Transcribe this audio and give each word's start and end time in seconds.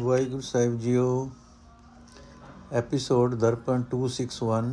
ਵਾਹਿਗੁਰੂ 0.00 0.40
ਸਾਹਿਬ 0.40 0.78
ਜੀਓ 0.78 1.30
ਐਪੀਸੋਡ 2.72 3.34
ਦਰਪਣ 3.34 3.82
261 3.94 4.68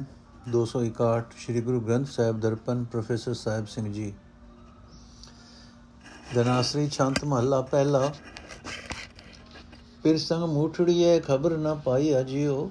261 0.52 1.34
ਸ੍ਰੀ 1.38 1.62
ਗੁਰੂ 1.62 1.80
ਗ੍ਰੰਥ 1.82 2.08
ਸਾਹਿਬ 2.08 2.40
ਦਰਪਣ 2.40 2.84
ਪ੍ਰੋਫੈਸਰ 2.84 3.34
ਸਾਹਿਬ 3.34 3.66
ਸਿੰਘ 3.66 3.92
ਜੀ 3.94 4.14
ਦਨਾਸਰੀ 6.36 6.88
ਛੰਤ 6.90 7.24
ਮਹੱਲਾ 7.26 7.60
ਪਹਿਲਾ 7.72 8.12
ਫਿਰ 10.04 10.18
ਸੰਗ 10.18 10.44
ਮੂਠੜੀਏ 10.50 11.20
ਖਬਰ 11.20 11.58
ਨਾ 11.58 11.74
ਪਾਈ 11.84 12.14
ਅਜਿਓ 12.20 12.70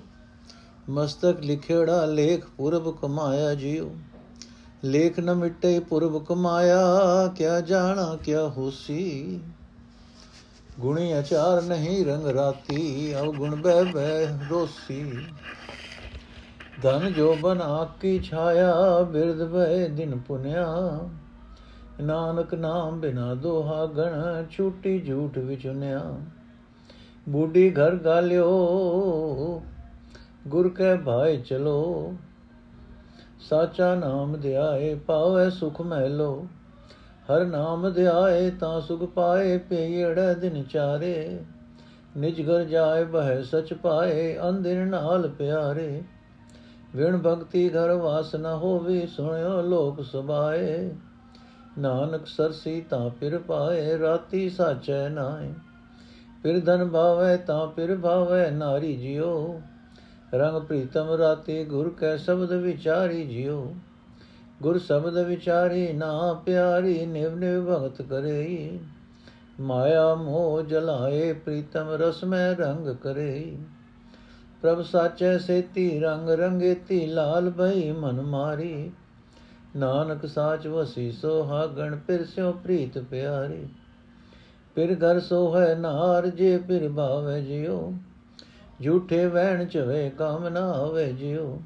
ਮਸਤਕ 0.91 1.41
ਲਿਖਿੜਾ 1.43 2.05
ਲੇਖ 2.07 2.47
ਪੁਰਬ 2.57 2.91
ਕਮਾਇਆ 2.97 3.55
ਜਿਉ 3.55 3.91
ਲੇਖ 4.85 5.21
ਨ 5.21 5.35
ਮਿਟੇ 5.35 5.79
ਪੁਰਬ 5.81 6.25
ਕਮਾਇਆ 6.25 6.81
ਕਿਆ 7.37 7.61
ਜਾਣਾ 7.61 8.15
ਕਿਆ 8.17 8.49
ਹੋਸੀ 8.49 9.41
ਗੁਣੀ 10.81 11.19
ਅਚਾਰ 11.19 11.63
ਨਹੀਂ 11.63 12.05
ਰੰਗ 12.07 12.27
ਰਾਤੀ 12.27 13.15
ਅਵ 13.21 13.33
ਗੁਣ 13.33 13.55
ਬੈ 13.57 13.83
ਬੈ 13.85 14.27
ਰੋਸੀ। 14.51 15.25
ਧਨ 16.83 17.13
ਜੋ 17.13 17.35
ਬਨ 17.35 17.61
ਆਕੀ 17.61 18.19
ਛਾਇਆ 18.19 19.03
ਬਿਰਦ 19.03 19.45
ਬੈ 19.45 19.89
ਦਿਨ 19.89 20.19
ਪੁਨਿਆ। 20.19 20.67
ਨਾਨਕ 22.01 22.55
ਨਾਮ 22.55 23.01
ਬਿਨਾ 23.01 23.35
ਦੋਹਾ 23.35 23.87
ਗਣ 23.87 24.45
ਛੂਟੀ 24.51 25.01
ਝੂਠ 25.01 25.39
ਵਿਚੁਨਿਆ 25.39 26.17
ਬੂਢੀ 27.29 27.71
ਘਰ 27.71 27.97
ਗਾਲਿਓ, 27.97 29.63
ਗੁਰ 30.49 30.69
ਕੈ 30.69 30.97
ਭਾਇ 30.97 31.37
ਚਲੋ। 31.37 32.15
ਸਾਚਾ 33.41 33.95
ਨਾਮ 33.95 34.37
ਧਿਆਏ 34.37 34.95
ਪਾਵੇ 34.95 35.51
ਸੁਖ 35.51 35.81
ਮਹਿਲੋ। 35.81 36.47
ਹਰ 37.29 37.45
ਨਾਮ 37.45 37.91
ਧਿਆਏ 37.91 38.51
ਤਾਂ 38.51 38.81
ਸੁਖ 38.81 39.03
ਪਾਏ 39.03 39.59
ਪਈੜਾ 39.59 40.33
ਦਿਨ 40.33 40.63
ਚਾਰੇ। 40.63 41.41
ਨਿਜ 42.17 42.51
ਘਰ 42.51 42.65
ਜਾਏ, 42.65 43.05
ਬਹਿ 43.05 43.43
ਸਚ 43.43 43.75
ਪਾਏ 43.75 44.39
ਅੰਦਰ 44.49 44.85
ਨਾਲ 44.85 45.29
ਪਿਆਰੇ। 45.29 46.03
ਵਿਣ 46.97 47.19
ਭਗਤੀ 47.19 47.69
ਘਰ 47.69 47.93
ਵਾਸ 47.93 48.35
ਨ 48.35 48.47
ਹੋਵੇ, 48.47 49.07
ਸੁਣਿਓ 49.07 49.63
ਲੋਕ 49.63 50.05
ਸੁਭਾਏ। 50.05 50.91
ਨਾਨਕ 51.79 52.27
ਸਰਸੀ 52.27 52.81
ਤਾਂ 52.81 53.11
ਫਿਰ 53.11 53.39
ਪਾਏ, 53.39 53.99
ਰਾਤੀ 53.99 54.51
ਸਾਚੈ 54.51 55.09
ਨਾਏ। 55.09 55.53
ਫਿਰ 56.43 56.61
ਧਨ 56.61 56.89
ਭਾਵੇ 56.89 57.37
ਤਾਂ 57.37 57.67
ਫਿਰ 57.69 57.97
ਭਾਵੇ, 57.97 58.51
ਨਾਰੀ 58.51 58.97
ਜਿਓ 58.97 59.61
ਰੰਗ 60.35 60.63
ਪ੍ਰੀਤਮ 60.63 61.11
ਰਾਤੀ 61.11 61.65
ਗੁਰ 61.65 61.89
ਕੈ 61.89 62.17
ਸ਼ਬਦ 62.17 62.53
ਵਿਚਾਰੀ 62.53 63.25
ਜਿਓ 63.25 63.75
ਗੁਰ 64.63 64.79
ਸ਼ਬਦ 64.79 65.19
ਵਿਚਾਰੀ 65.19 65.93
ਨਾ 65.93 66.43
ਪਿਆਰੀ, 66.47 67.07
ਨਿਵ 67.07 67.35
ਨਿਵ 67.35 67.65
ਭਗਤ 67.65 68.03
ਕਰੇ। 68.03 68.79
ਮਾਇਆ 69.61 70.15
ਮੋਹ 70.15 70.63
ਜਲਾਏ, 70.63 71.33
ਪ੍ਰੀਤਮ 71.33 71.89
ਰਸ 71.91 72.25
ਮੈਂ 72.25 72.57
ਰੰਗ 72.57 72.89
ਕਰੇ। 72.89 73.57
ਪ੍ਰਭ 74.63 74.83
ਸਾਚੈ 74.83 75.39
ਸੇਤੀ 75.39 76.01
ਰੰਗ 76.01 76.29
ਰੰਗੇਤੀ, 76.29 77.07
ਲਾਲ 77.07 77.51
ਭਈ 77.51 77.93
ਮਨ 77.93 78.23
ਮਾਰੀ। 78.23 78.91
ਨਾਨਕ 79.77 80.27
ਸਾਚ 80.27 80.67
ਵਸੀ 80.67 81.13
ਸੋ 81.13 81.45
ਹਾਗਣ 81.45 81.99
ਫਿਰ 82.07 82.25
ਸਿਓ 82.27 82.53
ਪ੍ਰੀਤ 82.53 82.99
ਪਿਆਰੀ। 82.99 83.67
ਫਿਰ 84.75 84.95
ਘਰ 84.95 85.21
ਸੋ 85.21 85.61
ਹੈ 85.61 85.75
ਨਾਰ, 85.75 86.27
ਜੇ 86.27 86.59
ਫਿਰ 86.59 86.89
ਭਾਵੇ 86.89 87.43
ਜਿਉ। 87.43 87.93
ਝੂਠੇ 88.85 89.27
ਵਹਿਣ 89.27 89.65
ਚਵੇ 89.65 90.11
ਕਾਮ 90.11 90.49
ਨਾ 90.49 90.73
ਹੋਵੇ 90.73 91.13
ਜਿਉ। 91.13 91.59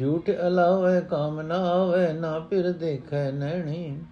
ਝੂਠ 0.00 0.30
ਅਲਾਵੇ 0.46 1.00
ਕਾਮ 1.00 1.40
ਨਾ 1.40 1.54
ਆਵੇ, 1.54 2.12
ਨਾ 2.12 2.38
ਫਿਰ 2.40 2.72
ਦੇਖੈ 2.72 3.30
ਨੈਣੀ। 3.32 4.02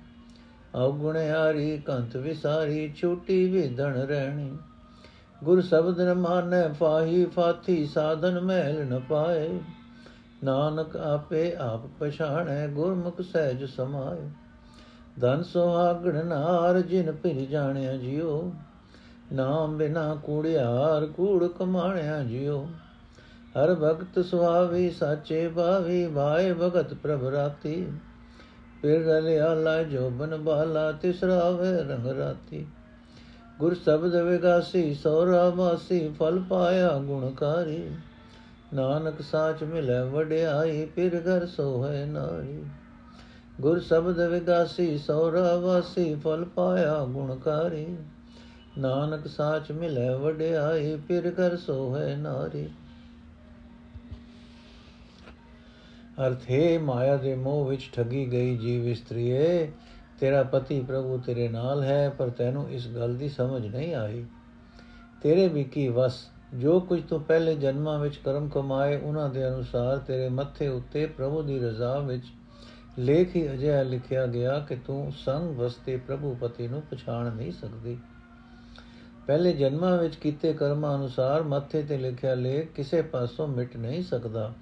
ਔਗੁਣਿਆਰੀ 0.74 1.78
ਕੰਤ 1.78 2.16
ਵਿਸਾਰੀ, 2.16 2.92
ਛੂਟੀ 2.97 3.48
ਵਿਧਣ 3.50 3.92
ਰਹਿਣੀ 3.92 4.58
ਗੁਰ 5.44 5.61
ਸ਼ਬਦ 5.61 6.00
ਨ 6.00 6.14
ਮਾਨੈ, 6.14 6.69
ਫਾਹੀ 6.69 7.24
ਫਾਥੀ, 7.24 7.86
ਸਾਧਨ 7.86 8.41
ਮਹਿਲ 8.41 8.86
ਨ 8.86 9.00
ਪਾਏ। 9.08 9.61
ਨਾਨਕ 10.44 10.97
ਆਪੇ 10.97 11.56
ਆਪ 11.58 11.80
ਪਛਾਣੈ, 12.00 12.68
ਗੁਰਮੁਖ 12.68 13.20
ਸਹਿਜ 13.20 13.64
ਸਮਾਏ। 13.64 14.30
ਧਨ 15.20 15.42
ਸੁਹਾਗਣ 15.42 16.27
ਨਾਰ, 16.27 16.80
ਜਿਨ 16.80 17.12
ਫਿਰ 17.12 17.45
ਜਾਣਿਆ 17.45 17.96
ਜਿਉ। 17.96 18.52
ਨਾਮ 19.33 19.77
ਬਿਨਾ 19.77 20.14
ਕੂੜਿਆਰ 20.14 21.06
ਕੂੜ 21.06 21.46
ਕਮਾਣਿਆ 21.46 22.23
ਜਿਉ। 22.23 22.67
ਹਰ 23.57 23.74
ਭਗਤ 23.74 24.18
ਸੁਹਾਵੀ, 24.24 24.90
ਸਾਚੇ 24.90 25.48
ਬਾਵੀ 25.48 26.07
ਭਾਏ 26.07 26.52
ਭਗਤ 26.52 26.95
ਪ੍ਰਭ 26.95 27.27
ਰਾਤੀ 27.27 27.86
ਫਿਰ 28.83 29.05
ਰਲਿਆ 29.07 29.52
ਲਾ 29.55 29.83
ਜੋਬਨ 29.83 30.36
ਬਾਲਾ, 30.36 30.92
ਤਿਸਰਾ 30.92 31.51
ਵੇ 31.51 31.73
ਰੰਗ 31.83 32.07
ਰਾਤੀ 32.07 32.67
ਗੁਰ 33.61 33.74
ਸ਼ਬਦ 33.74 34.14
ਵਿਗਾਸੀ 34.17 34.95
ਸੋਰਾ 34.95 35.51
ਮਾਸੀ 35.51 36.08
ਫਲ 36.18 36.39
ਪਾਇਆ 36.41 36.96
ਗੁਣਕਾਰੀ 36.98 37.83
ਨਾਨਕ 38.74 39.20
ਸਾਚ 39.23 39.62
ਮਿਲੇ 39.64 40.01
ਵਡਿਆਈ, 40.02 40.85
ਫਿਰ 40.86 41.20
ਘਰ 41.20 41.46
ਸੋਹੈ 41.46 42.05
ਨਾਰੀ। 42.07 42.62
ਗੁਰ 43.61 43.80
ਸ਼ਬਦ 43.80 44.20
ਵਿਗਾਸੀ 44.20 44.98
ਸੋਰਾ 44.98 45.55
ਵਾਸੀ 45.57 46.14
ਫਲ 46.14 46.45
ਪਾਇਆ 46.45 47.05
ਗੁਣਕਾਰੀ 47.05 47.86
ਨਾਨਕ 48.79 49.27
ਸਾਚ 49.27 49.73
ਮਿਲੇ 49.73 50.08
ਵਡਿਆਈ, 50.14 50.96
ਫਿਰ 51.08 51.33
ਘਰ 51.33 51.57
ਸੋਹੈ 51.57 52.17
ਨਾਰੀ। 52.17 52.68
ਅਰਥ 56.27 56.50
ਹੈ 56.50 56.78
ਮਾਇਆ 56.78 57.16
ਦੇ 57.16 57.34
ਮੋਹ 57.34 57.64
ਵਿੱਚ 57.68 57.90
ਠੱਗੀ 57.92 58.33
ਗਈ 58.33 58.56
ਜੀਵ 58.56 58.88
ਇਸਤਰੀਏ, 58.88 59.72
ਤੇਰਾ 60.20 60.42
ਪਤੀ 60.42 60.80
ਪ੍ਰਭੂ 60.80 61.18
ਤੇਰੇ 61.18 61.48
ਨਾਲ 61.48 61.83
ਹੈ, 61.83 62.08
ਪਰ 62.08 62.30
ਤੈਨੂੰ 62.30 62.70
ਇਸ 62.70 62.88
ਗੱਲ 62.88 63.16
ਦੀ 63.16 63.28
ਸਮਝ 63.28 63.66
ਨਹੀਂ 63.66 63.94
ਆਈ। 63.94 64.24
ਤੇਰੇ 65.22 65.48
ਵੀ 65.48 65.64
ਕੀ 65.64 65.88
ਵਸ, 65.88 66.27
ਜੋ 66.55 66.80
ਕੁਝ 66.80 67.02
ਤੂੰ 67.02 67.22
ਪਹਿਲੇ 67.22 67.55
ਜਨਮਾਂ 67.55 67.98
ਵਿੱਚ 67.98 68.16
ਕਰਮ 68.16 68.48
ਕਮਾਏ, 68.48 68.96
ਉਹਨਾਂ 68.96 69.28
ਦੇ 69.28 69.48
ਅਨੁਸਾਰ 69.48 69.98
ਤੇਰੇ 69.98 70.28
ਮੱਥੇ 70.28 70.68
ਉੱਤੇ 70.68 71.06
ਪ੍ਰਭੂ 71.06 71.42
ਦੀ 71.42 71.58
ਰਜ਼ਾ 71.58 71.98
ਵਿੱਚ 71.98 72.24
ਲੇਖ 72.98 73.36
ਹੀ 73.36 73.52
ਅਜਿਹਾ 73.52 73.82
ਲਿਖਿਆ 73.82 74.27
ਗਿਆ 74.27 74.58
ਕਿ 74.61 74.77
ਤੂੰ 74.77 75.12
ਸੰਗ 75.12 75.56
ਵਸਤੇ 75.56 75.96
ਪ੍ਰਭੂ 75.96 76.36
ਪਤੀ 76.40 76.68
ਨੂੰ 76.68 76.82
ਪਛਾਣ 76.82 77.36
ਨਹੀਂ 77.36 77.52
ਸਕਦੀ। 77.52 77.98
ਪਹਿਲੇ 79.27 79.52
ਜਨਮਾਂ 79.52 79.98
ਵਿੱਚ 79.98 80.16
ਕੀਤੇ 80.16 80.52
ਕਰਮਾਂ 80.52 80.98
ਅਨੁਸਾਰ 80.98 81.42
ਮੱਥੇ 81.42 81.82
ਤੇ 81.82 81.96
ਲਿਖਿਆ 81.96 82.34
ਲੇਖ 82.34 82.72
ਕਿਸੇ 82.72 83.02
ਪਾਸੋਂ 83.02 83.48
ਮਿਟ 83.48 83.77
ਨਹੀਂ 83.77 84.02
ਸਕਦਾ। 84.02 84.52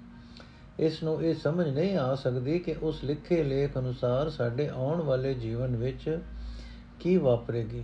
ਇਸ 0.79 1.03
ਨੂੰ 1.03 1.23
ਇਹ 1.23 1.35
ਸਮਝ 1.35 1.67
ਨਹੀਂ 1.67 1.97
ਆ 1.97 2.15
ਸਕਦੀ 2.15 2.59
ਕਿ 2.59 2.75
ਉਸ 2.81 3.03
ਲਿਖੇ 3.03 3.43
ਲੇਖ 3.43 3.77
ਅਨੁਸਾਰ 3.77 4.29
ਸਾਡੇ 4.29 4.67
ਆਉਣ 4.67 5.01
ਵਾਲੇ 5.01 5.33
ਜੀਵਨ 5.33 5.75
ਵਿੱਚ 5.75 6.19
ਕੀ 6.99 7.17
ਵਾਪਰੇਗੀ। 7.17 7.83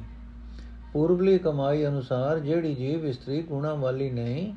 ਪੂਰਬਲੀ 0.93 1.37
ਕਮਾਈ 1.37 1.85
ਅਨੁਸਾਰ 1.87 2.39
ਜਿਹੜੀ 2.39 2.75
ਜੀਵ 2.75 3.05
ਇਸਤਰੀ 3.05 3.41
ਗੁਣਾ 3.41 3.73
ਵਾਲੀ 3.73 4.09
ਨਹੀਂ, 4.09 4.53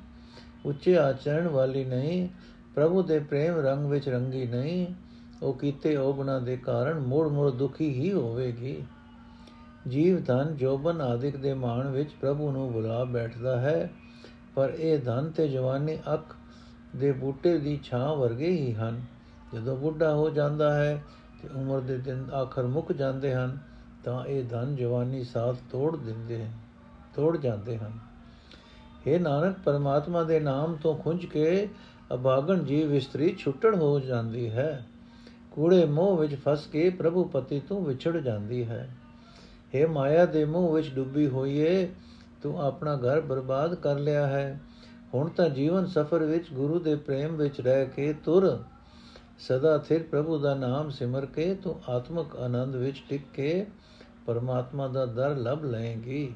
ਉੱਚੇ 0.66 0.96
ਆਚਰਣ 0.98 1.48
ਵਾਲੀ 1.48 1.84
ਨਹੀਂ, 1.84 2.28
ਪ੍ਰਭੂ 2.74 3.02
ਦੇ 3.02 3.18
ਪ੍ਰੇਮ 3.18 3.58
ਰੰਗ 3.58 3.86
ਵਿੱਚ 3.86 4.08
ਰੰਗੀ 4.08 4.46
ਨਹੀਂ, 4.46 4.86
ਉਹ 5.42 5.54
ਕੀਤੇ 5.54 5.96
ਔਗੁਣਾ 5.96 6.38
ਦੇ 6.38 6.56
ਕਾਰਨ 6.56 6.98
ਮੋੜ 6.98 7.28
ਮੋੜ 7.28 7.50
ਦੁਖੀ 7.50 7.88
ਹੀ 7.88 8.12
ਹੋਵੇਗੀ। 8.12 8.82
ਜੀਵ 9.88 10.24
ਧਨ 10.24 10.56
ਜੋਬਨ 10.56 11.00
ਆਦਿਕ 11.00 11.36
ਦੇ 11.36 11.54
ਮਾਣ 11.54 11.88
ਵਿੱਚ 11.88 12.10
ਪ੍ਰਭੂ 12.20 12.50
ਨੂੰ 12.50 12.72
ਬੁਲਾ 12.72 13.04
ਬੈਠਦਾ 13.04 13.60
ਹੈ, 13.60 13.90
ਪਰ 14.54 14.72
ਇਹ 14.78 14.98
ਧਨ 14.98 15.30
ਤੇ 15.30 15.48
ਜਵਾਨੀ 15.48 15.98
ਅੱਖ 16.14 16.36
ਦੇ 16.96 17.12
ਬੂਟੇ 17.12 17.58
ਦੀ 17.58 17.80
ਛਾਂ 17.84 18.16
ਵਰਗੇ 18.16 18.50
ਹੀ 18.50 18.74
ਹਨ। 18.74 19.02
ਜਦੋਂ 19.54 19.76
ਬੁੱਢਾ 19.76 20.14
ਹੋ 20.14 20.30
ਜਾਂਦਾ 20.30 20.74
ਹੈ 20.74 21.02
ਤੇ 21.42 21.48
ਉਮਰ 21.56 21.80
ਦੇ 21.80 21.98
ਦਿਨ 21.98 22.30
ਆਖਰ 22.34 22.66
ਮੁੱਕ 22.66 22.92
ਜਾਂਦੇ 22.92 23.34
ਹਨ, 23.34 23.58
ਤਾਂ 24.04 24.24
ਇਹ 24.24 24.44
ਧਨ 24.44 24.76
ਜਵਾਨੀ 24.76 25.24
ਸਾਥ 25.24 25.56
ਤੋੜ 25.70 25.96
ਦਿੰਦੇ 25.96 26.44
ਹਨ 26.44 26.52
ਤੋੜ 27.14 27.36
ਜਾਂਦੇ 27.36 27.78
ਹਨ। 27.78 27.92
ਇਹ 29.06 29.20
ਨਾਨਕ, 29.20 29.56
ਪਰਮਾਤਮਾ 29.64 30.22
ਦੇ 30.22 30.40
ਨਾਮ 30.40 30.74
ਤੋਂ 30.74 30.94
ਖੁੰਝ 30.98 31.26
ਕੇ 31.26 31.68
ਅਭਾਗਣ 32.14 32.62
ਜੀਵ 32.62 32.94
ਇਸਤਰੀ 32.94 33.36
ਛੁੱਟੜ 33.38 33.74
ਹੋ 33.74 34.00
ਜਾਂਦੀ 34.00 34.50
ਹੈ। 34.50 34.86
ਕੂੜੇ 35.50 35.84
ਮੋਹ 35.84 36.18
ਵਿੱਚ 36.18 36.34
ਫਸ 36.34 36.66
ਕੇ 36.66 36.90
ਪ੍ਰਭੂ 36.90 37.24
ਪਤੀ 37.24 37.60
ਤੋਂ 37.60 37.82
ਵਿਛੜ 37.82 38.16
ਜਾਂਦੀ 38.16 38.68
ਹੈ। 38.68 38.96
ਇਹ 39.74 39.86
ਮਾਇਆ 39.86 40.26
ਦੇ 40.26 40.44
ਮੋਹ 40.44 40.74
ਵਿੱਚ 40.74 40.90
ਡੁੱਬੀ 40.90 41.26
ਹੋਈਏ, 41.26 41.88
ਤੂੰ 42.42 42.62
ਆਪਣਾ 42.62 42.96
ਘਰ 42.96 43.20
ਬਰਬਾਦ 43.20 43.74
ਕਰ 43.74 43.98
ਲਿਆ 43.98 44.26
ਹੈ। 44.26 44.60
ਹੁਣ 45.14 45.28
ਤਾਂ 45.28 45.48
ਜੀਵਨ 45.48 45.86
ਸਫਰ 45.86 46.24
ਵਿੱਚ 46.24 46.52
ਗੁਰੂ 46.52 46.78
ਦੇ 46.78 46.94
ਪ੍ਰੇਮ 46.94 47.36
ਵਿੱਚ 47.36 47.60
ਰਹਿ 47.60 47.86
ਕੇ 47.86 48.12
ਤੁਰ, 48.12 48.62
ਸਦਾ 49.38 49.78
ਥਿਰ 49.78 50.02
ਪ੍ਰਭੂ 50.02 50.38
ਦਾ 50.38 50.54
ਨਾਮ 50.54 50.90
ਸਿਮਰ 50.90 51.26
ਕੇ 51.26 51.54
ਤੂੰ 51.54 51.80
ਆਤਮਿਕ 51.88 52.36
ਆਨੰਦ 52.36 52.76
ਵਿੱਚ 52.76 53.02
ਟਿਕ 53.08 53.22
ਕੇ 53.34 53.66
ਪਰਮਾਤਮਾ 54.26 54.88
ਦਾ 54.88 55.06
ਦਰ 55.06 55.36
ਲਭ 55.36 55.64
ਲਏਗੀ। 55.64 56.34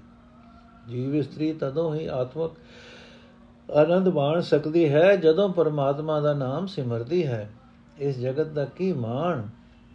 ਜੀਵ 0.89 1.15
ਇਸਤਰੀ 1.15 1.53
ਤਦੋਂ 1.53 1.95
ਹੀ 1.95 2.07
ਆਤਮਿਕ 2.07 2.53
ਆਨੰਦ 3.71 4.09
ਮਾਣ 4.09 4.41
ਸਕਦੀ 4.41 4.89
ਹੈ 4.89 5.17
ਜਦੋਂ 5.17 5.49
ਪਰਮਾਤਮਾ 5.49 6.21
ਦਾ 6.21 6.33
ਨਾਮ 6.33 6.67
ਸਿਮਰਦੀ 6.67 7.27
ਹੈ। 7.27 7.51
ਇਸ 7.99 8.19
ਜਗਤ 8.19 8.47
ਦਾ 8.47 8.65
ਕੀ 8.65 8.93
ਮਾਣ? 8.93 9.43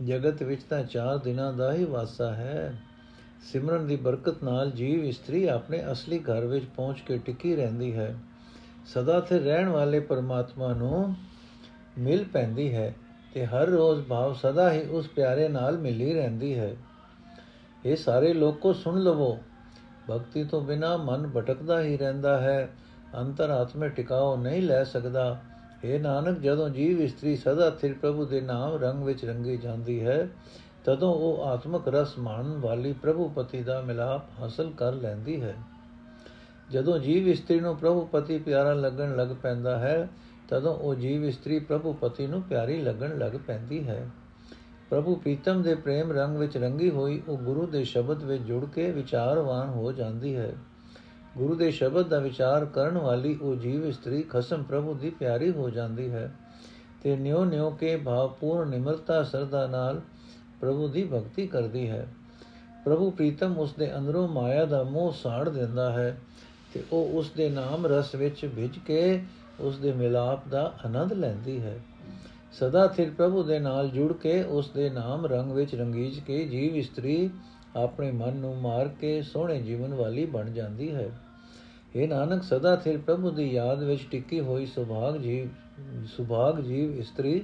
ਜਗਤ 0.05 0.43
ਵਿੱਚ 0.43 0.63
ਤਾਂ 0.63 0.83
ਚਾਰ 0.83 1.17
ਦਿਨਾਂ 1.17 1.53
ਦਾ 1.53 1.73
ਹੀ 1.73 1.85
ਵਾਸਾ 1.85 2.33
ਹੈ। 2.33 2.81
ਸਿਮਰਨ 3.51 3.87
ਦੀ 3.87 3.95
ਬਰਕਤ 3.95 4.43
ਨਾਲ 4.43 4.71
ਜੀਵ 4.71 5.03
ਇਸਤਰੀ 5.03 5.47
ਆਪਣੇ 5.47 5.91
ਅਸਲੀ 5.91 6.19
ਘਰ 6.19 6.45
ਵਿੱਚ 6.45 6.65
ਪਹੁੰਚ 6.65 6.99
ਕੇ 6.99 7.17
ਟਿਕੀ 7.17 7.55
ਰਹਿੰਦੀ 7.55 7.95
ਹੈ। 7.95 8.15
ਸਦਾ 8.93 9.19
ਤੇ 9.19 9.39
ਰਹਿਣ 9.39 9.69
ਵਾਲੇ 9.69 9.99
ਪਰਮਾਤਮਾ 9.99 10.73
ਨੂੰ 10.73 11.15
ਮਿਲ 11.97 12.23
ਪੈਂਦੀ 12.23 12.75
ਹੈ 12.75 12.95
ਤੇ 13.33 13.45
ਹਰ 13.45 13.67
ਰੋਜ਼ 13.67 14.05
ਭਾਵ 14.05 14.33
ਸਦਾ 14.33 14.71
ਹੀ 14.71 14.81
ਉਸ 14.81 15.07
ਪਿਆਰੇ 15.07 15.47
ਨਾਲ 15.47 15.77
ਮਿਲੀ 15.77 16.13
ਰਹਿੰਦੀ 16.13 16.59
ਹੈ। 16.59 16.75
ਇਹ 17.85 17.95
ਸਾਰੇ 17.95 18.33
ਲੋਕੋ 18.33 18.73
ਸੁਣ 18.73 18.99
ਲਵੋ। 18.99 19.39
ਭਗਤੀ 20.09 20.43
ਤੋਂ 20.43 20.61
ਬਿਨਾ 20.61 20.97
ਮਨ 20.97 21.29
ਭਟਕਦਾ 21.29 21.81
ਹੀ 21.81 21.97
ਰਹਿੰਦਾ 21.97 22.41
ਹੈ। 22.41 22.69
ਅੰਤਰ 23.17 23.49
ਆਤਮੇ 23.49 23.89
ਟਿਕਾਓ 23.89 24.37
ਨਹੀਂ 24.37 24.61
ਲੈ 24.61 24.83
ਸਕਦਾ। 24.83 25.41
ਇਹ 25.83 25.99
ਨਾਨਕ, 25.99 26.39
ਜਦੋਂ 26.39 26.69
ਜੀਵ 26.69 27.01
ਇਸਤਰੀ 27.01 27.35
ਸਦਾ 27.35 27.69
ਥਿਰ 27.69 27.93
ਪ੍ਰਭੂ 27.93 28.25
ਦੇ 28.25 28.41
ਨਾਮ 28.41 28.75
ਰੰਗ 28.75 29.03
ਵਿੱਚ 29.03 29.25
ਰੰਗੀ 29.25 29.57
ਜਾਂਦੀ 29.57 30.05
ਹੈ, 30.05 30.29
ਤਦੋਂ 30.85 31.15
ਉਹ 31.15 31.43
ਆਤਮਕ 31.43 31.87
ਰਸ 31.87 32.17
ਮਾਣਨ 32.19 32.59
ਵਾਲੀ 32.59 32.93
ਪ੍ਰਭੂ 32.93 33.29
ਪਤੀ 33.29 33.63
ਦਾ 33.63 33.81
ਮਿਲਾਪ 33.81 34.21
ਹਾਸਲ 34.41 34.71
ਕਰ 34.77 34.93
ਲੈਂਦੀ 34.93 35.41
ਹੈ। 35.41 35.55
ਜਦੋਂ 36.71 36.99
ਜੀਵ 36.99 37.27
ਇਸਤਰੀ 37.27 37.59
ਨੂੰ 37.59 37.77
ਪ੍ਰਭੂ 37.77 38.05
ਪਤੀ 38.05 38.37
ਪਿਆਰਾ 38.37 38.73
ਲੱਗਣ 38.73 39.15
ਲੱਗ 39.15 39.27
ਪੈਂਦਾ 39.41 39.79
ਹੈ, 39.79 40.09
ਤਦੋਂ 40.49 40.75
ਉਹ 40.75 40.95
ਜੀਵ 40.95 41.25
ਇਸਤਰੀ 41.25 41.59
ਪ੍ਰਭੂ 41.59 41.93
ਪਤੀ 41.93 42.27
ਨੂੰ 42.27 42.41
ਪਿਆਰੀ 42.41 42.81
ਲੱਗਣ 42.81 43.17
ਲੱਗ 43.17 43.31
ਪੈਂਦੀ 43.47 43.87
ਹੈ। 43.87 44.09
ਪ੍ਰਭੂ 44.89 45.15
ਪ੍ਰੀਤਮ 45.15 45.61
ਦੇ 45.61 45.75
ਪ੍ਰੇਮ 45.75 46.11
ਰੰਗ 46.11 46.37
ਵਿੱਚ 46.37 46.57
ਰੰਗੀ 46.57 46.89
ਹੋਈ 46.89 47.21
ਉਹ 47.27 47.37
ਗੁਰੂ 47.37 47.67
ਦੇ 47.67 47.83
ਸ਼ਬਦ 47.83 48.23
ਵਿੱਚ 48.23 48.43
ਜੁੜ 48.43 48.65
ਕੇ 48.65 48.91
ਵਿਚਾਰਵਾਨ 48.91 49.69
ਹੋ 49.69 49.91
ਜਾਂਦੀ 49.91 50.35
ਹੈ। 50.35 50.55
ਗੁਰੂ 51.37 51.55
ਦੇ 51.55 51.71
ਸ਼ਬਦ 51.71 52.07
ਦਾ 52.07 52.19
ਵਿਚਾਰ 52.19 52.65
ਕਰਨ 52.65 52.97
ਵਾਲੀ 52.97 53.37
ਉਹ 53.41 53.55
ਜੀਵ 53.55 53.85
ਇਸਤਰੀ 53.85 54.21
ਖਸਮ 54.21 54.63
ਪ੍ਰਭੂ 54.63 54.93
ਦੀ 54.93 55.09
ਪਿਆਰੀ 55.09 55.51
ਹੋ 55.51 55.69
ਜਾਂਦੀ 55.69 56.11
ਹੈ 56.11 56.35
ਤੇ 57.03 57.15
ਨਿਉ 57.15 57.45
ਨਿਉ 57.45 57.69
ਕੇ 57.69 57.97
ਭਾਵਪੂਰਨ 57.97 58.69
ਨਿਮਰਤਾ 58.69 59.23
ਸਰਦਾ 59.23 59.67
ਨਾਲ 59.67 60.01
ਪ੍ਰਭੂ 60.61 60.87
ਦੀ 60.87 61.03
ਭਗਤੀ 61.03 61.47
ਕਰਦੀ 61.47 61.89
ਹੈ। 61.89 62.07
ਪ੍ਰਭੂ 62.85 63.11
ਪ੍ਰੀਤਮ 63.11 63.57
ਉਸ 63.57 63.73
ਦੇ 63.73 63.97
ਅੰਦਰੋਂ 63.97 64.27
ਮਾਇਆ 64.27 64.65
ਦਾ 64.65 64.83
ਮੋਹ 64.83 65.11
ਸਾੜ 65.11 65.49
ਦਿੰਦਾ 65.49 65.91
ਹੈ 65.91 66.21
ਤੇ 66.73 66.83
ਉਹ 66.91 67.09
ਉਸ 67.17 67.31
ਦੇ 67.37 67.49
ਨਾਮ 67.49 67.85
ਰਸ 67.85 68.15
ਵਿੱਚ 68.15 68.49
ਭਿੱਜ 68.55 68.79
ਕੇ 68.79 69.21
ਉਸ 69.59 69.77
ਦੇ 69.77 69.91
ਮਿਲਾਪ 69.91 70.47
ਦਾ 70.47 70.73
ਆਨੰਦ 70.85 71.13
ਲੈਂਦੀ 71.13 71.61
ਹੈ। 71.61 71.79
ਸਦਾ 72.51 72.87
ਥਿਰ 72.87 73.09
ਪ੍ਰਭੂ 73.09 73.43
ਦੇ 73.43 73.59
ਨਾਲ 73.59 73.89
ਜੁੜ 73.89 74.13
ਕੇ 74.13 74.43
ਉਸ 74.43 74.69
ਦੇ 74.69 74.89
ਨਾਮ 74.89 75.25
ਰੰਗ 75.25 75.51
ਵਿੱਚ 75.51 75.75
ਰੰਗੀਜ 75.75 76.19
ਕੇ 76.19 76.45
ਜੀਵ 76.45 76.75
ਇਸਤਰੀ 76.75 77.29
ਆਪਣੇ 77.75 78.11
ਮਨ 78.11 78.35
ਨੂੰ 78.35 78.57
ਮਾਰ 78.57 78.87
ਕੇ 78.87 79.21
ਸੋਹਣੇ 79.21 79.61
ਜੀਵਨ 79.61 79.93
ਵਾਲੀ 79.93 80.25
ਬਣ 80.25 80.49
ਜਾਂਦੀ 80.49 80.95
ਹੈ। 80.95 81.09
ਇਹ 81.95 82.07
ਨਾਨਕ, 82.09 82.43
ਸਦਾ 82.43 82.75
ਥਿਰ 82.75 82.97
ਪ੍ਰਭੂ 82.97 83.31
ਦੀ 83.31 83.53
ਯਾਦ 83.53 83.83
ਵਿੱਚ 83.83 84.07
ਟਿੱਕੀ 84.11 84.39
ਹੋਈ 84.39 84.65
ਸੁਭਾਗ 84.65 85.17
ਜੀਵ 85.17 85.47
ਸੁਭਾਗ 86.05 86.59
ਜੀਵ 86.59 86.95
ਇਸਤਰੀ 86.95 87.43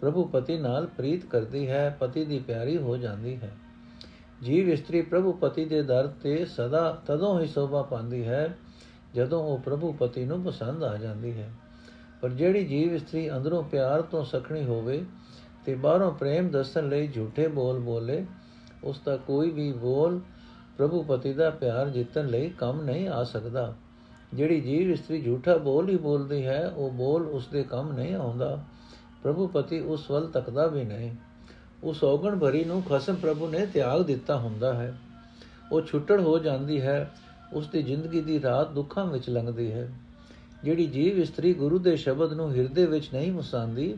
ਪ੍ਰਭੂ 0.00 0.24
ਪਤੀ 0.24 0.58
ਨਾਲ 0.58 0.86
ਪ੍ਰੀਤ 0.86 1.26
ਕਰਦੀ 1.26 1.70
ਹੈ, 1.70 1.96
ਪਤੀ 2.00 2.24
ਦੀ 2.24 2.38
ਪਿਆਰੀ 2.38 2.76
ਹੋ 2.76 2.96
ਜਾਂਦੀ 2.96 3.36
ਹੈ। 3.36 3.52
ਜੀਵ 4.44 4.68
ਇਸਤਰੀ 4.68 5.02
ਪ੍ਰਭੂ 5.02 5.32
ਪਤੀ 5.32 5.64
ਦੇ 5.64 5.82
ਦਰ 5.82 6.06
ਤੇ 6.06 6.44
ਸਦਾ 6.44 7.02
ਤਦੋਂ 7.06 7.40
ਹੀ 7.40 7.46
ਸੋਭਾ 7.46 7.82
ਪਾਉਂਦੀ 7.82 8.26
ਹੈ, 8.26 8.58
ਜਦੋਂ 9.14 9.44
ਉਹ 9.44 9.58
ਪ੍ਰਭੂ 9.58 9.92
ਪਤੀ 9.92 10.24
ਨੂੰ 10.24 10.42
ਪਸੰਦ 10.42 10.84
ਆ 10.84 10.96
ਜਾਂਦੀ 10.96 11.32
ਹੈ। 11.32 11.52
ਪਰ 12.20 12.28
ਜਿਹੜੀ 12.28 12.64
ਜੀਵ 12.64 12.94
ਇਸਤਰੀ 12.94 13.30
ਅੰਦਰੋਂ 13.30 13.62
ਪਿਆਰ 13.62 14.02
ਤੋਂ 14.02 14.24
ਸਖਣੀ 14.24 14.64
ਹੋਵੇ 14.64 15.04
ਤੇ 15.66 15.74
ਬਾਹਰੋਂ 15.74 16.12
ਪ੍ਰੇਮ 16.12 16.48
ਦੱਸਣ 16.48 16.88
ਲਈ 16.88 17.08
ਝੂਠੇ 17.08 17.48
ਬੋਲ 17.48 17.80
ਬੋਲੇ, 17.80 18.26
ਉਸ 18.84 19.00
ਦਾ 19.04 19.16
ਕੋਈ 19.16 19.50
ਵੀ 19.50 19.72
ਬੋਲ 19.72 20.20
ਪ੍ਰਭੂ 20.78 21.02
ਪਤੀ 21.02 21.32
ਦਾ 21.32 21.50
ਪਿਆਰ 21.50 21.90
ਜਿੱਤਣ 21.90 22.26
ਲਈ 22.26 22.50
ਕੰਮ 22.50 22.82
ਨਹੀਂ 22.82 23.08
ਆ 23.08 23.24
ਸਕਦਾ। 23.24 23.74
ਜਿਹੜੀ 24.34 24.60
ਜੀਵ 24.60 24.90
ਇਸਤਰੀ 24.90 25.22
ਝੂਠਾ 25.22 25.56
ਬੋਲ 25.56 25.88
ਹੀ 25.88 25.96
ਬੋਲਦੀ 25.96 26.46
ਹੈ, 26.46 26.68
ਉਹ 26.68 26.90
ਬੋਲ 26.90 27.26
ਉਸ 27.26 27.46
ਦੇ 27.46 27.62
ਕੰਮ 27.62 27.92
ਨਹੀਂ 27.92 28.14
ਆਉਂਦਾ। 28.14 28.64
ਪ੍ਰਭੂ 29.22 29.46
ਪਤੀ 29.46 29.80
ਉਸ 29.80 30.10
ਵੱਲ 30.10 30.26
ਤੱਕਦਾ 30.26 30.66
ਵੀ 30.66 30.84
ਨਹੀਂ। 30.84 31.16
ਉਸ 31.84 32.04
ਔਗਣ 32.04 32.38
ਭਰੀ 32.38 32.64
ਨੂੰ 32.64 32.82
ਖਸਮ 32.82 33.14
ਪ੍ਰਭੂ 33.14 33.48
ਨੇ 33.48 33.66
ਤਿਆਗ 33.66 34.02
ਦਿੱਤਾ 34.02 34.38
ਹੁੰਦਾ 34.38 34.74
ਹੈ। 34.74 34.98
ਉਹ 35.72 35.82
ਛੁੱਟੜ 35.82 36.20
ਹੋ 36.20 36.38
ਜਾਂਦੀ 36.38 36.80
ਹੈ 36.80 37.10
ਉਸ 37.52 37.68
ਦੀ 37.68 37.82
ਜ਼ਿੰਦਗੀ 37.82 38.20
ਦੀ 38.20 38.42
ਰਾਤ 38.42 38.70
ਦੁੱਖਾਂ 38.70 39.06
ਵਿੱਚ 39.06 39.30
ਲੰਘਦੀ 39.30 39.72
ਹੈ। 39.72 39.92
ਜਿਹੜੀ 40.64 40.86
ਜੀਵ 40.86 41.18
ਇਸਤਰੀ 41.18 41.54
ਗੁਰੂ 41.54 41.78
ਦੇ 41.78 41.96
ਸ਼ਬਦ 41.96 42.32
ਨੂੰ 42.32 42.54
ਹਿਰਦੇ 42.54 42.86
ਵਿੱਚ 42.86 43.14
ਨਹੀਂ 43.14 43.32
ਮਸਾਂਦੀ, 43.32 43.94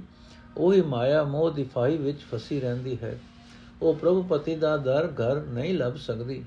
ਉਹ 0.56 0.74
ਹੀ 0.74 0.80
ਮਾਇਆ 0.80 1.24
ਮੋਹ 1.24 1.50
ਦੀ 1.50 1.64
ਫਾਈ 1.64 1.96
ਵਿੱਚ 1.96 2.18
ਫਸੀ 2.20 2.60
ਰਹਿੰਦੀ 2.60 2.98
ਹੈ। 3.02 3.18
ਉਹ 3.82 3.94
ਪ੍ਰਭੂ 3.94 4.22
ਪਤੀ 4.22 4.56
ਦਾ 4.56 4.76
ਦਰ 4.76 5.12
ਘਰ 5.12 5.40
ਨਹੀਂ 5.40 5.74
ਲੱਭ 5.74 5.94
ਸਕਦੀ। 5.94 6.44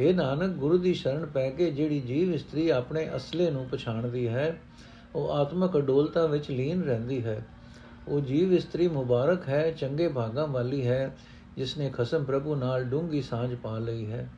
हे 0.00 0.14
ਨਾਨਕ, 0.14 0.50
ਗੁਰੂ 0.50 0.78
ਦੀ 0.78 0.94
ਸ਼ਰਨ 0.94 1.26
ਪੈ 1.26 1.50
ਕੇ 1.50 1.70
ਜਿਹੜੀ 1.70 2.00
ਜੀਵ 2.00 2.34
ਇਸਤਰੀ 2.34 2.68
ਆਪਣੇ 2.70 3.10
ਅਸਲੇ 3.16 3.50
ਨੂੰ 3.50 3.66
ਪਛਾਣਦੀ 3.68 4.28
ਹੈ, 4.28 4.60
ਉਹ 5.14 5.30
ਆਤਮਕ 5.30 5.78
ਅਡੋਲਤਾ 5.78 6.26
ਵਿੱਚ 6.26 6.50
ਲੀਨ 6.50 6.82
ਰਹਿੰਦੀ 6.82 7.24
ਹੈ। 7.24 7.46
ਉਹ 8.08 8.20
ਜੀਵ 8.20 8.52
ਇਸਤਰੀ 8.52 8.88
ਮੁਬਾਰਕ 8.88 9.48
ਹੈ, 9.48 9.70
ਚੰਗੇ 9.70 10.08
ਭਾਗਾਂ 10.08 10.46
ਵਾਲੀ 10.46 10.86
ਹੈ 10.86 11.16
ਜਿਸ 11.56 11.78
ਨੇ 11.78 11.90
ਖਸਮ 11.90 12.24
ਪ੍ਰਭੂ 12.24 12.54
ਨਾਲ 12.54 12.84
ਡੂੰਗੀ 12.84 13.22
ਸਾਂਝ 13.22 13.54
ਪਾ 13.54 13.78
ਲਈ 13.78 14.06
ਹੈ। 14.06 14.28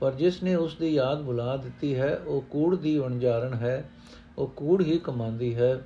ਪਰ 0.00 0.12
ਜਿਸ 0.12 0.42
ਨੇ 0.42 0.54
ਉਸ 0.54 0.76
ਦੀ 0.76 0.94
ਯਾਦ 0.94 1.22
ਭੁਲਾ 1.22 1.56
ਦਿੱਤੀ 1.56 1.94
ਹੈ, 1.94 2.14
ਉਹ 2.16 2.40
ਕੂੜ 2.50 2.76
ਦੀ 2.76 2.98
ਵਣਜਾਰਨ 2.98 3.54
ਹੈ, 3.54 3.90
ਉਹ 4.38 4.48
ਕੂੜ 4.48 4.82
ਹੀ 4.82 4.98
ਕਮਾਉਂਦੀ 4.98 5.54
ਹੈ। 5.54 5.82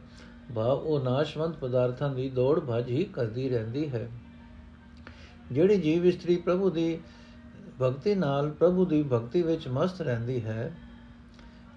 ਭਾਵ 0.55 0.79
ਉਹ 0.79 1.01
ਨਾਸ਼ਵੰਤ 1.01 1.57
ਪਦਾਰਥਾਂ 1.57 2.15
ਦੀ 2.15 2.29
ਦੌੜ 2.31 2.61
ਭੱਜ 2.61 2.91
ਹੀ 2.91 3.05
ਕਰਦੀ 3.05 3.49
ਰਹਿੰਦੀ 3.49 3.89
ਹੈ। 3.91 4.09
ਜਿਹੜੀ 5.53 5.77
ਜੀਵ 5.77 6.07
ਇਸਤਰੀ 6.07 6.37
ਪ੍ਰਭੂ 6.37 6.71
ਦੀ 6.71 6.99
ਭਗਤੀ 7.83 8.15
ਨਾਲ 8.15 8.51
ਪ੍ਰਭੂ 8.51 8.85
ਦੀ 8.85 9.03
ਭਗਤੀ 9.03 9.43
ਵਿੱਚ 9.43 9.69
ਮਸਤ 9.69 10.01
ਰਹਿੰਦੀ 10.01 10.45
ਹੈ, 10.45 10.77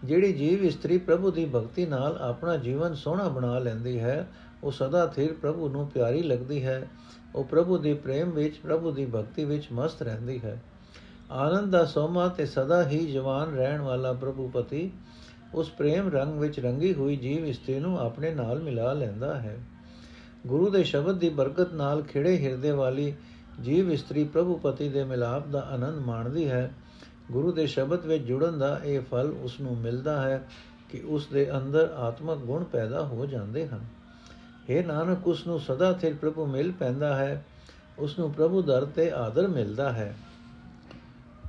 ਜਿਹੜੀ 0.03 0.33
ਜੀਵ 0.33 0.63
ਇਸਤਰੀ 0.63 0.97
ਪ੍ਰਭੂ 0.97 1.31
ਦੀ 1.31 1.45
ਭਗਤੀ 1.45 1.85
ਨਾਲ 1.85 2.17
ਆਪਣਾ 2.21 2.57
ਜੀਵਨ 2.57 2.93
ਸੋਹਣਾ 2.93 3.27
ਬਣਾ 3.27 3.59
ਲੈਂਦੀ 3.59 3.99
ਹੈ 3.99 4.27
ਉਹ 4.63 4.71
ਸਦਾ 4.71 5.07
ਥਿਰ 5.07 5.33
ਪ੍ਰਭੂ 5.33 5.69
ਨੂੰ 5.69 5.87
ਪਿਆਰੀ 5.87 6.23
ਲੱਗਦੀ 6.23 6.65
ਹੈ। 6.65 6.89
ਉਹ 7.35 7.43
ਪ੍ਰਭੂ 7.43 7.77
ਦੇ 7.77 7.93
ਪ੍ਰੇਮ 7.93 8.29
ਵਿੱਚ, 8.29 8.55
ਪ੍ਰਭੂ 8.55 8.91
ਦੀ 8.91 9.05
ਭਗਤੀ 9.05 9.45
ਵਿੱਚ 9.45 9.67
ਮਸਤ 9.71 10.01
ਰਹਿੰਦੀ 10.01 10.39
ਹੈ। 10.39 10.61
ਆਨੰਦ 11.31 11.71
ਦਾ 11.71 11.85
ਸੋਮਾ 11.85 12.27
ਤੇ 12.27 12.45
ਸਦਾ 12.45 12.87
ਹੀ 12.87 13.11
ਜਵਾਨ 13.11 13.55
ਰਹਿਣ 13.55 13.81
ਵਾਲਾ 13.81 14.13
ਪ੍ਰਭੂ 14.13 14.49
ਪਤੀ 14.53 14.91
ਉਸ 15.53 15.69
ਪ੍ਰੇਮ 15.69 16.09
ਰੰਗ 16.09 16.39
ਵਿੱਚ 16.39 16.59
ਰੰਗੀ 16.59 16.93
ਹੋਈ 16.93 17.15
ਜੀਵ 17.15 17.45
ਇਸਤਰੀ 17.45 17.79
ਨੂੰ 17.79 17.99
ਆਪਣੇ 17.99 18.35
ਨਾਲ 18.35 18.59
ਮਿਲਾ 18.59 18.93
ਲੈਂਦਾ 18.93 19.39
ਹੈ। 19.39 19.59
ਗੁਰੂ 20.47 20.69
ਦੇ 20.69 20.83
ਸ਼ਬਦ 20.83 21.17
ਦੀ 21.17 21.29
ਬਰਕਤ 21.29 21.73
ਨਾਲ 21.73 22.01
ਖਿੜੇ 22.01 22.37
ਹਿਰਦੇ 22.37 22.71
ਵਾਲੀ 22.71 23.13
ਜੀਵ 23.61 23.91
ਇਸਤਰੀ 23.91 24.23
ਪ੍ਰਭੂ 24.23 24.55
ਪਤੀ 24.55 24.89
ਦੇ 24.89 25.03
ਮਿਲਾਪ 25.03 25.47
ਦਾ 25.47 25.59
ਆਨੰਦ 25.59 26.05
ਮਾਣਦੀ 26.05 26.49
ਹੈ। 26.49 26.71
ਗੁਰੂ 27.31 27.51
ਦੇ 27.51 27.67
ਸ਼ਬਦ 27.67 28.05
ਵਿੱਚ 28.05 28.23
ਜੁੜਨ 28.23 28.59
ਦਾ 28.59 28.81
ਇਹ 28.85 29.01
ਫਲ 29.01 29.35
ਉਸ 29.41 29.59
ਨੂੰ 29.59 29.77
ਮਿਲਦਾ 29.77 30.21
ਹੈ 30.21 30.47
ਕਿ 30.89 31.03
ਉਸ 31.05 31.27
ਦੇ 31.27 31.57
ਅੰਦਰ 31.57 31.93
ਆਤਮਕ 31.97 32.37
ਗੁਣ 32.37 32.63
ਪੈਦਾ 32.63 33.05
ਹੋ 33.05 33.25
ਜਾਂਦੇ 33.25 33.67
ਹਨ। 33.67 33.98
हे 34.69 34.85
ਨਾਨਕ, 34.85 35.27
ਉਸ 35.27 35.47
ਨੂੰ 35.47 35.59
ਸਦਾ 35.59 35.97
ਸਿਰ 36.01 36.13
ਪ੍ਰਭੂ 36.13 36.45
ਮਿਲ 36.45 36.71
ਪੈਂਦਾ 36.71 37.15
ਹੈ, 37.15 37.45
ਉਸ 37.99 38.19
ਨੂੰ 38.19 38.33
ਪ੍ਰਭੂ 38.33 38.61
ਦਰ 38.61 38.85
ਤੇ 38.85 39.11
ਆਦਰ 39.11 39.47
ਮਿਲਦਾ 39.47 39.91
ਹੈ। 39.91 40.15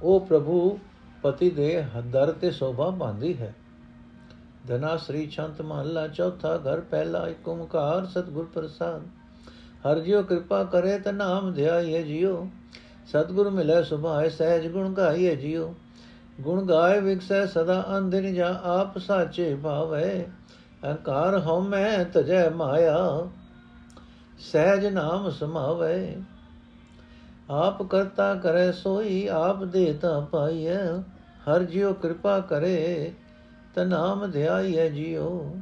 ਉਹ 0.03 0.27
ਪ੍ਰਭੂ 0.27 0.79
ਪਤੀ 1.23 1.51
ਦੇ 1.51 1.85
ਦਰ 2.07 2.33
ਤੇ 2.33 2.51
ਸੋਭਾ 2.51 2.91
ਪਾਉਂਦੀ 2.91 3.37
ਹੈ। 3.37 3.55
ਧਨਾ 4.69 4.97
ਸ੍ਰੀ 4.97 5.27
ਚੰਤ 5.27 5.63
ਮਹੱਲਾ, 5.63 6.09
ਚੌਥਾ 6.09 6.57
ਘਰ 6.57 6.81
ਪਹਿਲਾ 6.81 7.29
ਏਕ 7.29 7.49
ਓੰਕਾਰ 7.49 8.07
ਸਤਿਗੁਰ 8.07 8.49
ਪ੍ਰਸਾਦ। 8.55 9.03
ਹਰ 9.87 9.99
ਜਿਉ 9.99 10.23
ਕਿਰਪਾ 10.23 10.65
ਕਰੇ 10.65 10.99
ਤਾ 10.99 11.11
ਨਾਮ 11.11 11.53
ਧਿਆਈਏ 11.53 12.03
ਜਿਉ 12.03 12.49
ਸਤਿਗੁਰ 13.07 13.51
ਮਿਲੇ 13.51 13.83
ਸੁਭਾਏ, 13.85 14.29
ਸਹਿਜ 14.29 14.69
ਗੁਣ 14.69 14.95
ਗਾਈਏ 14.95 15.37
ਜਿਉ 15.37 15.75
ਗੁਣ 16.41 16.67
ਗਾਏ 16.67 17.01
ਵਿਗਸੈ 17.01 17.47
ਸਦਾ 17.47 17.99
ਅੰਧਿਨ 17.99 18.35
ਜਾ 18.35 18.61
ਆਪ 18.65 18.99
ਸਾਚੇ 18.99 19.55
ਭਾਵੇ। 19.55 20.27
ਅਹੰਕਾਰ 20.85 21.39
ਹਉਮੈ 21.39 22.05
ਤਜੈ 22.05 22.51
ਮਾਇਆ, 22.51 23.29
ਸਹਿਜ 24.39 24.87
ਨਾਮ 24.87 25.31
ਸਮਾਵੇ। 25.31 26.23
ਆਪ 27.51 27.83
ਕਰਤਾ 27.83 28.35
ਕਰੇ 28.35 28.73
ਸੋਈ, 28.73 29.27
ਆਪ 29.27 29.65
ਦੇਤਾ 29.65 30.21
ਪਾਈਐ, 30.21 30.93
ਹਰ 31.49 31.63
ਜਿਉ 31.63 31.93
ਕਿਰਪਾ 31.93 32.41
ਕਰੇ 32.41 33.13
ਤ 33.75 33.79
ਨਾਮ 33.79 34.31
ਧਿਆਈਐ 34.31 34.89
ਜਿਉ। 34.89 35.57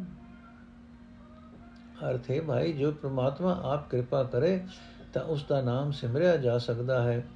ਅਰਥ 2.10 2.30
ਹੈ 2.30 2.40
ਭਾਈ, 2.40 2.72
ਜੋ 2.72 2.90
ਪ੍ਰਮਾਤਮਾ 2.90 3.60
ਆਪ 3.64 3.90
ਕਿਰਪਾ 3.90 4.22
ਕਰੇ, 4.22 4.66
ਤਾਂ 5.12 5.22
ਉਸ 5.22 5.44
ਦਾ 5.48 5.60
ਨਾਮ 5.60 5.90
ਸਿਮਰਿਆ 5.90 6.36
ਜਾ 6.36 6.58
ਸਕਦਾ 6.58 7.02
ਹੈ। 7.02 7.26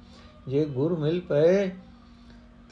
ਜੇ 0.47 0.65
ਗੁਰ 0.65 0.99
ਮਿਲ 0.99 1.21
ਪਏ 1.21 1.71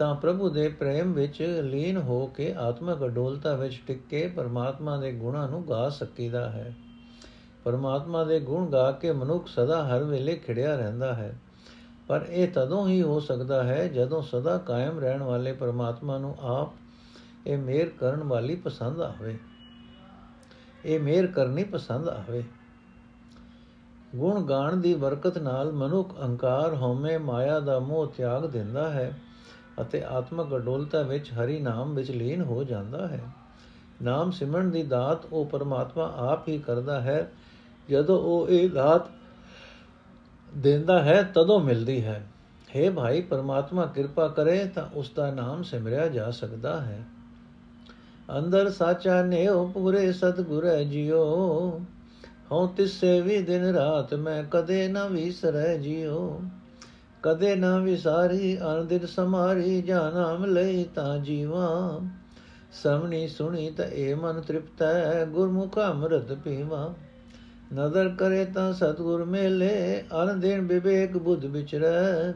ਤਾਂ 0.01 0.15
ਪ੍ਰਭੂ 0.15 0.49
ਦੇ 0.49 0.69
ਪ੍ਰੇਮ 0.69 1.13
ਵਿੱਚ 1.13 1.61
ਲੀਨ 1.63 1.97
ਹੋ 1.97 2.25
ਕੇ 2.25 2.53
ਆਤਮਕ 2.57 3.05
ਅਡੋਲਤਾ 3.05 3.53
ਵਿੱਚ 3.53 3.81
ਟਿਕ 3.87 4.07
ਕੇ 4.09 4.27
ਪਰਮਾਤਮਾ 4.27 4.97
ਦੇ 4.97 5.11
ਗੁਣਾਂ 5.11 5.49
ਨੂੰ 5.49 5.69
ਗਾ 5.69 5.89
ਸਕੀਦਾ 5.89 6.49
ਹੈ। 6.49 6.75
ਪਰਮਾਤਮਾ 7.63 8.23
ਦੇ 8.23 8.39
ਗੁਣ 8.39 8.69
ਗਾ 8.69 8.91
ਕੇ 8.91 9.11
ਮਨੁੱਖ 9.11 9.47
ਸਦਾ 9.47 9.87
ਹਰ 9.87 10.03
ਵੇਲੇ 10.03 10.35
ਖਿੜਿਆ 10.35 10.75
ਰਹਿੰਦਾ 10.75 11.13
ਹੈ। 11.13 11.39
ਪਰ 12.07 12.25
ਇਹ 12.29 12.47
ਤਦੋਂ 12.47 12.87
ਹੀ 12.87 13.01
ਹੋ 13.01 13.19
ਸਕਦਾ 13.19 13.63
ਹੈ 13.63 13.87
ਜਦੋਂ 13.87 14.21
ਸਦਾ 14.21 14.57
ਕਾਇਮ 14.57 14.99
ਰਹਿਣ 14.99 15.23
ਵਾਲੇ 15.23 15.53
ਪਰਮਾਤਮਾ 15.53 16.17
ਨੂੰ 16.17 16.35
ਆਪ 16.39 16.69
ਇਹ 17.47 17.57
ਮੇਰ 17.57 17.89
ਕਰਨ 17.89 18.23
ਵਾਲੀ 18.23 18.55
ਪਸੰਦ 18.55 19.01
ਆਵੇ। 19.01 19.37
ਇਹ 20.85 20.99
ਮੇਰ 20.99 21.27
ਕਰਨੀ 21.27 21.63
ਪਸੰਦ 21.63 22.09
ਆਵੇ। 22.09 22.43
ਗੁਣ 24.15 24.43
ਗਾਣ 24.43 24.77
ਦੀ 24.77 24.93
ਬਰਕਤ 24.93 25.37
ਨਾਲ 25.37 25.71
ਮਨੁੱਖ 25.71 26.19
ਅਹੰਕਾਰ 26.19 26.75
ਹਉਮੈ, 26.75 27.17
ਮਾਇਆ 27.17 27.59
ਦਾ 27.59 27.79
ਮੋਹ 27.79 28.07
ਤਿਆਗ 28.17 28.45
ਦਿੰਦਾ 28.45 28.89
ਹੈ। 28.89 29.19
ਅਤੇ 29.81 30.03
ਆਤਮਕ 30.03 30.55
ਅਡੋਲਤਾ 30.55 31.01
ਵਿੱਚ 31.01 31.31
ਹਰੀ 31.31 31.59
ਨਾਮ 31.59 31.95
ਵਿੱਚ 31.95 32.11
ਲੀਨ 32.11 32.41
ਹੋ 32.41 32.63
ਜਾਂਦਾ 32.63 33.07
ਹੈ। 33.07 33.23
ਨਾਮ 34.01 34.31
ਸਿਮਰਨ 34.31 34.71
ਦੀ 34.71 34.83
ਦਾਤ 34.83 35.25
ਉਹ 35.25 35.45
ਪਰਮਾਤਮਾ 35.45 36.13
ਆਪ 36.17 36.47
ਹੀ 36.47 36.57
ਕਰਦਾ 36.57 37.01
ਹੈ। 37.01 37.31
ਜਦੋਂ 37.89 38.19
ਉਹ 38.19 38.47
ਇਹ 38.49 38.69
ਦਾਤ 38.69 39.01
ਦਿੰਦਾ 40.57 41.03
ਹੈ, 41.03 41.23
ਤਦੋਂ 41.23 41.59
ਮਿਲਦੀ 41.59 42.05
ਹੈ। 42.05 42.27
हे 42.75 42.93
ਭਾਈ, 42.93 43.21
ਪਰਮਾਤਮਾ 43.21 43.85
ਕਿਰਪਾ 43.85 44.27
ਕਰੇ 44.27 44.65
ਤਾਂ 44.65 44.87
ਉਸ 44.93 45.11
ਦਾ 45.15 45.31
ਨਾਮ 45.31 45.63
ਸਿਮਰਿਆ 45.63 46.07
ਜਾ 46.07 46.31
ਸਕਦਾ 46.31 46.81
ਹੈ। 46.81 47.05
ਅੰਦਰ 48.37 48.69
ਸਾਚਾ 48.69 49.23
ਨੇਉ 49.23 49.67
ਪੂਰੇ 49.67 50.11
ਸਤਗੁਰੈ 50.11 50.83
ਜਿਉ। 50.83 51.81
ਹਉ 52.51 52.67
ਤਿਸੇ 52.67 53.21
ਵੀ 53.21 53.41
ਦਿਨ 53.41 53.63
ਰਾਤ 53.63 54.13
ਮੈਂ 54.13 54.43
ਕਦੇ 54.51 54.87
ਨਾ 54.87 55.05
ਵਿਸਰੈ 55.05 55.77
ਜਿਉ। 55.77 56.41
ਕਦੇ 57.23 57.55
ਨਾ 57.55 57.77
ਵਿਸਾਰੀ 57.77 58.57
ਅਨੰਦਿਤ 58.61 59.05
ਸਮਾਰੀ 59.05 59.81
ਜਾ 59.81 60.09
ਨਾਮ 60.09 60.45
ਲਈ 60.45 60.83
ਤਾਂ 60.83 61.17
ਜੀਵਾ। 61.17 61.99
ਸਮਣੀ 62.83 63.27
ਸੁਣੀ 63.27 63.71
ਤਾਂ 63.71 63.85
ਇਹ 63.85 64.15
ਮਨ 64.15 64.41
ਤ੍ਰਿਪਤ 64.41 64.81
ਹੈ 64.81 65.25
ਗੁਰਮੁਖ 65.29 65.79
ਅੰਮ੍ਰਿਤ 65.79 66.33
ਪੀਵਾ। 66.33 66.93
ਨਦਰ 67.73 68.09
ਕਰੇ 68.09 68.45
ਤਾਂ 68.45 68.73
ਸਤਗੁਰ 68.73 69.25
ਮੇਲੇ 69.25 70.03
ਅਨ 70.23 70.39
ਦਿਨ 70.39 70.61
ਵਿਵੇਕ 70.61 71.17
ਬੁੱਧ 71.17 71.45
ਵਿਚਰੈ। 71.45 72.31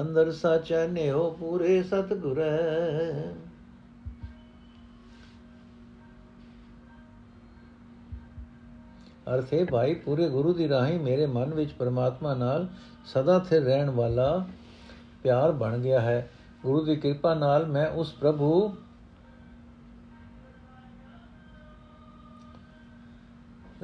ਅੰਦਰ 0.00 0.32
ਸਾਚਾ, 0.32 0.86
ਨੇਹੋ 0.86 1.30
ਪੂਰੇ 1.30 1.82
ਸਤਗੁਰੈ। 1.82 2.62
ਅਰਥੇ, 9.34 9.64
ਭਾਈ, 9.64 9.94
ਪੂਰੇ 9.94 10.28
ਗੁਰੂ 10.28 10.52
ਦੀ 10.52 10.68
ਰਾਹੀਂ 10.68 11.00
ਮੇਰੇ 11.00 11.26
ਮਨ 11.26 11.54
ਵਿੱਚ 11.54 11.72
ਪਰਮਾਤਮਾ 11.72 12.34
ਨਾਲ 12.34 12.68
ਸਦਾ 13.04 13.38
ਸਥਿਰ 13.38 13.62
ਰਹਿਣ 13.62 13.90
ਵਾਲਾ 13.90 14.46
ਪਿਆਰ 15.22 15.52
ਬਣ 15.52 15.78
ਗਿਆ 15.78 16.00
ਹੈ। 16.00 16.30
ਗੁਰੂ 16.62 16.84
ਦੀ 16.84 16.96
ਕਿਰਪਾ 16.96 17.34
ਨਾਲ 17.34 17.66
ਮੈਂ 17.66 17.86
ਉਸ 17.86 18.12
ਪ੍ਰਭੂ 18.12 18.76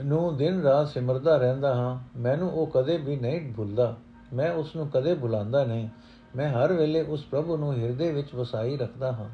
ਨੂੰ 0.04 0.36
ਦਿਨ 0.36 0.60
ਰਾਤ 0.62 0.88
ਸਿਮਰਦਾ 0.88 1.36
ਰਹਿੰਦਾ 1.36 1.74
ਹਾਂ। 1.74 2.18
ਮੈਨੂੰ 2.18 2.50
ਉਹ 2.50 2.66
ਕਦੇ 2.66 2.96
ਵੀ 2.96 3.16
ਨਹੀਂ 3.16 3.52
ਭੁੱਲਦਾ। 3.52 3.96
ਮੈਂ 4.32 4.52
ਉਸ 4.52 4.76
ਨੂੰ 4.76 4.88
ਕਦੇ 4.88 5.14
ਭੁਲਾਉਂਦਾ 5.14 5.64
ਨਹੀਂ। 5.64 5.88
ਮੈਂ 6.36 6.52
ਹਰ 6.52 6.72
ਵੇਲੇ 6.72 7.02
ਉਸ 7.02 7.24
ਪ੍ਰਭੂ 7.24 7.56
ਨੂੰ 7.56 7.74
ਹਿਰਦੇ 7.74 8.12
ਵਿੱਚ 8.12 8.34
ਵਸਾਈ 8.34 8.76
ਰੱਖਦਾ 8.76 9.12
ਹਾਂ। 9.12 9.28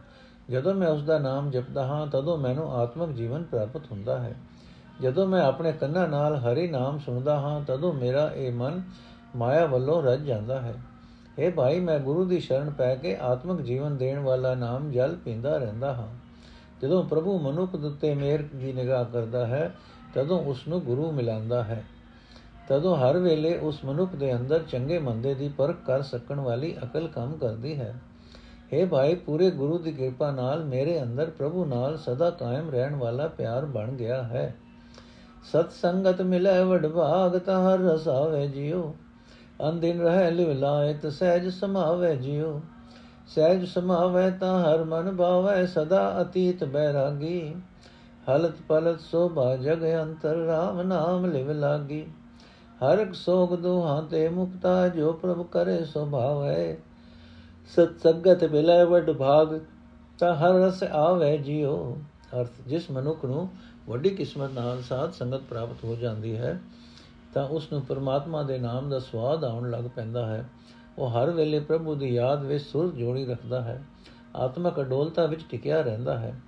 ਜਦੋਂ 0.52 0.75
ਮੈਂ 0.75 0.88
ਉਸ 0.88 1.02
ਦਾ 1.02 1.18
ਨਾਮ 1.18 1.50
ਜਪਦਾ 1.50 1.87
ਹਾਂ, 1.87 2.06
ਤਦੋਂ 2.06 2.38
ਮੈਨੂੰ 2.38 2.73
ਆਤਮਿਕ 2.73 3.11
ਜੀਵਨ 3.11 3.42
ਪ੍ਰਾਪਤ 3.42 3.80
ਹੁੰਦਾ 3.92 4.18
ਹੈ। 4.18 4.35
ਜਦੋਂ 5.01 5.27
ਮੈਂ 5.27 5.43
ਆਪਣੇ 5.43 5.73
ਕੰਨਾਂ 5.73 6.09
ਨਾਲ 6.09 6.37
ਹਰੀ 6.37 6.69
ਨਾਮ 6.69 6.99
ਸੁਣਦਾ 6.99 7.41
ਹਾਂ, 7.41 7.61
ਤਦੋਂ 7.61 7.93
ਮੇਰਾ 7.93 8.33
ਇਹ 8.35 8.53
ਮਨ 8.53 8.83
ਮਾਇਆ 9.37 9.67
ਵੱਲੋਂ 9.67 10.03
ਰੱਜ 10.03 10.21
ਜਾਂਦਾ 10.21 10.61
ਹੈ। 10.61 10.75
ਇਹ 11.39 11.53
ਭਾਈ, 11.53 11.81
ਮੈਂ 11.81 11.99
ਗੁਰੂ 11.99 12.25
ਦੀ 12.25 12.41
ਸ਼ਰਨ 12.41 12.71
ਪੈ 12.71 12.95
ਕੇ 12.95 13.17
ਆਤਮਿਕ 13.17 13.61
ਜੀਵਨ 13.61 13.97
ਦੇਣ 13.97 14.19
ਵਾਲਾ 14.19 14.55
ਨਾਮ 14.55 14.91
ਜਲ 14.91 15.17
ਪੀਂਦਾ 15.25 15.57
ਰਹਿੰਦਾ 15.57 15.95
ਹਾਂ। 15.95 16.09
ਜਦੋਂ 16.83 17.05
ਪ੍ਰਭੂ 17.05 17.39
ਮਨੁੱਖ 17.39 17.75
ਉੱਤੇ 17.75 18.15
ਮੇਰ 18.15 18.43
ਦੀ 18.57 18.73
ਨਿਗਾਹ 18.73 19.05
ਕਰਦਾ 19.05 19.47
ਹੈ, 19.47 19.75
ਤਦੋਂ 20.15 20.45
ਉਸ 20.45 20.69
ਨੂੰ 20.69 20.81
ਗੁਰੂ 20.81 21.13
ਮਿਲਾਂਦਾ 21.13 21.65
ਹੈ। 21.65 21.85
ਤਦੋਂ 22.69 22.97
ਹਰ 22.97 23.19
ਵੇਲੇ 23.19 23.59
ਉਸ 23.59 23.85
ਮਨੁੱਖ 23.85 24.15
ਦੇ 24.15 24.37
ਅੰਦਰ 24.37 24.63
ਚੰਗੇ 24.63 24.99
ਮੰਦੇ 24.99 25.35
ਦੀ 25.35 25.49
ਪਰਖ 25.49 25.77
ਕਰ 25.87 26.03
ਸਕਣ 26.03 26.41
ਵਾਲੀ 26.41 26.77
ਅਕਲ 26.85 27.09
ਕੰਮ 27.09 27.37
ਕਰਦੀ 27.37 27.81
ਹੈ। 27.81 27.95
हे 28.75 28.89
ਭਾਈ, 28.89 29.15
ਪੂਰੇ 29.15 29.51
ਗੁਰੂ 29.51 29.79
ਦੀ 29.79 29.93
ਕਿਰਪਾ 29.93 30.31
ਨਾਲ 30.31 30.65
ਮੇਰੇ 30.65 31.03
ਅੰਦਰ 31.03 31.31
ਪ੍ਰਭੂ 31.31 31.65
ਨਾਲ 31.65 31.99
ਸਦਾ 31.99 32.31
ਕਾਇਮ 32.31 32.71
ਰਹਿਣ 32.71 32.97
ਵਾਲਾ 32.97 33.29
ਪਿਆਰ 33.29 33.65
ਬਣ 33.65 33.93
ਗਿਆ 33.93 34.23
ਹੈ। 34.23 34.55
ਸਤ 35.45 35.73
ਸੰਗਤ 35.73 36.23
ਮਿਲੇ 36.23 36.65
ਵਡ 36.65 36.87
ਭਾਗ 36.87 37.37
ਹਰ 37.49 37.79
ਰਸਾਵੇ 37.79 38.47
ਜਿਉ। 38.47 38.95
ਅੰਦਿਨ 39.69 40.01
ਰਹਿ 40.01 40.31
ਲਿਵ 40.31 40.53
ਲਾਇਤ, 40.53 41.07
ਸਹਿਜ 41.07 41.49
ਸਮਾਵੇ 41.49 42.17
ਜਿਉ। 42.17 42.61
ਸਹਿਜ 43.27 43.65
ਸਮਾਵੇ 43.65 44.31
ਤਾਂ 44.31 44.65
ਹਰ 44.65 44.85
ਮਨ 44.85 45.17
ਭਾਵੇ, 45.17 45.67
ਸਦਾ 45.67 46.23
ਅਤੀਤ 46.23 46.65
ਬੈਰਾਗੀ। 46.65 47.55
ਹਲਤ 48.31 48.55
ਪਲਤ 48.69 49.01
ਸੋਭਾ 49.01 49.57
ਜਗ 49.57 49.85
ਅੰਤਰ, 50.03 50.35
ਰਾਮ 50.35 50.83
ਨਾਮ 50.83 51.27
ਲਿਵ 51.27 51.51
ਲਾਗੀ। 51.51 52.07
ਹਰ 52.83 53.13
ਸੋਗ 53.13 53.55
ਦੁਹਾਂ 53.55 54.03
ਤੇ 54.03 54.29
ਮੁਕਤਾ, 54.29 54.89
ਜੋ 54.89 55.13
ਪ੍ਰਭ 55.13 55.47
ਕਰੇ 55.47 55.85
ਸੁਭਾਵੇ 55.85 56.79
ਸਤ 57.67 58.03
ਸੰਗਤ 58.03 58.45
ਮਿਲੇ 58.45 58.85
ਵਡ 58.85 59.11
ਭਾਗ 59.11 59.61
ਤਾਂ 60.19 60.35
ਹਰ 60.35 60.53
ਰਸ 60.53 60.83
ਆਵੇ 60.83 61.39
ਜਿਉ। 61.39 61.97
ਅਰਥ, 62.41 62.69
ਜਿਸ 62.69 62.91
ਮਨੁੱਖ 62.91 63.25
ਨੂੰ 63.25 63.49
ਵੱਡੀ 63.88 64.11
ਕਿਸਮਤ 64.11 64.50
ਨਾਲ 64.50 64.83
ਸਾਧ 64.83 65.12
ਸੰਗਤ 65.12 65.41
ਪ੍ਰਾਪਤ 65.41 65.85
ਹੋ 65.85 65.95
ਜਾਂਦੀ 65.95 66.37
ਹੈ, 66.37 66.61
ਤਾਂ 67.35 67.49
ਉਸ 67.49 67.73
ਨੂੰ 67.73 67.83
ਪਰਮਾਤਮਾ 67.83 68.43
ਦੇ 68.43 68.59
ਨਾਮ 68.59 68.91
ਦਾ 68.91 68.99
ਸਵਾਦ 68.99 69.45
ਆਉਣ 69.45 69.71
ਲੱਗ 69.71 69.85
ਪੈਂਦਾ 69.85 70.26
ਹੈ। 70.26 70.49
ਉਹ 70.99 71.11
ਹਰ 71.11 71.31
ਵੇਲੇ 71.31 71.61
ਪ੍ਰਭੂ 71.61 71.95
ਦੀ 71.95 72.14
ਯਾਦ 72.14 72.45
ਵਿੱਚ 72.45 72.64
ਸੁਰ 72.64 72.93
ਜੋੜੀ 72.93 73.26
ਰੱਖਦਾ 73.26 73.61
ਹੈ। 73.61 73.85
ਆਤਮਕ 74.37 74.81
ਅਡੋਲਤਾ 74.81 75.26
ਵਿੱਚ 75.26 75.45
ਟਿਕਿਆ 75.50 75.81
ਰਹਿੰਦਾ 75.81 76.19
ਹੈ। 76.19 76.41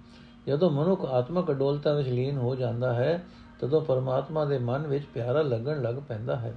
ਜਦੋਂ 0.46 0.70
ਮਨੁੱਖ 0.70 1.04
ਆਤਮਕ 1.04 1.50
ਅਡੋਲਤਾ 1.50 1.92
ਵਿੱਚ 1.92 2.08
ਲੀਨ 2.08 2.36
ਹੋ 2.36 2.54
ਜਾਂਦਾ 2.54 2.94
ਹੈ, 2.94 3.24
ਤਦੋਂ 3.60 3.80
ਪਰਮਾਤਮਾ 3.80 4.44
ਦੇ 4.44 4.58
ਮਨ 4.58 4.86
ਵਿੱਚ 4.86 5.04
ਪਿਆਰਾ 5.14 5.42
ਲੱਗਣ 5.42 5.82
ਲੱਗ 5.82 5.94
ਪੈਂਦਾ 5.94 6.36
ਹੈ। 6.36 6.54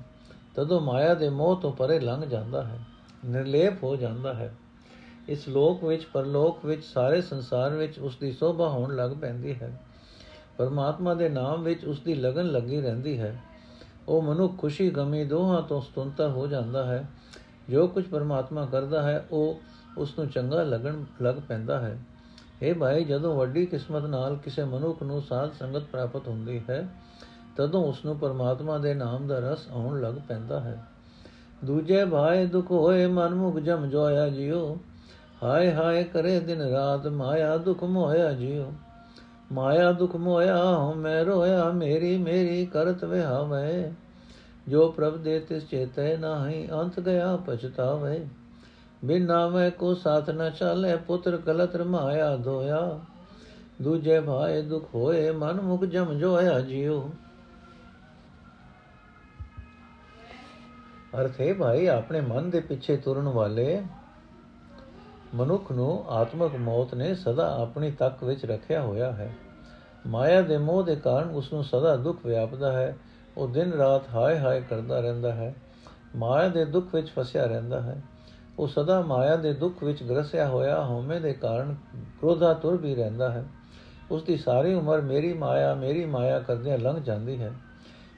ਤਦੋਂ 0.55 0.81
ਮਾਇਆ 0.81 1.13
ਦੇ 1.13 1.29
ਮੋਹ 1.29 1.61
ਤੋਂ 1.61 1.71
ਪਰੇ 1.71 1.99
ਲੰਘ 1.99 2.25
ਜਾਂਦਾ 2.25 2.63
ਹੈ, 2.63 2.79
ਨਿਰਲੇਪ 3.25 3.83
ਹੋ 3.83 3.95
ਜਾਂਦਾ 3.95 4.33
ਹੈ। 4.33 4.55
ਇਸ 5.29 5.47
ਲੋਕ 5.47 5.83
ਵਿੱਚ, 5.83 6.05
ਪਰਲੋਕ 6.05 6.65
ਵਿੱਚ, 6.65 6.83
ਸਾਰੇ 6.85 7.21
ਸੰਸਾਰ 7.21 7.69
ਵਿੱਚ 7.69 7.99
ਉਸ 7.99 8.17
ਦੀ 8.17 8.31
ਸੋਭਾ 8.31 8.69
ਹੋਣ 8.69 8.95
ਲੱਗ 8.95 9.11
ਪੈਂਦੀ 9.11 9.55
ਹੈ। 9.55 9.81
ਪਰਮਾਤਮਾ 10.59 11.13
ਦੇ 11.13 11.29
ਨਾਮ 11.29 11.63
ਵਿੱਚ 11.63 11.85
ਉਸ 11.85 11.99
ਦੀ 11.99 12.13
ਲਗਨ 12.13 12.45
ਲੱਗੀ 12.45 12.81
ਰਹਿੰਦੀ 12.81 13.19
ਹੈ। 13.19 13.41
ਉਹ 14.07 14.21
ਮਨੁੱਖ 14.21 14.57
ਖੁਸ਼ੀ 14.57 14.89
ਗਮੀ 14.89 15.25
ਦੋਹਾਂ 15.25 15.61
ਤੋਂ 15.61 15.81
ਸੁਤੰਤਰ 15.81 16.29
ਹੋ 16.29 16.47
ਜਾਂਦਾ 16.47 16.85
ਹੈ। 16.85 17.09
ਜੋ 17.69 17.87
ਕੁਝ 17.87 18.03
ਪਰਮਾਤਮਾ 18.05 18.65
ਕਰਦਾ 18.65 19.01
ਹੈ, 19.01 19.25
ਉਹ 19.31 19.59
ਉਸ 19.97 20.19
ਨੂੰ 20.19 20.27
ਚੰਗਾ 20.27 20.63
ਲੱਗਣ 20.63 21.03
ਲੱਗ 21.21 21.35
ਪੈਂਦਾ 21.47 21.79
ਹੈ। 21.79 21.99
ਇਹ 22.61 22.73
ਭਾਈ, 22.75 23.03
ਜਦੋਂ 23.03 23.35
ਵੱਡੀ 23.35 23.65
ਕਿਸਮਤ 23.65 24.05
ਨਾਲ 24.05 24.35
ਕਿਸੇ 24.35 24.63
ਮਨੁੱਖ 24.63 25.03
ਨੂੰ 25.03 25.21
ਸਾਧ 25.21 25.51
ਸੰਗਤ 25.59 25.81
ਪ੍ਰਾਪਤ 25.81 26.27
ਹੁੰਦੀ 26.27 26.61
ਹੈ, 26.69 26.89
ਤਦੋਂ 27.57 27.83
ਉਸ 27.83 28.05
ਨੂੰ 28.05 28.19
ਪਰਮਾਤਮਾ 28.19 28.77
ਦੇ 28.77 28.93
ਨਾਮ 28.93 29.27
ਦਾ 29.27 29.39
ਰਸ 29.39 29.67
ਆਉਣ 29.71 30.01
ਲੱਗ 30.01 30.13
ਪੈਂਦਾ 30.27 30.59
ਹੈ। 30.59 30.83
ਦੂਜੇ, 31.65 32.05
ਭਾਈ, 32.05 32.45
ਦੁਖ 32.45 32.71
ਹੋਏ 32.71 33.05
ਮਨ 33.05 33.35
ਮੁਖ 33.35 33.57
ਜਮ 33.57 33.89
ਜੋਇਆ 33.89 34.29
ਜਿਉ। 34.29 34.77
ਹਾਏ 35.43 35.73
ਹਾਏ 35.73 36.03
ਕਰੇ 36.03 36.39
ਦਿਨ 36.39 36.61
ਰਾਤ 36.61 37.07
ਮਾਇਆ 37.07 37.57
ਦੁਖ 37.57 37.83
ਮੋਇਆ 37.83 38.33
ਜਿਉ। 38.33 38.73
ਮਾਇਆ 39.51 39.91
ਦੁਖ 39.91 40.15
ਮੋਇਆ 40.15 40.63
ਹਉ, 40.63 40.93
ਮੈਂ 40.93 41.25
ਰੋਇਆ, 41.25 41.71
ਮੇਰੀ 41.71 42.17
ਮੇਰੀ 42.17 42.65
ਕਰਤ 42.65 43.05
ਵਿਹਾਵੇ। 43.05 43.93
ਜੋ 44.67 44.91
ਪ੍ਰਭ 44.91 45.17
ਦੇ 45.17 45.39
ਤਿਸ 45.39 45.69
ਚੇਤੈ 45.69 46.17
ਨਾਹੀ, 46.17 46.69
ਅੰਤ 46.71 46.99
ਗਿਆ 46.99 47.37
ਪਛਤਾਵੇ। 47.37 48.27
ਬਿਨ 49.05 49.25
ਨਾਮੈ 49.25 49.69
ਕੋ 49.69 49.93
ਸਾਥ 49.93 50.29
ਨ 50.29 50.49
ਚਾਲੇ, 50.49 50.95
ਪੁੱਤਰ 50.95 51.37
ਕਲਤ 51.37 51.75
ਰਮਾਇਆ 51.75 52.37
ਧੋਇਆ। 52.37 52.99
ਦੂਜੇ 53.81 54.19
ਭਾਏ 54.19 54.61
ਦੁਖ 54.61 54.95
ਹੋਏ, 54.95 55.31
ਮਨ 55.31 55.61
ਮੁਖ 55.61 55.83
ਜਮ 55.83 56.13
ਜੋਇਆ 56.13 56.59
ਜਿਉ। 56.59 57.09
ਅਰਥ 61.21 61.41
ਹੈ 61.41 61.53
ਭਾਈ, 61.53 61.87
ਆਪਣੇ 61.87 62.21
ਮਨ 62.21 62.49
ਦੇ 62.49 62.59
ਪਿੱਛੇ 62.59 62.97
ਤੁਰਨ 62.97 63.27
ਵਾਲੇ 63.27 63.83
ਮਨੁੱਖ 65.35 65.71
ਨੂੰ 65.71 66.05
ਆਤਮਕ 66.09 66.55
ਮੌਤ 66.55 66.95
ਨੇ 66.95 67.15
ਸਦਾ 67.15 67.61
ਆਪਣੀ 67.61 67.91
ਤੱਕ 67.91 68.23
ਵਿੱਚ 68.23 68.45
ਰੱਖਿਆ 68.45 68.81
ਹੋਇਆ 68.81 69.11
ਹੈ। 69.11 69.35
ਮਾਇਆ 70.07 70.41
ਦੇ 70.41 70.57
ਮੋਹ 70.57 70.83
ਦੇ 70.83 70.95
ਕਾਰਨ 70.95 71.29
ਉਸ 71.29 71.53
ਨੂੰ 71.53 71.63
ਸਦਾ 71.63 71.95
ਦੁੱਖ 71.95 72.25
ਵਿਆਪਦਾ 72.25 72.71
ਹੈ। 72.71 72.97
ਉਹ 73.37 73.47
ਦਿਨ 73.47 73.73
ਰਾਤ 73.73 74.01
ਹਾਏ 74.13 74.39
ਹਾਏ 74.39 74.61
ਕਰਦਾ 74.61 74.99
ਰਹਿੰਦਾ 74.99 75.31
ਹੈ। 75.31 75.55
ਮਾਇਆ 76.15 76.47
ਦੇ 76.47 76.65
ਦੁੱਖ 76.65 76.95
ਵਿੱਚ 76.95 77.09
ਫਸਿਆ 77.09 77.45
ਰਹਿੰਦਾ 77.45 77.81
ਹੈ। 77.81 78.01
ਉਹ 78.59 78.67
ਸਦਾ 78.67 79.01
ਮਾਇਆ 79.01 79.35
ਦੇ 79.35 79.53
ਦੁੱਖ 79.53 79.83
ਵਿੱਚ 79.83 80.03
ਗਰਸਿਆ 80.03 80.47
ਹੋਇਆ 80.47 80.85
ਹਉਮੈ 80.85 81.19
ਦੇ 81.19 81.33
ਕਾਰਨ 81.33 81.75
ਕ੍ਰੋਧਾ 81.91 82.53
ਤੁਰ 82.53 82.77
ਵੀ 82.77 82.95
ਰਹਿੰਦਾ 82.95 83.31
ਹੈ। 83.31 83.45
ਉਸ 84.11 84.23
ਦੀ 84.23 84.37
ਸਾਰੀ 84.37 84.73
ਉਮਰ 84.73 85.01
ਮੇਰੀ 85.01 85.33
ਮਾਇਆ 85.33 85.75
ਮੇਰੀ 85.75 86.05
ਮਾਇਆ 86.05 86.39
ਕਰਦਿਆਂ 86.39 86.77
ਲੰਘ 86.77 87.03
ਜਾਂਦੀ 87.03 87.41
ਹੈ। 87.41 87.53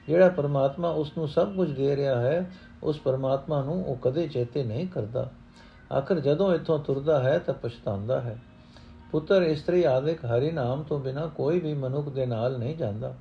ਜਿਹੜਾ 0.06 0.28
ਪਰਮਾਤਮਾ 0.28 0.88
ਉਸ 0.88 1.18
ਨੂੰ 1.18 1.28
ਸਭ 1.28 1.54
ਕੁਝ 1.54 1.76
ਦੇ 1.76 1.96
ਰਿਹਾ 1.96 2.20
ਹੈ, 2.20 2.50
ਉਸ 2.82 3.00
ਪਰਮਾਤਮਾ 3.00 3.62
ਨੂੰ 3.62 3.84
ਉਹ 3.86 3.96
ਕਦੇ 3.96 4.28
ਚੇਤੇ 4.28 4.64
ਨਹੀਂ 4.64 4.88
ਕਰਦਾ। 4.88 5.30
ਆਖਰ 5.92 6.20
ਜਦੋਂ 6.20 6.54
ਇੱਥੋਂ 6.54 6.78
ਤੁਰਦਾ 6.78 7.22
ਹੈ 7.22 7.38
ਤਾਂ 7.38 7.54
ਪਛਤਾਉਂਦਾ 7.54 8.20
ਹੈ। 8.20 8.38
ਪੁੱਤਰ 9.10 9.42
ਇਸਤਰੀ 9.42 9.82
ਆਦਿਕ 9.82 10.24
ਹਰੀ 10.24 10.50
ਨਾਮ 10.50 10.82
ਤੋਂ 10.82 10.98
ਬਿਨਾ 10.98 11.26
ਕੋਈ 11.26 11.60
ਵੀ 11.60 11.74
ਮਨੁੱਖ 11.74 12.08
ਦੇ 12.08 12.26
ਨਾਲ 12.26 12.58
ਨਹੀਂ 12.58 12.76
ਜਾਂਦਾ। 12.76 13.14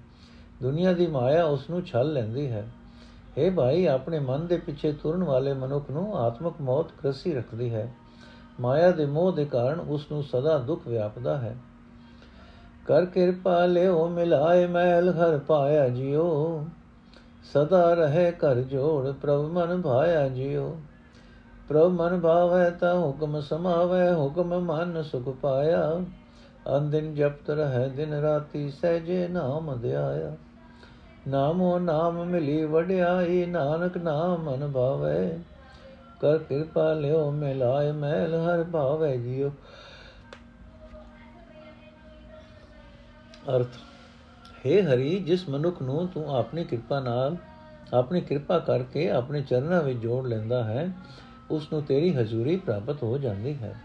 ਦੁਨੀਆ 0.62 0.94
ਦੀ 0.94 1.08
ਮਾਇਆ 1.08 1.46
ਉਸ 1.46 1.70
ਨੂੰ 1.70 1.86
ਛਲ 1.86 2.14
ਲੈਂਦੀ 2.14 2.52
ਹੈ। 2.52 2.70
हे 3.38 3.54
ਭਾਈ, 3.54 3.86
ਆਪਣੇ 3.86 4.20
ਮਨ 4.20 4.48
ਦੇ 4.48 4.58
ਪਿੱਛੇ 4.58 4.92
ਤੁਰਨ 4.92 5.24
ਵਾਲੇ 5.24 5.54
ਮਨੁੱਖ 5.54 5.92
ਨੂੰ 5.92 6.18
ਆਤਮਕ 6.18 6.54
ਮੌਤ 6.62 6.92
ਕ੍ਰਸੀ 7.02 7.34
ਰੱਖਦੀ 7.34 7.74
ਹੈ। 7.74 7.94
ਮਾਇਆ 8.60 8.92
ਦੇ 8.92 9.06
ਮੋਹ 9.06 9.32
ਦੇ 9.32 9.46
ਕਾਰਨ 9.46 9.80
ਉਸ 9.80 10.12
ਨੂੰ 10.12 10.24
ਸਦਾ 10.24 10.58
ਦੁੱਖ 10.58 10.88
ਵਿਆਪਦਾ 10.88 11.38
ਹੈ। 11.38 11.58
ਕਰ 12.88 13.06
ਕਿਰਪਾ 13.06 13.66
ਲਿਓ, 13.66 14.08
ਮਿਲਾਏ 14.08 14.68
ਮਹਿਲ 14.68 15.10
ਘਰ 15.10 15.40
ਪਾਇਆ 15.40 15.90
ਜਿਉ 15.90 16.66
ਸਦਾ 17.54 17.94
ਰਹੇ 17.94 18.32
ਕਰ 18.32 18.56
ਜੋੜ 18.56 19.12
ਪ੍ਰਭ 19.12 19.42
ਮਨ 19.42 19.82
ਭਾਇਆ 19.82 20.30
ਜਿਉ 20.30 20.78
ਪ੍ਰਭ 21.72 21.92
ਮਨ 21.92 22.20
ਭਾਵੈ 22.20 22.70
ਤਾ 22.70 22.94
ਹੁਕਮ 22.94 23.40
ਸਮਾਵੈ, 23.42 24.14
ਹੁਕਮ 24.14 24.60
ਮਨ 24.60 25.04
ਸੁਖ 25.04 25.30
ਪਾਇਆ। 25.30 26.02
ਅੰਦਿਨ 26.78 27.14
ਜਪਤ 27.16 27.50
ਰਹਿ, 27.50 27.90
ਦਿਨ 27.90 28.14
ਰਾਤੀ 28.14 28.70
ਸਹਿਜੇ 28.72 29.28
ਨਾਮ 29.28 29.82
ਧਿਆਇਆ। 29.82 30.36
ਨਾਮੋ 31.28 31.80
ਨਾਮ 31.80 32.26
ਮਿਲੀ 32.26 32.66
ਵਡਿਆਈ, 32.66 33.46
ਨਾਨਕ 33.46 33.98
ਨਾਮ 33.98 34.44
ਮਨ 34.44 34.72
ਭਾਵੈ। 34.72 35.40
ਕਰ 36.22 36.38
ਕਿਰਪਾ 36.38 36.94
ਲਿਓ 36.94 37.32
ਮਿਲਾਏ 37.32 37.92
ਮੈਲ 37.92 38.36
ਹਰ 38.36 38.64
ਭਾਵੈ 38.64 39.16
ਜਿਉ 39.16 39.50
ਅਰਥ, 43.56 43.80
ਹੈ 44.66 44.82
ਹਰੀ, 44.82 45.20
ਜਿਸ 45.20 45.50
ਮਨੁੱਖ 45.50 45.82
ਨੂੰ 45.82 46.08
ਤੂੰ 46.08 46.36
ਆਪਣੀ 46.36 46.64
ਕਿਰਪਾ 46.64 47.00
ਨਾਲ, 47.00 47.38
ਆਪਣੀ 47.94 48.22
ਕਿਰਪਾ 48.22 48.60
ਕਰਕੇ 48.60 49.10
ਆਪਣੇ 49.12 49.42
ਚਰਨਾਂ 49.42 49.82
ਵਿੱਚ 49.84 50.00
ਜੋੜ 50.00 50.28
ਲੈਂਦਾ 50.28 50.64
ਹੈ 50.64 50.92
ਉਸ 51.52 51.74
ਨੂੰ 51.74 51.82
ਤੇਰੀ 51.82 52.16
ਹਜ਼ੂਰੀ 52.16 52.56
ਪ੍ਰਾਪਤ 52.58 53.04
ਹੋ 53.04 53.18
ਜਾਂਦੀ 53.18 53.54
ਹੈ। 53.54 53.76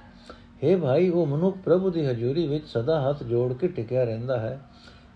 हे 0.65 0.81
ਭਾਈ, 0.81 1.09
ਉਹ 1.09 1.27
ਮਨੁੱਖ 1.27 1.57
ਪ੍ਰਭੂ 1.57 1.91
ਦੀ 1.91 2.07
ਹਜ਼ੂਰੀ 2.07 2.47
ਵਿੱਚ 2.47 2.67
ਸਦਾ 2.69 3.01
ਹੱਥ 3.01 3.23
ਜੋੜ 3.23 3.53
ਕੇ 3.53 3.69
ਟਿਕਿਆ 3.69 4.05
ਰਹਿੰਦਾ 4.05 4.41
ਹੈ। 4.41 4.61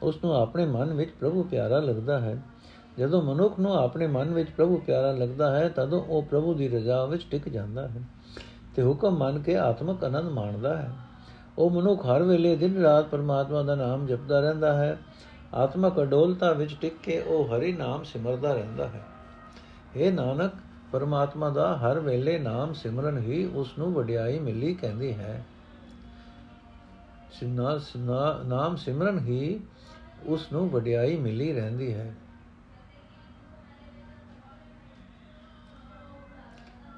ਉਸ 0.03 0.25
ਨੂੰ 0.25 0.35
ਆਪਣੇ 0.35 0.67
ਮਨ 0.67 0.95
ਵਿੱਚ 0.95 1.11
ਪ੍ਰਭੂ 1.21 1.43
ਪਿਆਰਾ 1.43 1.79
ਲੱਗਦਾ 1.81 2.19
ਹੈ। 2.19 2.43
ਜਦੋਂ 2.99 3.23
ਮਨੁੱਖ 3.23 3.59
ਨੂੰ 3.61 3.75
ਆਪਣੇ 3.75 4.07
ਮਨ 4.07 4.35
ਵਿੱਚ 4.35 4.51
ਪ੍ਰਭੂ 4.51 4.77
ਪਿਆਰਾ 4.77 5.13
ਲੱਗਦਾ 5.13 5.57
ਹੈ, 5.57 5.69
ਤਦੋਂ 5.69 6.03
ਉਹ 6.03 6.23
ਪ੍ਰਭੂ 6.23 6.55
ਦੀ 6.55 6.69
ਰਜ਼ਾ 6.69 7.05
ਵਿੱਚ 7.05 7.27
ਟਿਕ 7.31 7.49
ਜਾਂਦਾ 7.49 7.89
ਹੈ 7.89 8.03
ਤੇ 8.77 8.83
ਹੁਕਮ 8.83 9.19
ਮੰਨ 9.19 9.39
ਕੇ 9.39 9.57
ਆਤਮਕ 9.57 10.05
ਆਨੰਦ 10.05 10.29
ਮਾਣਦਾ 10.29 10.77
ਹੈ। 10.77 10.91
ਉਹ 11.59 11.71
ਮਨੁੱਖ 11.71 12.07
ਹਰ 12.07 12.23
ਵੇਲੇ 12.23 12.57
ਦਿਨ 12.57 12.83
ਰਾਤ 12.83 13.09
ਪਰਮਾਤਮਾ 13.09 13.63
ਦਾ 13.63 13.75
ਨਾਮ 13.75 14.07
ਜਪਦਾ 14.07 14.41
ਰਹਿੰਦਾ 14.41 14.73
ਹੈ। 14.73 14.99
ਆਤਮਕ 15.55 16.03
ਅਡੋਲਤਾ 16.03 16.53
ਵਿੱਚ 16.53 16.77
ਟਿਕ 16.81 16.93
ਕੇ 17.03 17.21
ਉਹ 17.21 17.45
ਹਰੀ 17.49 17.73
ਨਾਮ 17.73 18.03
ਸਿਮਰਦਾ 18.03 18.53
ਰਹਿੰਦਾ 18.53 18.89
ਹੈ। 18.89 19.01
ਇਹ 19.97 20.13
ਨਾਨਕ 20.13 20.53
ਪਰਮਾਤਮਾ 20.93 21.49
ਦਾ 21.51 21.77
ਹਰ 21.77 21.99
ਵੇਲੇ 21.99 22.39
ਨਾਮ 22.39 22.73
ਸਿਮਰਨ 22.73 23.19
ਹੀ 23.19 23.45
ਉਸ 23.45 23.79
ਨੂੰ 23.79 23.93
ਵਡਿਆਈ 23.93 24.39
ਮਿਲੀ 24.39 24.75
ਕਹਿੰਦੀ 24.75 25.15
ਹੈ। 25.15 25.45
ਸਿਨਾ 27.33 28.43
ਨਾਮ 28.47 28.77
ਸਿਮਰਨ 28.77 29.19
ਹੀ 29.19 29.61
ਉਸ 30.27 30.53
ਨੂੰ 30.53 30.71
ਵਡਿਆਈ 30.71 31.17
ਮਿਲੀ 31.17 31.53
ਰਹਿੰਦੀ 31.53 31.93
ਹੈ। 31.95 32.15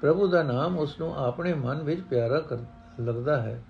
ਪ੍ਰਭੂ 0.01 0.27
ਦਾ 0.27 0.43
ਨਾਮ 0.43 0.77
ਉਸ 0.77 0.99
ਨੂੰ 0.99 1.15
ਆਪਣੇ 1.15 1.53
ਮਨ 1.53 1.83
ਵਿੱਚ 1.83 2.01
ਪਿਆਰਾ 2.01 2.41
ਲੱਗਦਾ 2.99 3.41
ਹੈ। 3.41 3.63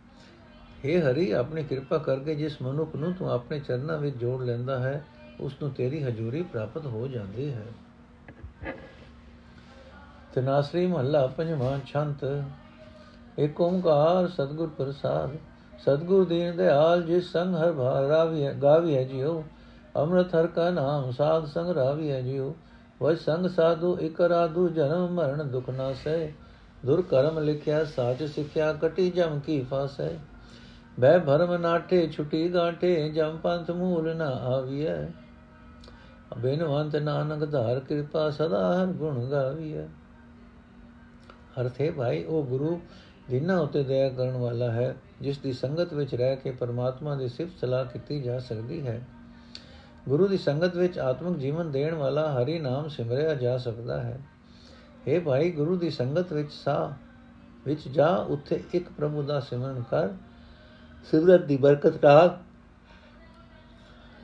हे 0.86 1.02
ਹਰੀ, 1.02 1.32
ਆਪਣੀ 1.32 1.64
ਕਿਰਪਾ 1.64 1.98
ਕਰਕੇ 1.98 2.36
ਜਿਸ 2.36 2.62
ਮਨੁੱਖ 2.62 2.96
ਨੂੰ 2.96 3.14
ਤੂੰ 3.14 3.32
ਆਪਣੇ 3.32 3.60
ਚਰਨਾਂ 3.60 3.98
ਵਿੱਚ 3.98 4.18
ਜੋੜ 4.18 4.42
ਲੈਂਦਾ 4.44 4.80
ਹੈ 4.80 5.06
ਉਸ 5.40 5.54
ਨੂੰ 5.62 5.72
ਤੇਰੀ 5.72 6.04
ਹਜ਼ੂਰੀ 6.04 6.44
ਪ੍ਰਾਪਤ 6.44 6.86
ਹੋ 6.86 7.08
ਜਾਂਦੀ 7.08 7.52
ਹੈ। 7.54 7.66
ਤਨਾਸਰੀ 10.34 10.86
ਮਹੱਲਾ 10.88 11.26
ਪੰਜਵਾਂ 11.28 11.78
ਛੰਤ। 11.88 12.24
ਏਕ 13.40 13.62
ਓੰਕਾਰ 13.62 14.28
ਸਤਗੁਰ 14.28 14.70
ਪ੍ਰਸਾਦ, 14.78 15.36
ਸਤਗੁਰ 15.80 16.26
ਦੀਨ 16.26 16.56
ਦਿਆਲ 16.58 17.02
ਜਿਸ 17.04 17.32
ਸੰਗ 17.32 17.56
ਹਰ 17.56 17.72
ਭਾਰ 17.72 18.04
ਰਾਵੀ 18.04 18.48
ਗਾਵੀ 18.64 18.96
ਹੈ 18.98 19.04
ਜਿਉ। 19.04 19.44
ਅੰਮ੍ਰਿਤ 19.98 20.36
ਹਰ 20.36 20.48
ਕਾ 20.48 20.70
ਨਾਮ 20.70 21.12
ਸਾਧ 21.12 21.46
ਸੰਗ 21.46 21.70
ਰਾਵੀ 21.70 22.12
ਹੈ 22.12 22.22
ਜਿਉ। 22.22 22.54
ਵਜ 23.02 23.18
ਸੰਗ 23.18 23.48
ਸਾਧੂ 23.48 23.98
ਇਕ 23.98 24.22
ਰਾਧੂ 24.22 24.68
ਜਨਮ 24.70 25.14
ਮਰਨ 25.14 25.50
ਦੁਖ 25.50 25.70
ਨਾ 25.70 25.92
ਸਹਿ। 25.94 26.32
ਦੁਰ 26.86 27.02
ਕਰਮ 27.02 27.40
ਲਿਖਿਆ 27.40 27.84
ਸਾਚ 27.86 28.24
ਸਿੱਖਿਆ 28.24 28.72
ਕਟੀ 28.74 29.10
ਜਮ 29.12 29.40
ਕੀ 29.40 29.62
ਫਾਸੈ 29.62 30.10
ਬੈ 31.00 31.18
ਭਰਮ 31.18 31.56
ਨਾਟੇ 31.56 32.08
ਛੁਟੀ 32.08 32.54
ਗਾਟੇ 32.54 33.10
ਜਮ 33.10 33.38
ਪੰਥ 33.38 33.72
ਮੂਲ 33.72 34.16
ਨਾ 34.16 34.30
ਆਵੀਐ। 34.50 34.96
ਬਿਨਵੰਤ 36.38 36.96
ਨਾਨਕ 36.96 37.50
ਧਾਰ 37.52 37.80
ਕਿਰਪਾ 37.80 38.30
ਸਦਾ 38.30 38.62
ਹਰ 38.74 38.86
ਗੁਣ 38.86 39.26
ਗਾਵੀਐ। 39.26 39.86
ਅਰਥੇ 41.62 41.92
ਭਾਈ, 41.92 42.24
ਉਹ 42.24 42.44
ਗੁਰੂ 42.44 42.82
ਜਿਨ੍ਹਾਂ 43.30 43.60
ਉਤੇ 43.60 43.84
ਦਇਆ 43.84 44.10
ਕਰਨ 44.10 44.38
ਵਾਲਾ 44.38 44.72
ਹੈ, 44.72 44.96
ਜਿਸ 45.22 45.38
ਦੀ 45.38 45.54
ਸੰਗਤ 45.54 45.94
ਵਿੱਚ 45.94 46.16
ਰਹਿ 46.16 46.36
ਕੇ 46.36 46.52
ਪਰਮਾਤਮਾ 46.52 47.16
ਦੀ 47.16 47.28
ਸਿਫਤ 47.28 47.60
ਸਲਾਹ 47.62 47.86
ਕੀਤੀ 47.86 48.22
ਜਾ 48.22 48.40
ਸਕਦੀ 48.40 48.88
ਹੈ। 48.88 49.02
ਗੁਰੂ 50.10 50.28
ਦੀ 50.28 50.38
ਸੰਗਤ 50.38 50.76
ਵਿੱਚ 50.76 51.00
ਆਤਮਿਕ 51.00 51.38
ਜੀਵਨ 51.38 51.72
ਦੇਣ 51.72 51.94
ਵਾਲਾ 51.94 52.32
ਹਰੀ 52.34 52.60
ਨਾਮ 52.60 52.88
ਸਿਮਰਿਆ 52.88 53.34
ਜਾ 53.34 53.58
ਸਕਦਾ 53.58 54.04
ਹੈ। 54.04 54.20
اے 55.08 55.22
ਭਾਈ, 55.22 55.52
ਗੁਰੂ 55.52 55.78
ਦੀ 55.78 55.90
ਸੰਗਤ 55.90 56.34
ਵਿੱਚ 56.34 56.52
ਸਾ, 56.52 56.94
ਵਿੱਚ 57.66 57.88
ਜਾ, 57.88 58.08
ਉੱਥੇ 58.08 58.64
ਇੱਕ 58.74 58.90
ਪ੍ਰਭੂ 58.90 59.22
ਦਾ 59.22 59.40
ਸਿਮਰਨ 59.40 59.84
ਕਰ। 59.92 60.10
ਸਿਮਰਤ 61.12 61.46
ਦੀ 61.46 61.58
ਬਰਕਤ 61.58 62.06
ਨਾਲ 62.06 62.38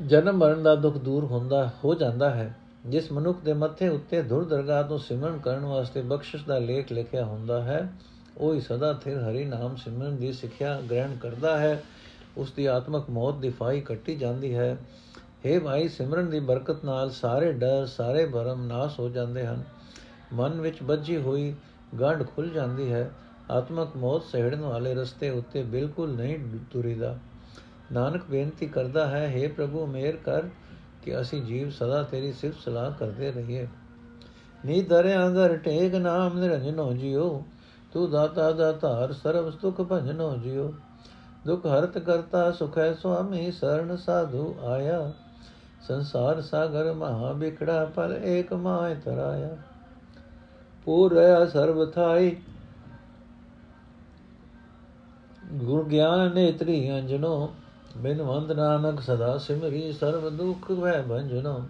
ਜਨਮ 0.08 0.38
ਮਰਨ 0.38 0.64
ਦਾ 0.64 0.76
ਦੁੱਖ 0.76 0.98
ਦੂਰ 0.98 1.26
ਹੁੰਦਾ, 1.26 1.70
ਹੋ 1.84 1.96
ਜਾਂਦਾ 1.96 2.30
ਹੈ। 2.30 2.58
ਜਿਸ 2.86 3.12
ਮਨੁੱਖ 3.12 3.40
ਦੇ 3.40 3.54
ਮੱਥੇ 3.54 3.88
ਉੱਤੇ 3.88 4.22
ਧੁਰ 4.22 4.46
ਦਰਗਾਹ 4.46 4.84
ਤੋਂ 4.84 4.98
ਸਿਮਰਨ 4.98 5.38
ਕਰਨ 5.38 5.66
ਵਾਸਤੇ 5.66 6.02
ਬਖਸ਼ਿਸ਼ 6.02 6.46
ਦਾ 6.46 6.60
ਲੇਖ 6.60 6.92
ਲਿਖਿਆ 6.92 7.26
ਹੁੰਦਾ 7.26 7.64
ਹੈ, 7.64 7.94
ਉਹ 8.38 8.54
ਹੀ 8.54 8.62
ਸਦਾ 8.62 8.94
ਥਿਰ 8.94 9.18
ਹਰੀ 9.18 9.46
ਨਾਮ 9.46 9.76
ਸਿਮਰਨ 9.76 10.16
ਦੀ 10.16 10.34
ਸਿੱਖਿਆ 10.34 10.82
ਗ੍ਰਹਿਣ 10.82 11.18
ਕਰਦਾ 11.18 11.58
ਹੈ। 11.58 11.84
ਉਸ 12.38 12.52
ਦੀ 12.52 12.66
ਆਤਮਕ 12.66 13.10
ਮੌਤ 13.10 13.36
ਦੀ 13.36 13.50
ਫਾਈ 13.50 13.82
ਕੱਟੀ 13.82 14.16
ਜਾਂਦੀ 14.16 14.56
ਹੈ। 14.56 14.78
हे 15.46 15.64
ਭਾਈ, 15.64 15.88
ਸਿਮਰਨ 15.88 16.30
ਦੀ 16.30 16.40
ਬਰਕਤ 16.40 16.86
ਨਾਲ 16.86 17.10
ਸਾਰੇ 17.10 17.54
ਡਰ, 17.54 17.86
ਸਾਰੇ 17.86 18.26
ਭਰਮ 18.26 18.68
ਨਾਸ 18.68 19.00
ਹੋ 19.00 19.10
ਜਾਂਦੇ 19.10 19.46
ਹਨ। 19.46 19.64
ਮਨ 20.34 20.62
ਵਿੱਚ 20.62 20.84
ਬੱਝੀ 20.84 21.18
ਹੋਈ 21.18 21.56
ਗੰਢ 22.02 22.24
ਖੁੱਲ 22.36 22.50
ਜਾਂਦੀ 22.50 22.94
ਹੈ। 22.94 23.12
ਆਤਮਕ 23.52 23.98
ਮੌਤ 23.98 24.24
ਸਹਿੜਨ 24.24 24.62
ਵਾਲੇ 24.62 24.94
ਰਸਤੇ 24.94 25.30
ਉੱਤੇ 25.30 25.64
ਬਿਲਕੁਲ 25.64 26.16
ਨਹੀਂ 26.16 26.40
ਤੁਰੀਦਾ। 26.72 27.18
ਨਾਨਕ 27.92 28.22
ਬੇਨਤੀ 28.30 28.68
ਕਰਦਾ 28.68 29.08
ਹੈ 29.08 29.34
हे 29.38 29.54
ਪ੍ਰਭੂ, 29.54 29.86
ਮੇਰ 29.86 30.16
ਕਰ। 30.16 30.44
ਕਿ 31.10 31.22
ਅਸੀਂ 31.22 31.42
ਜੀਵ 31.42 31.70
ਸਦਾ 31.70 32.04
ਤੇਰੀ 32.04 32.34
ਸਿਫਤ 32.34 32.60
ਸਲਾਹ 32.60 32.92
ਕਰਦੇ 32.92 33.32
ਰਹੀਏ। 33.32 33.68
ਨੀ 34.66 34.82
ਦਰੇ 34.82 35.16
ਅੰਦਰ 35.18 35.58
ਟੇਕ 35.58 35.96
ਨਾਮ 35.96 36.40
ਨਿਰੰਜਨੋ 36.40 36.94
ਜਿਉ, 36.94 37.44
ਤੂੰ 37.94 38.12
ਦਾਤਾ 38.12 38.52
ਦਾ 38.52 38.72
ਧਾਰ 38.72 39.14
ਸਰਬ 39.14 39.50
ਸੁਖ 39.50 39.82
ਭੰਜਨੋ 39.82 40.38
ਜਿਉ। 40.38 40.74
ਦੁਖ 41.48 41.66
ਹਰਤ 41.66 41.98
ਕਰਤਾ 41.98 42.52
ਸੁਖੈ 42.52 42.94
ਸੁਆਮੀ 42.94 43.52
ਸਰਣ 43.52 43.96
ਸਾਧੂ 43.96 44.56
ਆਇਆ। 44.66 45.12
ਸੰਸਾਰ 45.88 46.42
ਸਾਗਰ 46.42 46.94
ਮਹਾ 46.94 47.34
ਬਿਖੜਾ 47.34 47.86
ਪਲ 47.86 48.20
ਏਕ 48.24 48.54
ਮਾਇ 48.54 48.96
ਤਰਾਇਆ। 48.96 49.58
ਪੂਰ 50.86 51.14
ਰਹਾ 51.14 51.46
ਸਰਬ 51.46 51.92
ਥਾਈ, 51.92 52.36
ਗੁਰ 55.54 55.84
ਗਿਆਨ 55.84 56.34
ਨੇਤਰੀ 56.34 56.92
ਅੰਜਨੋ। 56.92 57.54
ਬਿਨ 57.98 58.22
ਵੰਦ 58.22 58.52
ਨਾਨਕ 58.52 59.02
ਸਦਾ 59.02 59.38
ਸਿਮਰੀ 59.38 59.92
ਸਰਬ 59.92 60.30
ਦੁਖ 60.30 60.72
ਵੈ 60.72 61.02
ਭੰਜਨੋ। 61.02 61.68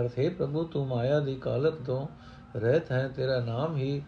ਅਰਥੇ 0.00 0.28
ਪ੍ਰਭੂ, 0.28 0.64
ਤੂੰ 0.64 0.86
ਮਾਇਆ 0.86 1.20
ਦੀ 1.20 1.34
ਕਾਲਕ 1.34 1.74
ਤੋਂ 1.74 2.06
ਰਹਿਤ 2.56 2.92
ਹੈ, 2.92 3.08
ਤੇਰਾ 3.08 3.40
ਨਾਮ 3.40 3.76
ਹੀ 3.76 4.02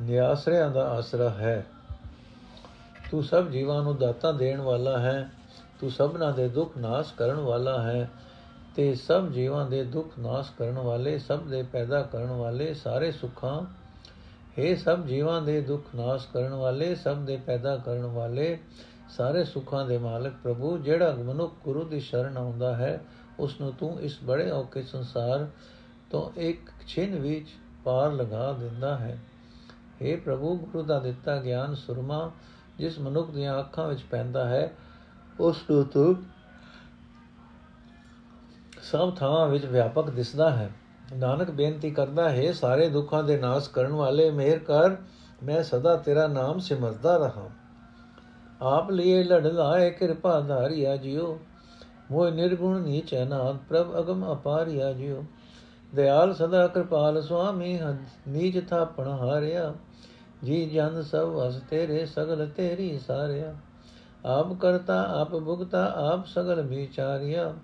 ਨਿਆਸਰਿਆਂ 0.00 0.70
ਦਾ 0.70 0.88
ਆਸਰਾ 0.88 1.30
ਹੈ। 1.30 1.66
ਤੂੰ 3.10 3.22
ਸਭ 3.22 3.48
ਜੀਵਾਂ 3.48 3.82
ਨੂੰ 3.82 3.96
ਦਾਤਾ 3.96 4.32
ਦੇਣ 4.32 4.60
ਵਾਲਾ 4.60 4.98
ਹੈ, 4.98 5.30
ਤੂੰ 5.80 5.90
ਸਭਨਾ 5.90 6.30
ਦੇ 6.30 6.48
ਦੁੱਖ 6.48 6.76
ਨਾਸ਼ 6.78 7.14
ਕਰਨ 7.14 7.36
ਵਾਲਾ 7.36 7.82
ਹੈ, 7.82 8.10
ਤੇ 8.76 8.94
ਸਭ 8.94 9.28
ਜੀਵਾਂ 9.28 9.66
ਦੇ 9.66 9.84
ਦੁੱਖ 9.84 10.08
ਨਾਸ਼ 10.18 10.52
ਕਰਨ 10.58 10.78
ਵਾਲੇ, 10.78 11.18
ਸਭ 11.18 11.40
ਦੇ 11.40 11.62
ਪੈਦਾ 11.62 12.02
ਕਰਨ 12.02 12.26
ਵਾਲੇ 12.26 12.74
ਸਾਰੇ 12.74 13.12
ਸੁੱਖਾਂ 13.12 13.79
हे 14.60 14.76
ਸਭ 14.76 15.04
ਜੀਵਾਂ 15.04 15.42
ਦੇ 15.42 15.60
ਦੁੱਖ 15.60 15.84
ਨਾਸ਼ 15.94 16.28
ਕਰਨ 16.32 16.52
ਵਾਲੇ, 16.52 16.94
ਸਭ 16.94 17.16
ਦੇ 17.16 17.36
ਪੈਦਾ 17.36 17.76
ਕਰਨ 17.76 18.06
ਵਾਲੇ, 18.06 18.58
ਸਾਰੇ 19.08 19.44
ਸੁੱਖਾਂ 19.44 19.86
ਦੇ 19.86 19.98
ਮਾਲਕ 19.98 20.32
ਪ੍ਰਭੂ, 20.42 20.78
ਜਿਹੜਾ 20.78 21.14
ਮਨੁੱਖ 21.14 21.54
ਗੁਰੂ 21.64 21.84
ਦੀ 21.84 22.00
ਸ਼ਰਨ 22.00 22.36
ਆਉਂਦਾ 22.36 22.76
ਹੈ 22.76 23.04
ਉਸ 23.38 23.60
ਨੂੰ 23.60 23.72
ਤੂੰ 23.72 24.00
ਇਸ 24.00 24.18
ਬੜੇ 24.24 24.50
ਔਕੇ 24.50 24.82
ਸੰਸਾਰ 24.82 25.48
ਤੋਂ 26.10 26.40
ਇੱਕ 26.40 26.70
ਛਿਨ 26.86 27.18
ਵਿੱਚ 27.18 27.46
ਪਾਰ 27.84 28.12
ਲਗਾ 28.12 28.52
ਦਿੰਦਾ 28.52 28.98
ਹੈ। 28.98 29.18
हे 30.02 30.20
ਪ੍ਰਭੂ, 30.20 30.58
ਗੁਰੂ 30.58 30.84
ਦਾ 30.84 30.98
ਦਿੱਤਾ 30.98 31.36
ਗਿਆਨ 31.36 31.74
ਸੁਰਮਾ 31.74 32.30
ਜਿਸ 32.78 32.98
ਮਨੁੱਖ 32.98 33.30
ਦੀਆਂ 33.30 33.60
ਅੱਖਾਂ 33.60 33.88
ਵਿੱਚ 33.88 34.02
ਪੈਂਦਾ 34.02 34.48
ਹੈ 34.48 34.72
ਉਸ 35.40 35.56
ਨੂੰ 35.70 35.84
ਤੂੰ 35.84 36.22
ਸਭ 38.82 39.16
ਥਾਵਾਂ 39.16 39.48
ਵਿੱਚ 39.48 39.64
ਵਿਆਪਕ 39.64 40.10
ਦਿਸਦਾ 40.10 40.50
ਹੈ। 40.50 40.70
ਨਾਨਕ 41.16 41.50
ਬੇਨਤੀ 41.50 41.90
ਕਰਦਾ, 41.90 42.30
ਹੈ 42.30 42.52
ਸਾਰੇ 42.52 42.88
ਦੁੱਖਾਂ 42.88 43.22
ਦੇ 43.22 43.38
ਨਾਸ਼ 43.38 43.70
ਕਰਨ 43.70 43.92
ਵਾਲੇ, 43.92 44.30
ਮਿਹਰ 44.30 44.58
ਕਰ, 44.58 44.96
ਮੈਂ 45.42 45.62
ਸਦਾ 45.62 45.96
ਤੇਰਾ 45.96 46.26
ਨਾਮ 46.26 46.58
ਸਿਮਰਦਾ 46.58 47.16
ਰਹਾ। 47.16 47.50
ਆਪ 48.62 48.90
ਲਈ 48.90 49.22
ਲੜ 49.22 49.46
ਲਾਏ 49.46 49.90
ਕਿਰਪਾ 49.90 50.40
ਧਾਰਿਆ 50.40 50.96
ਜਿਉ। 50.96 51.38
ਮੋਇ 52.10 52.30
ਨਿਰਗੁਣ 52.30 52.80
ਨੀਚ 52.80 53.14
ਅਨਾਦ 53.14 53.56
ਪ੍ਰਭ 53.56 53.98
ਅਗਮ 53.98 54.32
ਅਪਾਰਿਆ 54.32 54.92
ਜਿਉ। 54.92 55.24
ਦਿਆਲ 55.94 56.34
ਸਦਾ 56.34 56.66
ਕਿਰਪਾਲ 56.66 57.22
ਸੁਆਮੀ 57.22 57.80
ਨੀਚ 58.28 58.68
ਥਾਪਣ 58.70 59.08
ਹਾਰਿਆ। 59.08 59.74
ਜੀ 60.44 60.66
ਜਨ 60.66 61.02
ਸਭ 61.02 61.18
ਵਸ 61.18 61.60
ਤੇਰੇ, 61.70 62.06
ਸਗਲ 62.06 62.48
ਤੇਰੀ 62.56 62.98
ਸਾਰਿਆ। 62.98 63.56
ਆਪ 64.26 64.52
ਕਰਤਾ, 64.52 65.02
ਆਪ 65.20 65.30
ਭੁਗਤਾ, 65.30 65.92
ਆਪ 65.96 66.26
ਸਗਲ 66.26 66.62
ਵਿਚਾਰਿਆ। 66.62 67.54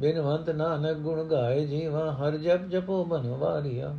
ਬਿਨਵੰਤ 0.00 0.50
ਨਾਨਕ 0.50 0.98
ਗੁਣ 0.98 1.22
ਗਾਏ 1.24 1.66
ਜੀਵਾ 1.66 2.10
ਹਰ 2.12 2.36
ਜਪ 2.36 2.68
ਜਪੋ 2.68 3.04
ਬਨਵਾਰੀਆ 3.04 3.94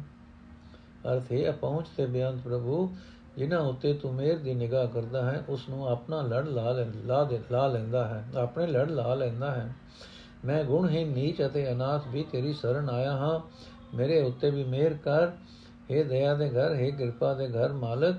ਅਰਥ 1.07 1.31
ਹੈ 1.31 1.51
ਪਹੁੰਚ 1.51 1.87
ਤੇ 1.97 2.05
ਬਿਆਨ 2.05 2.37
ਪ੍ਰਭੂ 2.37 2.89
ਜਿਨ੍ਹਾਂ 3.37 3.59
ਉਤੇ 3.59 3.93
ਤੂੰ 3.93 4.13
ਮੇਰ 4.13 4.37
ਦੀ 4.37 4.53
ਨਿਗਾਹ 4.53 4.87
ਕਰਦਾ 4.87 5.23
ਹੈ 5.31 5.43
ਉਸ 5.49 5.67
ਨੂੰ 5.69 5.87
ਆਪਣਾ 5.87 6.21
ਲੜ 6.21 6.45
ਲਾ 6.47 6.71
ਲਾ 7.05 7.23
ਦੇ 7.23 7.39
ਲਾ 7.51 7.67
ਲੈਂਦਾ 7.67 8.07
ਹੈ 8.07 8.23
ਆਪਣੇ 8.37 8.67
ਲੜ 8.67 8.89
ਲਾ 8.89 9.13
ਲੈਂਦਾ 9.15 9.51
ਹੈ 9.51 9.73
ਮੈਂ 10.45 10.63
ਗੁਣਹੀਨ 10.63 11.13
ਨੀਚ 11.13 11.41
ਅਤੇ 11.45 11.71
ਅਨਾਥ 11.71 12.07
ਵੀ 12.07 12.23
ਤੇਰੀ 12.23 12.53
ਸ਼ਰਨ 12.53 12.89
ਆਇਆ 12.89 13.11
ਹਾਂ 13.11 13.39
ਮੇਰੇ 13.95 14.21
ਉੱਤੇ 14.21 14.49
ਵੀ 14.49 14.63
ਮਿਹਰ 14.63 14.93
ਕਰ 14.93 15.31
हे 15.91 16.03
ਦਇਆ 16.03 16.33
ਦੇ 16.33 16.49
ਘਰ 16.49 16.75
हे 16.75 16.91
ਕਿਰਪਾ 16.97 17.33
ਦੇ 17.33 17.47
ਘਰ 17.47 17.73
ਮਾਲਕ 17.73 18.15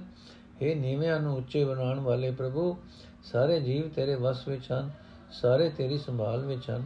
हे 0.63 0.75
ਨੀਵਿਆਂ 0.77 1.21
ਨੂੰ 1.21 1.37
ਉੱਚੇ 1.37 1.65
ਬਣਾਉਣ 1.65 2.01
ਵਾਲੇ 2.01 2.31
ਪ੍ਰਭੂ 2.31 2.77
ਸਾਰੇ 3.33 3.61
ਜੀਵ 3.61 3.89
ਤੇਰੇ 3.89 4.15
ਵਸ 4.15 4.49
ਵਿੱਚ 4.49 4.71
ਹਨ 4.73 4.91
ਸਾਰੇ 5.33 5.69
ਤੇਰੀ 5.69 5.99
ਸੰਭਾਲ 5.99 6.45
ਵਿੱਚ 6.47 6.71
ਹਨ 6.71 6.85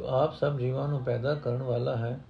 ਤੂੰ 0.00 0.08
ਆਪ 0.08 0.34
ਸਭ 0.34 0.58
ਜੀਵਾਂ 0.58 0.88
ਨੂੰ 0.88 1.04
ਪੈਦਾ 1.04 1.34
ਕਰਨ 1.34 1.62
ਵਾਲਾ 1.62 1.96
ਹੈ। 1.96 2.20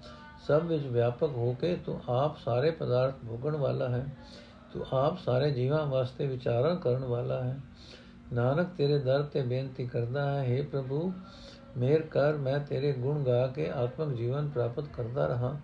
ਸਭ 0.48 0.62
ਵਿੱਚ 0.64 0.86
ਵਿਆਪਕ 0.86 1.30
ਹੋ 1.30 1.56
ਕੇ 1.60 1.76
ਤੂੰ 1.76 2.00
ਆਪ 2.08 2.38
ਸਾਰੇ 2.38 2.70
ਪਦਾਰਥ 2.70 3.14
ਭੋਗਣ 3.28 3.56
ਵਾਲਾ 3.56 3.88
ਹੈ। 3.88 4.06
ਤੂੰ 4.72 4.86
ਆਪ 4.92 5.18
ਸਾਰੇ 5.18 5.50
ਜੀਵਾਂ 5.50 5.86
ਵਾਸਤੇ 5.86 6.26
ਵਿਚਾਰਾਂ 6.26 6.76
ਕਰਨ 6.76 7.04
ਵਾਲਾ 7.04 7.42
ਹੈ। 7.42 7.60
ਨਾਨਕ, 8.32 8.68
ਤੇਰੇ 8.78 8.98
ਦਰ 8.98 9.22
ਤੇ 9.22 9.42
ਬੇਨਤੀ 9.42 9.86
ਕਰਦਾ 9.86 10.30
ਹੈ 10.30 10.58
हे 10.58 10.68
ਪ੍ਰਭੂ, 10.68 11.12
ਮੇਰ 11.76 12.02
ਕਰ, 12.02 12.36
ਮੈਂ 12.36 12.58
ਤੇਰੇ 12.58 12.92
ਗੁਣ 12.92 13.22
ਗਾ 13.22 13.46
ਕੇ 13.46 13.70
ਆਤਮਿਕ 13.70 14.18
ਜੀਵਨ 14.18 14.48
ਪ੍ਰਾਪਤ 14.48 14.84
ਕਰਦਾ 14.84 15.26
ਰਹਾ। 15.26 15.56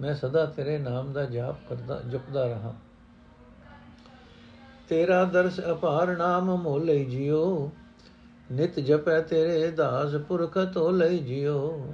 ਮੈਂ 0.00 0.14
ਸਦਾ 0.14 0.46
ਤੇਰੇ 0.46 0.78
ਨਾਮ 0.78 1.12
ਦਾ 1.12 1.24
ਜਾਪ 1.24 1.56
ਕਰਦਾ, 1.68 2.00
ਜਪਦਾ 2.08 2.46
ਰਹਾ। 2.46 2.74
ਤੇਰਾ 4.88 5.24
ਦਰਸ 5.24 5.60
ਅਪਾਰ 5.70 6.16
ਨਾਮ 6.16 6.56
ਮੋਲੇ 6.56 7.04
ਜਿਉ 7.04 7.70
ਨਿਤ 8.52 8.80
ਜਪੈ 8.80 9.20
ਤੇਰੇ 9.20 9.70
ਦਾਸ 9.70 10.14
ਪੁਰਖ 10.14 10.58
ਤੋ 10.58 10.90
ਲਈ 10.90 11.18
ਜਿਉ। 11.18 11.92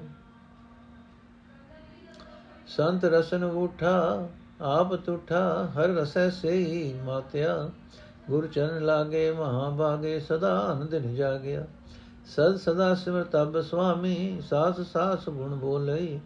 ਸੰਤ 2.67 3.05
ਰਸਨ 3.05 3.45
ਉਠਾ, 3.45 4.29
ਆਪ 4.61 4.95
ਤੁਠਾ, 4.95 5.69
ਹਰ 5.77 5.89
ਰਸੈ 5.89 6.31
ਸੇਈ 6.31 6.95
ਮਾਤਿਆ। 7.05 7.71
ਗੁਰ 8.31 8.47
ਚਰਨ 8.47 8.85
ਲਾਗੇ 8.85 9.33
ਮਹਾ 9.33 9.71
ਭਾਗੇ 9.71 10.21
ਸਦਾ 10.21 10.59
ਆਨੰਦ 10.59 10.95
ਨ 10.95 11.15
ਜਾਗਿਆ। 11.15 11.67
ਸਦ 12.27 12.57
ਸਦਾ 12.57 12.95
ਸਿਮਰ 12.95 13.23
ਤਬ 13.23 13.61
ਸੁਆਮੀ, 13.61 14.41
ਸਾਸ 14.51 14.81
ਸਾਸ 14.81 15.29
ਗੁਣ 15.29 15.55
ਬੋਲਈ। 15.55 16.21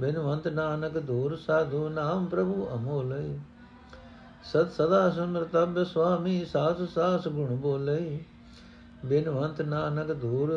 ਬਿਨਵੰਤ 0.00 0.48
ਨਾਨਕ 0.48 0.98
ਦੂਰ 0.98 1.36
ਸਾਧੂ, 1.36 1.88
ਨਾਮ 1.88 2.26
ਪ੍ਰਭੂ 2.26 2.68
ਅਮੋਲਈ। 2.74 3.38
ਸਦ 4.44 4.70
ਸਦਾ 4.70 5.10
ਸਿਮਰ 5.10 5.44
ਤਬ 5.44 5.84
ਸੁਆਮੀ, 5.84 6.44
ਸਾਸ 6.44 6.82
ਸਾਸ 6.94 7.28
ਗੁਣ 7.28 7.56
ਬੋਲਈ। 7.56 8.20
ਬਿਨਵੰਤ 9.04 9.60
ਨਾਨਕ 9.60 10.12
ਦੂਰ 10.12 10.52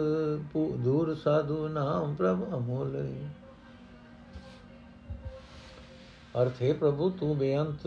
ਦੂਰ 0.78 1.16
ਸਾਧੂ 1.16 1.68
ਨਾਮ 1.68 2.16
ਪ੍ਰਭ 2.16 2.58
ਅਮੋਲਈ 2.58 3.28
ਅਰਥ, 6.42 6.62
ਹੈ 6.62 6.74
ਪ੍ਰਭੂ, 6.74 7.10
ਤੂੰ 7.10 7.38
ਬੇਅੰਤ 7.38 7.80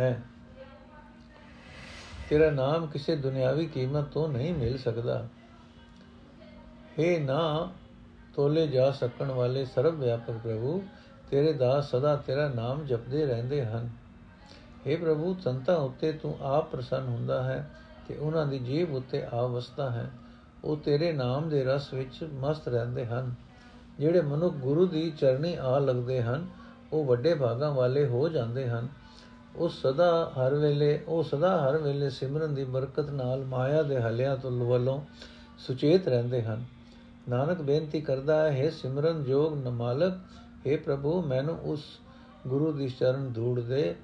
ਹੈ। 0.00 0.22
ਤੇਰਾ 2.30 2.50
ਨਾਮ 2.50 2.86
ਕਿਸੇ 2.86 3.16
ਦੁਨਿਆਵੀ 3.16 3.66
ਕੀਮਤ 3.66 4.04
ਤੋਂ 4.04 4.28
ਨਹੀਂ 4.28 4.54
ਮਿਲ 4.54 4.78
ਸਕਦਾ। 4.78 5.28
ਹੈ 7.00 7.18
ਨਾ, 7.18 7.72
ਤੋਲੇ 8.34 8.66
ਜਾ 8.66 8.90
ਸਕਣ 8.90 9.30
ਵਾਲੇ 9.30 9.64
ਸਰਵ 9.64 10.00
ਵਿਆਪਕ 10.00 10.34
ਪ੍ਰਭੂ, 10.34 10.82
ਤੇਰੇ 11.30 11.52
ਦਾਸ 11.52 11.90
ਸਦਾ 11.90 12.16
ਤੇਰਾ 12.16 12.48
ਨਾਮ 12.48 12.86
ਜਪਦੇ 12.86 13.26
ਰਹਿੰਦੇ 13.26 13.64
ਹਨ। 13.64 13.90
हे 14.86 15.00
ਪ੍ਰਭੂ, 15.00 15.36
ਸੰਤਾਂ 15.44 15.76
ਉੱਤੇ 15.76 16.12
ਤੂੰ 16.12 16.38
ਆਪ 16.40 16.70
ਪ੍ਰਸੰਨ 16.70 17.06
ਹੁੰਦਾ 17.06 17.42
ਹੈ। 17.42 17.70
ਤੇ 18.08 18.16
ਉਹਨਾਂ 18.16 18.46
ਦੀ 18.46 18.58
ਜੀਵ 18.58 18.94
ਉੱਤੇ 18.94 19.24
ਆਵਸਤਾ 19.32 19.90
ਹੈ। 19.90 20.10
ਉਹ 20.64 20.76
ਤੇਰੇ 20.76 21.12
ਨਾਮ 21.12 21.48
ਦੇ 21.48 21.64
ਰਸ 21.64 21.94
ਵਿੱਚ 21.94 22.28
ਮਸਤ 22.34 22.68
ਰਹਿੰਦੇ 22.68 23.06
ਹਨ। 23.06 23.34
ਜਿਹੜੇ 23.98 24.20
ਮਨੁੱਖ 24.20 24.54
ਗੁਰੂ 24.54 24.86
ਦੀ 24.86 25.10
ਚਰਣੀ 25.10 25.54
ਆ 25.54 25.78
ਲੱਗਦੇ 25.78 26.22
ਹਨ, 26.22 26.46
ਉਹ 26.92 27.04
ਵੱਡੇ 27.04 27.34
ਭਾਗਾਂ 27.34 27.70
ਵਾਲੇ 27.70 28.06
ਹੋ 28.06 28.28
ਜਾਂਦੇ 28.28 28.68
ਹਨ। 28.68 28.88
ਉਹ 29.56 29.68
ਸਦਾ 29.68 30.32
ਹਰ 30.38 30.54
ਵੇਲੇ, 30.54 31.04
ਉਹ 31.08 31.22
ਸਦਾ 31.22 31.68
ਹਰ 31.68 31.78
ਵੇਲੇ 31.78 32.10
ਸਿਮਰਨ 32.10 32.54
ਦੀ 32.54 32.64
ਬਰਕਤ 32.64 33.10
ਨਾਲ 33.10 33.44
ਮਾਇਆ 33.44 33.82
ਦੇ 33.82 34.00
ਹਲਿਆਂ 34.00 34.36
ਤੋਂ 34.36 34.50
ਵੱਲੋਂ 34.50 35.00
ਸੁਚੇਤ 35.58 36.08
ਰਹਿੰਦੇ 36.08 36.42
ਹਨ। 36.42 36.64
ਨਾਨਕ 37.28 37.62
ਬੇਨਤੀ 37.62 38.00
ਕਰਦਾ 38.00 38.52
ਹੈ 38.52 38.70
ਸਿਮਰਨ 38.70 39.24
ਜੋਗ 39.24 39.54
ਨਮਾਲਕ 39.64 40.14
हे 40.66 40.80
ਪ੍ਰਭੂ, 40.84 41.22
ਮੈਨੂੰ 41.22 41.58
ਉਸ 41.58 41.84
ਗੁਰੂ 42.46 42.72
ਦੀ 42.72 42.88
ਚਰਨ 42.88 43.32
ਧੂੜ 43.32 43.60
ਦੇ 43.60 43.94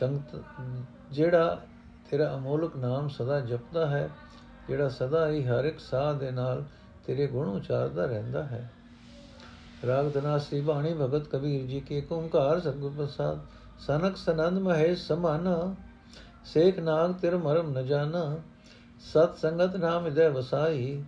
ਸੰਗਤ, 0.00 0.42
ਜਿਹੜਾ 1.10 1.62
ਤੇਰਾ 2.10 2.34
ਅਮੋਲਕ 2.34 2.76
ਨਾਮ 2.76 3.08
ਸਦਾ 3.08 3.40
ਜਪਦਾ 3.40 3.86
ਹੈ, 3.86 4.08
ਜਿਹੜਾ 4.68 4.88
ਸਦਾ 4.88 5.28
ਹੀ 5.28 5.44
ਹਰ 5.44 5.64
ਇੱਕ 5.64 5.80
ਸਾਹ 5.80 6.12
ਦੇ 6.14 6.30
ਨਾਲ 6.30 6.64
ਤੇਰੇ 7.06 7.26
ਗੁਣ 7.26 7.48
ਉਚਾਰਦਾ 7.48 8.04
ਰਹਿੰਦਾ 8.06 8.42
ਹੈ। 8.42 8.68
ਰਾਗ 9.86 10.10
ਦਨਾਸੀ 10.10 10.60
ਬਾਣੀ 10.60 10.92
ਭਗਤ 10.94 11.26
ਕਬੀਰ 11.28 11.66
ਜੀ 11.66 11.80
ਕੇ 11.80 12.02
ਓੰਕਾਰ 12.12 12.60
ਸਤਿਗੁਰ 12.60 12.92
ਪ੍ਰਸਾਦ, 12.96 13.38
ਸਨਕ 13.78 14.16
ਸਨੰਦ 14.16 14.58
ਮਹੇ 14.58 14.94
ਸਮਾਨਾ 14.94 15.74
ਸੇਖ 16.44 16.78
ਨਾਗ 16.78 17.12
ਤਿਰ 17.12 17.36
ਮਰਮ 17.36 17.78
ਨ 17.78 17.86
ਜਾਣਾ 17.86 18.36
ਸਤ 19.04 19.36
ਸੰਗਤ 19.36 19.76
ਨਾਮ 19.76 20.04
ਹਿਰਦੈ 20.06 20.28
ਵਸਾਈ, 20.28 21.04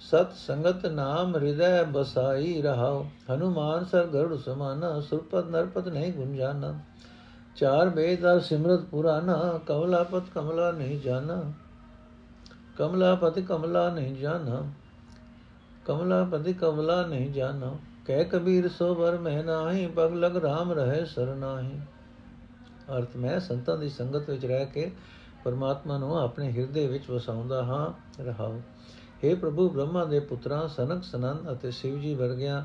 ਸਤ 0.00 0.32
ਸੰਗਤ 0.36 0.86
ਨਾਮ 0.86 1.36
ਹਿਰਦੈ 1.36 1.82
ਬਸਾਈ 1.84 2.60
ਰਹਾਉ, 2.62 3.04
ਹਨੂਮਾਨ 3.30 3.84
ਸਰ 3.84 4.06
ਗਰੁੜ 4.06 4.38
ਸਮਾਨਾ 4.38 5.00
ਸੁਰਪਤ 5.00 5.44
ਨਰਪਤ 5.44 5.88
ਨਹੀਂ 5.88 6.12
ਗੁੰਜਾਨਾ 6.12 6.74
ਚਾਰ 7.56 7.88
ਵੇਦ 7.88 8.20
ਦਾ 8.20 8.38
ਸਿਮਰਤ 8.38 8.80
ਪੁਰਾਨਾ 8.80 9.60
ਕਮਲਾਪਤ 9.66 10.22
ਕਮਲਾ 10.34 10.72
ਨਹੀਂ 10.72 11.00
ਜਾਣਾ। 11.00 11.52
ਕਮਲਾਪਤ 12.78 13.38
ਕਮਲਾ 13.38 13.94
ਨਹੀਂ 13.94 14.16
ਜਾਣਾ। 14.16 14.72
ਕਮਲਾਪਤੀ 15.86 16.52
ਕਮਲਾ 16.52 17.06
ਨਹੀਂ 17.06 17.30
ਜਾਣਾ। 17.30 17.76
ਕਹਿ 18.06 18.24
ਕਬੀਰ 18.24 18.68
ਸੋ 18.68 18.94
ਵਰ 18.94 19.18
ਮੈਂ 19.18 19.44
ਨਾਹੀ, 19.44 19.86
ਪਗ 19.86 20.14
ਲਗ 20.14 20.36
RAM 20.36 20.70
ਰਹੇ 20.70 21.04
ਸਰਨਾਹੀ 21.04 21.80
ਅਰਥ 22.98 23.16
ਮੈਂ 23.16 23.40
ਸੰਤਾਂ 23.40 23.78
ਦੀ 23.78 23.88
ਸੰਗਤ 23.88 24.30
ਵਿੱਚ 24.30 24.46
ਰਹਿ 24.46 24.66
ਕੇ 24.66 24.92
ਪਰਮਾਤਮਾ 25.44 25.98
ਨੂੰ 25.98 26.18
ਆਪਣੇ 26.18 26.52
ਹਿਰਦੇ 26.52 26.86
ਵਿੱਚ 26.86 27.10
ਵਸਾਉਂਦਾ 27.10 27.64
ਹਾਂ, 27.64 28.22
ਰਹਾਉ। 28.22 28.60
हे 29.24 29.36
ਪ੍ਰਭੂ, 29.36 29.68
ਬ੍ਰਹਮਾ 29.68 30.04
ਦੇ 30.04 30.20
ਪੁੱਤਰਾਂ, 30.20 30.68
ਸਨਕ 30.68 31.04
ਸਨੰਦ 31.04 31.52
ਅਤੇ 31.52 31.70
ਸ਼ਿਵ 31.70 32.00
ਜੀ 32.00 32.14
ਵਰਗਿਆਂ 32.14 32.64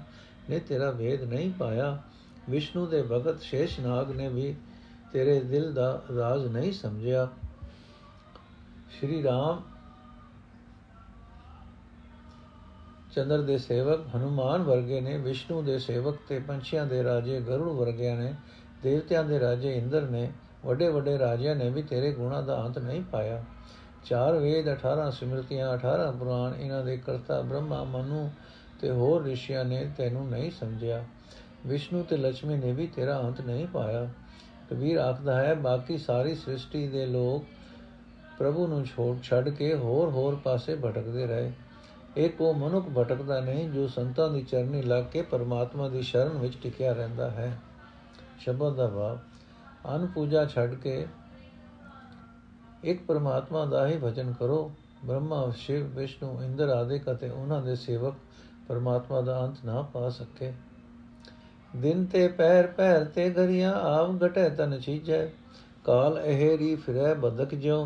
ਨੇ 0.49 0.59
ਤੇਰਾ 0.59 0.91
ਵੇਦ 0.91 1.21
ਨਹੀਂ 1.21 1.51
ਪਾਇਆ। 1.51 2.01
ਵਿਸ਼ਨੂੰ 2.49 2.89
ਦੇ 2.89 3.01
ਭਗਤ 3.01 3.41
ਸ਼ੇਸ਼ਨਾਗ 3.41 4.11
ਨੇ 4.11 4.29
ਵੀ 4.29 4.55
ਤੇਰੇ 5.13 5.39
ਦਿਲ 5.39 5.73
ਦਾ 5.73 6.01
ਰਾਜ਼ 6.17 6.47
ਨਹੀਂ 6.47 6.73
ਸਮਝਿਆ। 6.73 7.27
ਸ਼੍ਰੀ 8.89 9.23
ਰਾਮ 9.23 9.61
ਚੰਦਰ 13.15 13.41
ਦੇ 13.41 13.57
ਸੇਵਕ 13.57 14.05
ਹਨੂਮਾਨ 14.15 14.63
ਵਰਗੇ 14.63 15.01
ਨੇ, 15.01 15.17
ਵਿਸ਼ਨੂੰ 15.17 15.65
ਦੇ 15.65 15.79
ਸੇਵਕ 15.79 16.15
ਤੇ 16.29 16.39
ਪੰਛੀਆਂ 16.39 16.85
ਦੇ 16.85 17.03
ਰਾਜੇ 17.03 17.41
ਗਰੁੜ 17.41 17.67
ਵਰਗਿਆਂ 17.67 18.17
ਨੇ, 18.17 18.33
ਦੇਵਤਿਆਂ 18.83 19.23
ਦੇ 19.23 19.39
ਰਾਜੇ 19.39 19.77
ਇੰਦਰ 19.77 20.01
ਨੇ 20.01 20.31
ਵੱਡੇ 20.65 20.89
ਵੱਡੇ 20.89 21.19
ਰਾਜਿਆਂ 21.19 21.55
ਨੇ 21.55 21.69
ਵੀ 21.69 21.81
ਤੇਰੇ 21.81 22.11
ਗੁਣਾਂ 22.11 22.43
ਦਾ 22.43 22.65
ਅੰਤ 22.65 22.79
ਨਹੀਂ 22.79 23.01
ਪਾਇਆ। 23.01 23.43
ਚਾਰ 24.05 24.33
ਵੇਦ 24.33 24.69
18 24.71 25.11
ਸਿਮਰਤੀਆਂ 25.11 25.73
18 25.73 26.11
ਪੁਰਾਣ, 26.11 26.55
ਇਹਨਾਂ 26.55 26.85
ਦੇ 26.85 26.97
ਕਰਤਾ 26.97 27.41
ਬ੍ਰਹਮਾ, 27.41 27.83
ਮਨੂ 27.83 28.29
ਤੇ 28.81 28.91
ਹੋਰ 28.91 29.23
ਰਿਸ਼ੀਆਂ 29.23 29.65
ਨੇ 29.65 29.93
ਤੈਨੂੰ 29.97 30.29
ਨਹੀਂ 30.29 30.51
ਸਮਝਿਆ। 30.51 31.05
ਵਿਸ਼ਨੂੰ 31.65 32.03
ਤੇ 32.03 32.17
ਲక్ష్ਮੀ 32.17 32.55
ਨੇ 32.55 32.71
ਵੀ 32.71 32.87
ਤੇਰਾ 32.87 33.19
ਅੰਤ 33.19 33.41
ਨਹੀਂ 33.41 33.67
ਪਾਇਆ। 33.67 34.09
ਕਬੀਰ 34.69 34.97
ਆਖਦਾ 34.97 35.41
ਹੈ, 35.41 35.53
ਬਾਕੀ 35.53 35.97
ਸਾਰੀ 35.97 36.35
ਸ੍ਰਿਸ਼ਟੀ 36.35 36.87
ਦੇ 36.87 37.05
ਲੋਕ 37.05 37.45
ਪ੍ਰਭੂ 38.39 38.67
ਨੂੰ 38.67 38.85
ਛੋੜ 38.85 39.21
ਛੱਡ 39.21 39.49
ਕੇ 39.49 39.75
ਹੋਰ 39.75 40.09
ਹੋਰ 40.09 40.35
ਪਾਸੇ 40.35 40.75
ਭਟਕਦੇ 40.75 41.27
ਰਹੇ। 41.27 41.51
ਇੱਕ 42.17 42.41
ਉਹ 42.41 42.53
ਮਨੁੱਖ 42.53 42.85
ਭਟਕਦਾ 42.97 43.39
ਨਹੀਂ, 43.39 43.69
ਜੋ 43.69 43.87
ਸੰਤਾਂ 43.87 44.29
ਦੀ 44.29 44.41
ਚਰਨੀ 44.41 44.81
ਲੱਗ 44.81 45.03
ਕੇ 45.03 45.21
ਪਰਮਾਤਮਾ 45.21 45.89
ਦੀ 45.89 46.01
ਸ਼ਰਨ 46.01 46.37
ਵਿੱਚ 46.37 46.57
ਟਿਕਿਆ 46.63 46.93
ਰਹਿੰਦਾ 46.93 47.29
ਹੈ। 47.29 47.59
ਸ਼ਬਦ 48.39 48.75
ਦਾ 48.75 48.87
ਭਾਵ, 48.87 49.17
ਅਨ 49.95 50.05
ਪੂਜਾ 50.05 50.45
ਛੱਡ 50.45 50.73
ਕੇ 50.73 51.07
ਇੱਕ 52.83 53.05
ਪਰਮਾਤਮਾ 53.05 53.65
ਦਾ 53.65 53.87
ਹੀ 53.87 53.97
ਭਜਨ 54.03 54.33
ਕਰੋ। 54.33 54.71
ਬ੍ਰਹਮਾ, 55.05 55.51
ਸ਼ਿਵ, 55.57 55.87
ਵਿਸ਼ਨੂੰ, 55.87 56.43
ਇੰਦਰ 56.43 56.69
ਆਦਿ 56.69 56.99
ਕਤੇ 56.99 57.29
ਉਹਨਾਂ 57.29 57.61
ਦੇ 57.61 57.75
ਸੇਵਕ 57.75 58.13
ਪਰਮਾਤਮਾ 58.67 59.21
ਦਾ 59.21 59.45
ਅੰਤ 59.45 59.57
ਨਾ 59.65 59.81
ਪਾ 59.81 60.09
ਸਕੇ। 60.09 60.53
ਦਿਨ 61.75 62.05
ਤੇ 62.05 62.27
ਪੈਰ 62.27 62.67
ਪੈਰ 62.67 63.03
ਤੇ 63.05 63.29
ਗਰੀਆਂ 63.29 63.73
ਆਪ 63.73 64.23
ਘਟੇ 64.25 64.49
ਤਨ 64.49 64.79
ਚੀਜੈ 64.79 65.25
ਕਾਲ 65.85 66.17
ਅਹੇਰੀ 66.19 66.75
ਫਿਰੈ 66.75 67.13
ਬਦਕ 67.13 67.55
ਜਿਉ। 67.55 67.85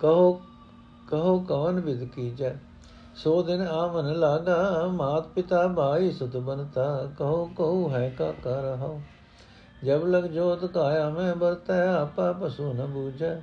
ਕਹੋ 0.00 0.32
ਕਹੋ 1.08 1.38
ਕਵਨ 1.38 1.80
ਵਿਦ 1.80 2.04
ਕੀਜੈ, 2.04 2.54
ਸੋ 3.16 3.42
ਦਿਨ 3.42 3.60
ਆਵਨ 3.62 4.12
ਲਾਗਾ, 4.14 4.86
ਮਾਤ 4.86 5.28
ਪਿਤਾ 5.28 5.66
ਭਾਈ 5.68 6.10
ਸੁਤ 6.12 6.36
ਬਨਤਾ 6.36 7.08
ਕਹੋ, 7.18 7.44
ਕਹੂ 7.56 7.88
ਹੈ 7.90 8.08
ਕਾ 8.18 8.32
ਕਰ 8.44 8.62
ਰਹਾ 8.62 8.98
ਜਬ 9.84 10.06
ਲਗ 10.06 10.24
ਜੋਤ 10.24 10.64
ਕਾਇਆ 10.64 11.08
ਮੈਂ 11.10 11.34
ਬਰਤੈ 11.36 11.86
ਆਪਾ 11.88 12.32
ਪਸੂ 12.32 12.72
ਨ 12.72 12.86
ਬੂਝੈ। 12.86 13.34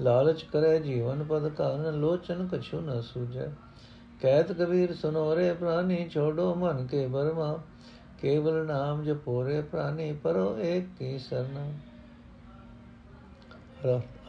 ਲਾਲਚ 0.00 0.42
ਕਰੈ 0.42 0.78
ਜੀਵਨ 0.78 1.22
ਪਦ 1.24 1.48
ਕਾਰਨ, 1.48 1.94
ਲੋਚਨ 1.94 2.46
ਕਛੂ 2.48 2.80
ਨ 2.80 3.00
ਸੂਝੈ। 3.00 3.48
ਕਹਿਤ 4.20 4.52
ਕਬੀਰ 4.52 4.94
ਸੁਨੋਰੇ 4.94 5.52
ਪ੍ਰਾਨੀ, 5.52 6.08
ਛੋੜੋ 6.08 6.54
ਮਨ 6.54 6.86
ਕੇ 6.86 7.06
ਬਰਮਾ। 7.06 7.56
ਕੇਵਲ 8.24 8.64
ਨਾਮ 8.66 9.02
ਜਪੋਰੇ 9.04 9.60
ਪ੍ਰਾਨੀ, 9.62 10.12
ਪਰੋ 10.12 10.58
ਏਕ 10.58 10.84
ਕੀ 10.98 11.18
ਸਰਨਾ। 11.18 11.64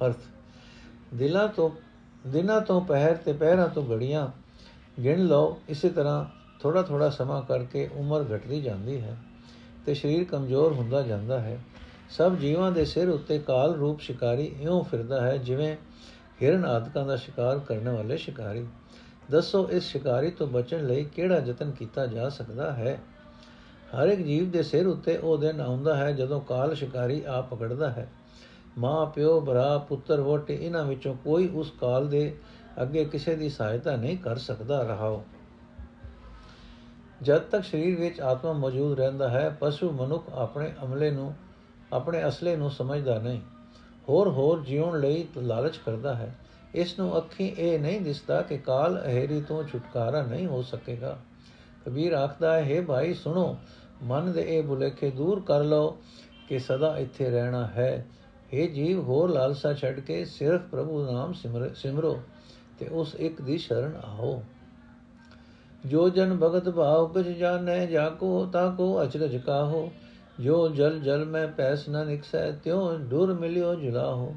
ਅਰਥ, 0.05 0.17
ਦਿਲਾਂ 1.13 1.47
ਤੋਂ, 1.47 1.69
ਦਿਨਾਂ 2.27 2.59
ਤੋਂ 2.61 2.81
ਪਹਿਰ 2.81 3.15
ਤੇ 3.15 3.33
ਪਹਿਰਾਂ 3.33 3.67
ਤੋਂ 3.67 3.83
ਘੜੀਆਂ 3.91 4.27
ਗਿਣ 5.03 5.19
ਲਓ, 5.19 5.61
ਇਸੇ 5.69 5.89
ਤਰ੍ਹਾਂ 5.89 6.25
ਥੋੜਾ 6.59 6.81
ਥੋੜਾ 6.81 7.09
ਸਮਾਂ 7.09 7.41
ਕਰਕੇ 7.41 7.87
ਉਮਰ 7.93 8.25
ਘਟਦੀ 8.35 8.61
ਜਾਂਦੀ 8.61 8.99
ਹੈ 9.01 9.17
ਤੇ 9.85 9.93
ਸਰੀਰ 9.93 10.23
ਕਮਜ਼ੋਰ 10.23 10.73
ਹੁੰਦਾ 10.73 11.01
ਜਾਂਦਾ 11.01 11.39
ਹੈ। 11.39 11.57
ਸਭ 12.09 12.35
ਜੀਵਾਂ 12.35 12.71
ਦੇ 12.71 12.85
ਸਿਰ 12.85 13.09
ਉੱਤੇ 13.09 13.39
ਕਾਲ 13.39 13.75
ਰੂਪ 13.75 13.99
ਸ਼ਿਕਾਰੀ 13.99 14.51
ਇਉਂ 14.61 14.83
ਫਿਰਦਾ 14.83 15.21
ਹੈ 15.21 15.37
ਜਿਵੇਂ 15.37 15.75
ਹਿਰਨ 16.41 16.65
ਆਦਿਕਾਂ 16.65 17.05
ਦਾ 17.05 17.15
ਸ਼ਿਕਾਰ 17.15 17.59
ਕਰਨ 17.59 17.89
ਵਾਲੇ 17.89 18.17
ਸ਼ਿਕਾਰੀ। 18.17 18.67
ਦੱਸੋ 19.31 19.67
ਇਸ 19.69 19.83
ਸ਼ਿਕਾਰੀ 19.83 20.31
ਤੋਂ 20.31 20.47
ਬਚਣ 20.47 20.85
ਲਈ 20.87 21.03
ਕਿਹੜਾ 21.05 21.37
ਯਤਨ 21.37 21.71
ਕੀਤਾ 21.71 22.05
ਜਾ 22.07 22.29
ਸਕਦਾ 22.29 22.73
ਹੈ? 22.73 22.99
ਹਰ 23.95 24.07
ਇੱਕ 24.07 24.21
ਜੀਵ 24.21 24.51
ਦੇ 24.51 24.63
ਸਿਰ 24.63 24.87
ਉੱਤੇ 24.87 25.17
ਉਹ 25.17 25.37
ਦਿਨ 25.37 25.61
ਆਉਂਦਾ 25.61 25.95
ਹੈ 25.95 26.11
ਜਦੋਂ 26.11 26.41
ਕਾਲ 26.41 26.75
ਸ਼ਿਕਾਰੀ 26.75 27.23
ਆ 27.27 27.41
ਪਕੜਦਾ 27.41 27.89
ਹੈ। 27.89 28.11
ਮਾਂ, 28.77 29.05
ਪਿਓ, 29.05 29.41
ਭਰਾ, 29.41 29.77
ਪੁੱਤਰ 29.77 30.21
ਵੋਟੇ 30.21 30.57
ਇਹਨਾਂ 30.61 30.83
ਵਿੱਚੋਂ 30.83 31.15
ਕੋਈ 31.15 31.47
ਉਸ 31.47 31.73
ਕਾਲ 31.81 32.07
ਦੇ 32.07 32.37
ਅੱਗੇ 32.81 33.05
ਕਿਸੇ 33.05 33.35
ਦੀ 33.35 33.49
ਸਹਾਇਤਾ 33.49 33.95
ਨਹੀਂ 33.95 34.17
ਕਰ 34.17 34.37
ਸਕਦਾ 34.37 34.81
ਰਹਾਓ 34.81 35.23
ਜਦ 37.21 37.37
ਤੱਕ 37.37 37.63
ਸਰੀਰ 37.63 37.99
ਵਿੱਚ 37.99 38.21
ਆਤਮਾ 38.21 38.53
ਮੌਜੂਦ 38.53 38.99
ਰਹਿੰਦਾ 38.99 39.29
ਹੈ, 39.29 39.57
ਪਸ਼ੂ 39.59 39.91
ਮਨੁੱਖ 39.91 40.25
ਆਪਣੇ 40.33 40.73
ਅਮਲੇ 40.83 41.11
ਨੂੰ, 41.11 41.33
ਆਪਣੇ 41.93 42.27
ਅਸਲੇ 42.27 42.55
ਨੂੰ 42.55 42.71
ਸਮਝਦਾ 42.71 43.19
ਨਹੀਂ। 43.19 43.41
ਹੋਰ 44.09 44.29
ਹੋਰ 44.29 44.61
ਜਿਉਣ 44.61 44.99
ਲਈ 44.99 45.27
ਲਾਲਚ 45.37 45.77
ਕਰਦਾ 45.77 46.15
ਹੈ। 46.15 46.35
ਇਸ 46.75 46.99
ਨੂੰ 46.99 47.17
ਅੱਖੀ 47.17 47.55
ਇਹ 47.57 47.79
ਨਹੀਂ 47.79 48.01
ਦਿਸਦਾ 48.01 48.41
ਕਿ 48.41 48.57
ਕਾਲ 48.57 49.03
ਅਹੇਰੀ 49.05 49.41
ਤੋਂ 49.41 49.63
ਛੁਟਕਾਰਾ 49.63 50.21
ਨਹੀਂ 50.21 50.47
ਹੋ 50.47 50.61
ਸਕੇਗਾ। 50.61 51.17
ਕਬੀਰ 51.85 52.13
ਆਖਦਾ 52.13 52.55
ਹੈ 52.55 52.79
हे 52.79 52.85
ਭਾਈ, 52.85 53.13
ਸੁਣੋ 53.13 53.57
ਮਨ 54.03 54.31
ਦੇ 54.31 54.41
ਇਹ 54.41 54.63
ਬੁਲੇਖੇ 54.63 55.09
ਦੂਰ 55.11 55.39
ਕਰ 55.39 55.63
ਲਓ 55.63 55.97
ਕਿ 56.49 56.59
ਸਦਾ 56.59 56.97
ਇੱਥੇ 56.97 57.29
ਰਹਿਣਾ 57.29 57.67
ਹੈ। 57.67 58.05
हे 58.53 58.67
ਜੀਵ, 58.67 58.99
ਹੋਰ 58.99 59.29
ਲਾਲਸਾ 59.29 59.73
ਛੱਡ 59.73 59.99
ਕੇ 59.99 60.25
ਸਿਰਫ 60.25 60.61
ਪ੍ਰਭੂ 60.61 61.11
ਨਾਮ 61.11 61.33
ਸਿਮਰੋ 61.75 62.19
ਤੇ 62.79 62.87
ਉਸ 62.87 63.15
ਇੱਕ 63.15 63.41
ਦੀ 63.41 63.57
ਸ਼ਰਨ 63.57 63.95
ਆਓ। 64.03 64.43
ਜੋ 65.85 66.09
ਜਨ 66.09 66.37
ਭਗਤ 66.37 66.69
ਭਾਵ 66.69 67.07
ਕੁਛ 67.07 67.25
ਜਾਣੈ 67.25 67.85
ਜਾਕੋ 67.85 68.45
ਤਾਕੋ 68.45 69.03
ਅਚਰਜ 69.03 69.37
ਕਾਹੋ। 69.37 69.91
ਜੋ 70.39 70.69
ਜਲ 70.69 70.99
ਜਲ 70.99 71.25
ਮੈਂ 71.25 71.47
ਪੈਸ 71.47 71.89
ਨ 71.89 72.05
ਨਿਕਸੈ, 72.07 72.51
ਤਿਉ 72.51 72.97
ਡੁਰ 72.97 73.33
ਮਿਲਿਓ 73.33 73.75
ਜੁਲਾਹੋ। 73.75 74.35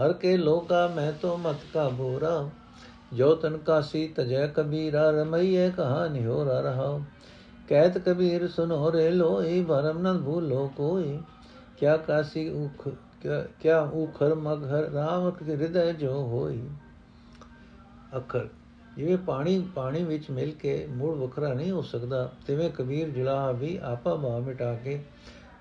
ਹਰ 0.00 0.12
ਕੇ 0.12 0.36
ਲੋਕਾ 0.36 0.86
ਮੈਂ 0.86 1.12
ਤੋ 1.12 1.36
ਮਤ 1.36 1.56
ਕਾ 1.74 1.88
ਬੋਰਾ 1.88 2.50
ਜੋ 3.12 3.34
ਤਨ 3.34 3.56
ਕਾਸੀ 3.56 4.08
ਤਜੈ 4.08 4.46
ਕਬੀਰਾ 4.46 5.10
ਰਮਈਏ 5.10 5.70
ਕਹਾਣੀ 5.70 6.26
ਹੋ 6.26 6.44
ਰਹਾ 6.44 7.00
ਕਹਿਤ 7.68 7.98
ਕਬੀਰ 7.98 8.48
ਸੁਨੋ 8.48 8.92
ਰੇ 8.92 9.10
ਲੋਈ 9.10 9.64
ਭਰਮ 9.64 9.98
ਨ 9.98 10.22
ਭੂਲੋ 10.22 10.70
ਕੋਈ। 10.76 11.18
ਕਿਆ 11.78 11.96
ਕਾਸੀ 11.96 12.48
ਉਖ, 12.48 12.88
ਕਿਆ 13.60 13.80
ਉਖਰ 13.80 14.34
ਮਗਰ 14.34 14.90
ਰਾਮ 14.90 15.30
ਕੇ 15.30 15.52
ਹਿਰਦੈ 15.52 15.92
ਜੋ 15.92 16.12
ਹੋਈ। 16.12 16.68
ਅਖਰ, 18.16 18.48
ਜਿਵੇਂ 18.96 19.16
ਪਾਣੀ 19.16 19.68
ਪਾਣੀ 19.74 20.04
ਵਿੱਚ 20.04 20.30
ਮਿਲ 20.30 20.50
ਕੇ 20.50 20.86
ਮੂੜ 20.90 21.16
ਵੱਖਰਾ 21.16 21.52
ਨਹੀਂ 21.52 21.70
ਹੋ 21.70 21.82
ਸਕਦਾ, 21.82 22.32
ਤਿਵੇਂ 22.46 22.70
ਕਬੀਰ 22.70 23.08
ਜੁਲਾਹਾ 23.08 23.52
ਵੀ 23.52 23.78
ਆਪਾ 23.82 24.14
ਭਾਵ 24.14 24.42
ਮਿਟਾ 24.42 24.74
ਕੇ 24.74 25.04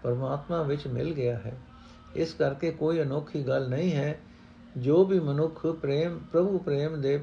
ਪਰਮਾਤਮਾ 0.04 0.62
ਵਿੱਚ 0.62 0.88
ਮਿਲ 0.88 1.14
ਗਿਆ 1.14 1.36
ਹੈ। 1.36 1.58
ਇਸ 2.16 2.34
ਕਰਕੇ 2.34 2.72
ਕੋਈ 2.72 3.02
ਅਨੋਖੀ 3.02 3.48
ਗੱਲ 3.48 3.70
ਨਹੀਂ 3.70 3.94
ਹੈ। 3.94 4.20
ਜੋ 4.78 5.06
ਵੀ 5.06 5.20
ਮਨੁੱਖ 5.20 5.66
ਪ੍ਰੇਮ, 5.66 6.20
ਪ੍ਰਭੂ 6.32 6.58
ਪ੍ਰੇਮ 6.58 7.02
ਦੇ 7.02 7.18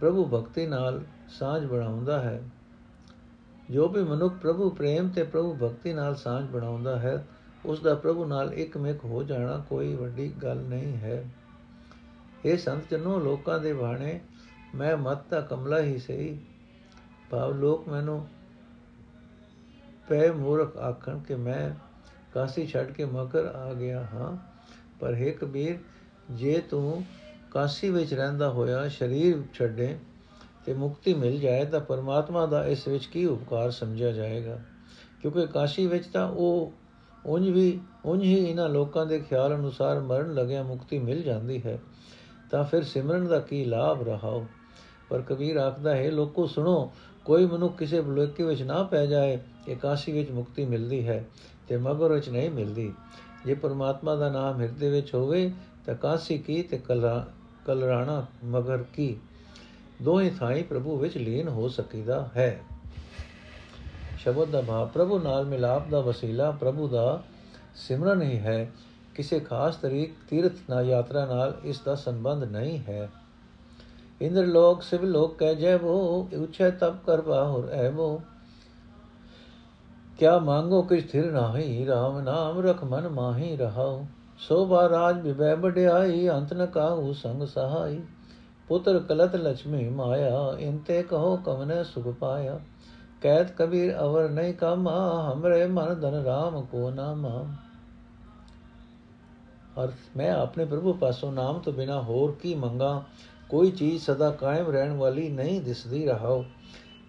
ਪ੍ਰਭੂ 0.00 0.24
ਭਗਤੀ 0.24 0.66
ਨਾਲ 0.66 1.00
ਸਾਝ 1.28 1.66
ਬਣਾਉਂਦਾ 1.66 2.20
ਹੈ। 2.20 2.42
ਜੋ 3.70 3.88
ਵੀ 3.88 4.02
ਮਨੁੱਖ 4.02 4.34
ਪ੍ਰਭੂ 4.34 4.70
ਪ੍ਰੇਮ 4.70 5.08
ਤੇ 5.08 5.22
ਪ੍ਰਭੂ 5.22 5.54
ਭਗਤੀ 5.54 5.92
ਨਾਲ 5.92 6.14
ਸਾਝ 6.14 6.44
ਬਣਾਉਂਦਾ 6.44 6.98
ਹੈ 6.98 7.26
ਉਸ 7.64 7.80
ਦਾ 7.80 7.94
ਪ੍ਰਭੂ 7.94 8.24
ਨਾਲ 8.24 8.54
ਇੱਕਮਿਕ 8.54 9.04
ਹੋ 9.04 9.22
ਜਾਣਾ 9.22 9.64
ਕੋਈ 9.68 9.94
ਵੱਡੀ 9.94 10.32
ਗੱਲ 10.42 10.56
ਨਹੀਂ 10.56 10.96
ਹੈ। 10.96 11.30
ਇਹ 12.44 12.58
ਸੰਤ 12.58 12.82
ਜਨੋ, 12.90 13.18
ਲੋਕਾਂ 13.18 13.58
ਦੇ 13.58 13.72
ਬਾਣੇ, 13.72 14.20
ਮੈਂ 14.74 14.96
ਮਤ 14.96 15.18
ਦਾ 15.30 15.40
ਕਮਲਾ 15.40 15.80
ਹੀ 15.80 15.98
ਸਹੀ। 15.98 16.40
ਭਾਵ 17.30 17.52
ਲੋਕ 17.52 17.88
ਮੈਨੂੰ 17.88 18.28
ਪੈ 20.08 20.32
ਮੂਰਖ 20.32 20.76
ਆਖਣ 20.76 21.18
ਕਿ 21.18 21.34
ਮੈਂ 21.34 21.70
ਕਾਸੀ 22.34 22.66
ਛੱਡ 22.66 22.90
ਕੇ 22.90 23.04
ਮਕਰ 23.04 23.44
ਆ 23.44 23.74
ਗਿਆ 23.74 24.06
ਹਾਂ। 24.14 24.36
ਪਰ 25.00 25.14
ਹੈ 25.14 25.30
ਕਬੀਰ, 25.30 25.78
ਜੇ 26.30 26.62
ਤੂੰ 26.70 27.04
ਕਾਸੀ 27.50 27.90
ਵਿੱਚ 27.90 28.14
ਰਹਿੰਦਾ 28.14 28.48
ਹੋਇਆ, 28.48 28.88
ਸਰੀਰ 28.88 29.42
ਛੱਡੇ 29.54 29.98
ਤੇ 30.66 30.74
ਮੁਕਤੀ 30.74 31.14
ਮਿਲ 31.14 31.40
ਜਾਏ 31.40 31.64
ਤਾਂ 31.64 31.80
ਪਰਮਾਤਮਾ 31.80 32.46
ਦਾ 32.46 32.66
ਇਸ 32.66 32.88
ਵਿੱਚ 32.88 33.06
ਕੀ 33.06 33.24
ਉਪਕਾਰ 33.26 33.70
ਸਮਝਿਆ 33.70 34.12
ਜਾਏਗਾ? 34.12 34.58
ਕਿਉਂਕਿ 35.22 35.46
ਕਾਸ਼ੀ 35.46 35.86
ਵਿੱਚ 35.86 36.06
ਤਾਂ 36.06 36.28
ਉਹ 36.28 36.72
ਉਂਝ 37.26 37.48
ਵੀ, 37.48 37.80
ਉਂਝ 38.04 38.22
ਹੀ 38.22 38.34
ਇਹਨਾਂ 38.34 38.68
ਲੋਕਾਂ 38.68 39.06
ਦੇ 39.06 39.18
ਖਿਆਲ 39.18 39.54
ਅਨੁਸਾਰ 39.54 40.00
ਮਰਨ 40.00 40.34
ਲੱਗਿਆ 40.34 40.62
ਮੁਕਤੀ 40.62 40.98
ਮਿਲ 40.98 41.22
ਜਾਂਦੀ 41.22 41.62
ਹੈ। 41.66 41.78
ਤਾਂ 42.50 42.64
ਫਿਰ 42.64 42.84
ਸਿਮਰਨ 42.84 43.26
ਦਾ 43.26 43.38
ਕੀ 43.38 43.64
ਲਾਭ 43.64 44.08
ਰਹਾਓ? 44.08 44.46
ਪਰ 45.08 45.22
ਕਬੀਰ 45.22 45.56
ਆਖਦਾ, 45.56 45.96
ਹੈ 45.96 46.10
ਲੋਕੋ, 46.10 46.46
ਸੁਣੋ, 46.46 46.92
ਕੋਈ 47.24 47.46
ਮਨੁੱਖ 47.46 47.76
ਕਿਸੇ 47.76 48.00
ਬਲੋਕੇ 48.00 48.42
ਵਿੱਚ 48.42 48.62
ਨਾ 48.62 48.82
ਪੈ 48.82 49.06
ਜਾਏ 49.06 49.38
ਕਿ 49.66 49.74
ਕਾਸ਼ੀ 49.74 50.12
ਵਿੱਚ 50.12 50.30
ਮੁਕਤੀ 50.30 50.64
ਮਿਲਦੀ 50.64 51.08
ਹੈ 51.08 51.24
ਤੇ 51.68 51.76
ਮਗਰ 51.76 52.12
ਵਿੱਚ 52.12 52.28
ਨਹੀਂ 52.28 52.50
ਮਿਲਦੀ। 52.50 52.92
ਜੇ 53.46 53.54
ਪਰਮਾਤਮਾ 53.54 54.14
ਦਾ 54.14 54.28
ਨਾਮ 54.28 54.60
ਹਿਰਦੇ 54.60 54.90
ਵਿੱਚ 54.90 55.14
ਹੋਵੇ, 55.14 55.52
ਤਾਂ 55.86 55.94
ਕਾਸ਼ੀ 55.94 56.38
ਕੀ 56.38 56.62
ਤੇ 56.62 56.78
ਕਲਰਾਣਾ 57.64 58.26
ਮਗਰ 58.44 58.78
ਕੀ? 58.78 59.16
ਦੋਹੇ 60.02 60.30
ਥਾਈ 60.30 60.62
ਪ੍ਰਭੂ 60.62 60.96
ਵਿੱਚ 60.96 61.16
ਲੀਨ 61.16 61.48
ਹੋ 61.48 61.68
ਸਕੀਦਾ 61.68 62.28
ਹੈ। 62.36 62.60
ਸ਼ਬਦ 64.18 64.48
ਦਾ 64.48 64.60
ਭਾਵ, 64.60 64.88
ਪ੍ਰਭੂ 64.88 65.18
ਨਾਲ 65.18 65.44
ਮਿਲਾਪ 65.44 65.88
ਦਾ 65.88 66.00
ਵਸੀਲਾ 66.00 66.50
ਪ੍ਰਭੂ 66.50 66.88
ਦਾ 66.88 67.22
ਸਿਮਰਨ 67.74 68.22
ਹੀ 68.22 68.38
ਹੈ। 68.38 68.72
ਕਿਸੇ 69.14 69.40
ਖਾਸ 69.40 69.76
ਤਰੀਕ 69.76 70.14
ਤੀਰਥ 70.28 70.52
ਨਾ 70.70 70.82
ਯਾਤਰਾ 70.82 71.26
ਨਾਲ 71.26 71.58
ਇਸ 71.64 71.80
ਦਾ 71.80 71.94
ਸੰਬੰਧ 71.94 72.44
ਨਹੀਂ 72.44 72.78
ਹੈ। 72.88 73.10
ਇੰਦਰ 74.20 74.46
ਲੋਕ, 74.46 74.82
ਸਿਵ 74.82 75.04
ਲੋਕ 75.04 75.38
ਕਹਿ 75.38 75.56
ਜੈ 75.56 75.76
ਵੋ, 75.76 76.28
ਉਛੈ 76.42 76.70
ਤਪ 76.70 77.06
ਕਰ 77.06 77.20
ਬਾਹੁਰ 77.20 77.68
ਐ 77.68 77.90
ਵੋ। 77.90 78.22
ਕਿਆ 80.18 80.38
ਮੰਗੋ 80.38 80.82
ਕਿਛ 80.82 81.10
ਥਿਰ 81.10 81.32
ਨਾਹੀ 81.32 81.86
RAM 81.88 82.22
ਨਾਮ 82.22 82.60
ਰਖ 82.60 82.84
ਮਨ 82.84 83.08
ਮਾਹੀ 83.08 83.56
ਰਹਾਉ। 83.56 84.04
ਸੋਭਾ 84.38 84.88
ਰਾਜ 84.88 85.20
ਵਿਵੈ 85.20 85.54
ਬੜਾਈ 85.56 86.28
ਅੰਤ 86.28 86.54
ਨ 86.54 86.66
ਕਾਹੂ 86.66 87.12
ਸੰਗ 87.12 87.42
ਸਹਾਈ। 87.42 88.00
ਪੁੱਤਰ 88.70 88.98
ਕਲਤ 88.98 89.36
ਲక్ష్ਮੀ 89.36 89.88
ਮਾਇਆ, 89.88 90.56
ਇੰਤੇ 90.58 91.02
ਕਹੋ 91.02 91.36
ਕਵਨੇ 91.36 91.84
ਸੁਖ 91.84 92.08
ਪਾਇਆ। 92.08 92.60
ਕਹਿਤ 93.20 93.50
ਕਬੀਰ 93.50 93.96
ਅਵਰ 94.00 94.28
ਨਹੀਂ 94.28 94.54
ਕਮਾ, 94.54 95.32
ਹਮਰੇ 95.32 95.66
ਮਨ 95.66 96.00
ਧਨ 96.00 96.24
RAM 96.26 96.66
ਕੋ 96.66 96.90
ਨਾਮਾ। 96.90 97.46
ਅਰਥ, 99.84 99.94
ਮੈਂ 100.16 100.30
ਆਪਣੇ 100.32 100.64
ਪ੍ਰਭੂ 100.64 100.92
ਪਾਸੋਂ 100.92 101.32
ਨਾਮ 101.32 101.58
ਤੋਂ 101.58 101.72
ਬਿਨਾ 101.72 102.02
ਹੋਰ 102.02 102.32
ਕੀ 102.42 102.54
ਮੰਗਾ, 102.54 103.04
ਕੋਈ 103.48 103.70
ਚੀਜ਼ 103.70 104.02
ਸਦਾ 104.02 104.30
ਕਾਇਮ 104.30 104.70
ਰਹਿਣ 104.70 104.92
ਵਾਲੀ 104.92 105.28
ਨਹੀਂ 105.28 105.60
ਦਿਸਦੀ 105.60 106.06
ਰਹਾਓ 106.06 106.44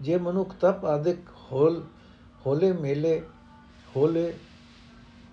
ਜੇ 0.01 0.17
ਮਨੁੱਖ 0.17 0.55
ਤਪ 0.61 0.85
ਆਦਿਕ 0.85 1.19
ਹੋਲ, 1.51 1.83
ਹੋਲੇ 2.45 2.71
ਮੇਲੇ, 2.71 3.21
ਹੋਲੇ, 3.95 4.33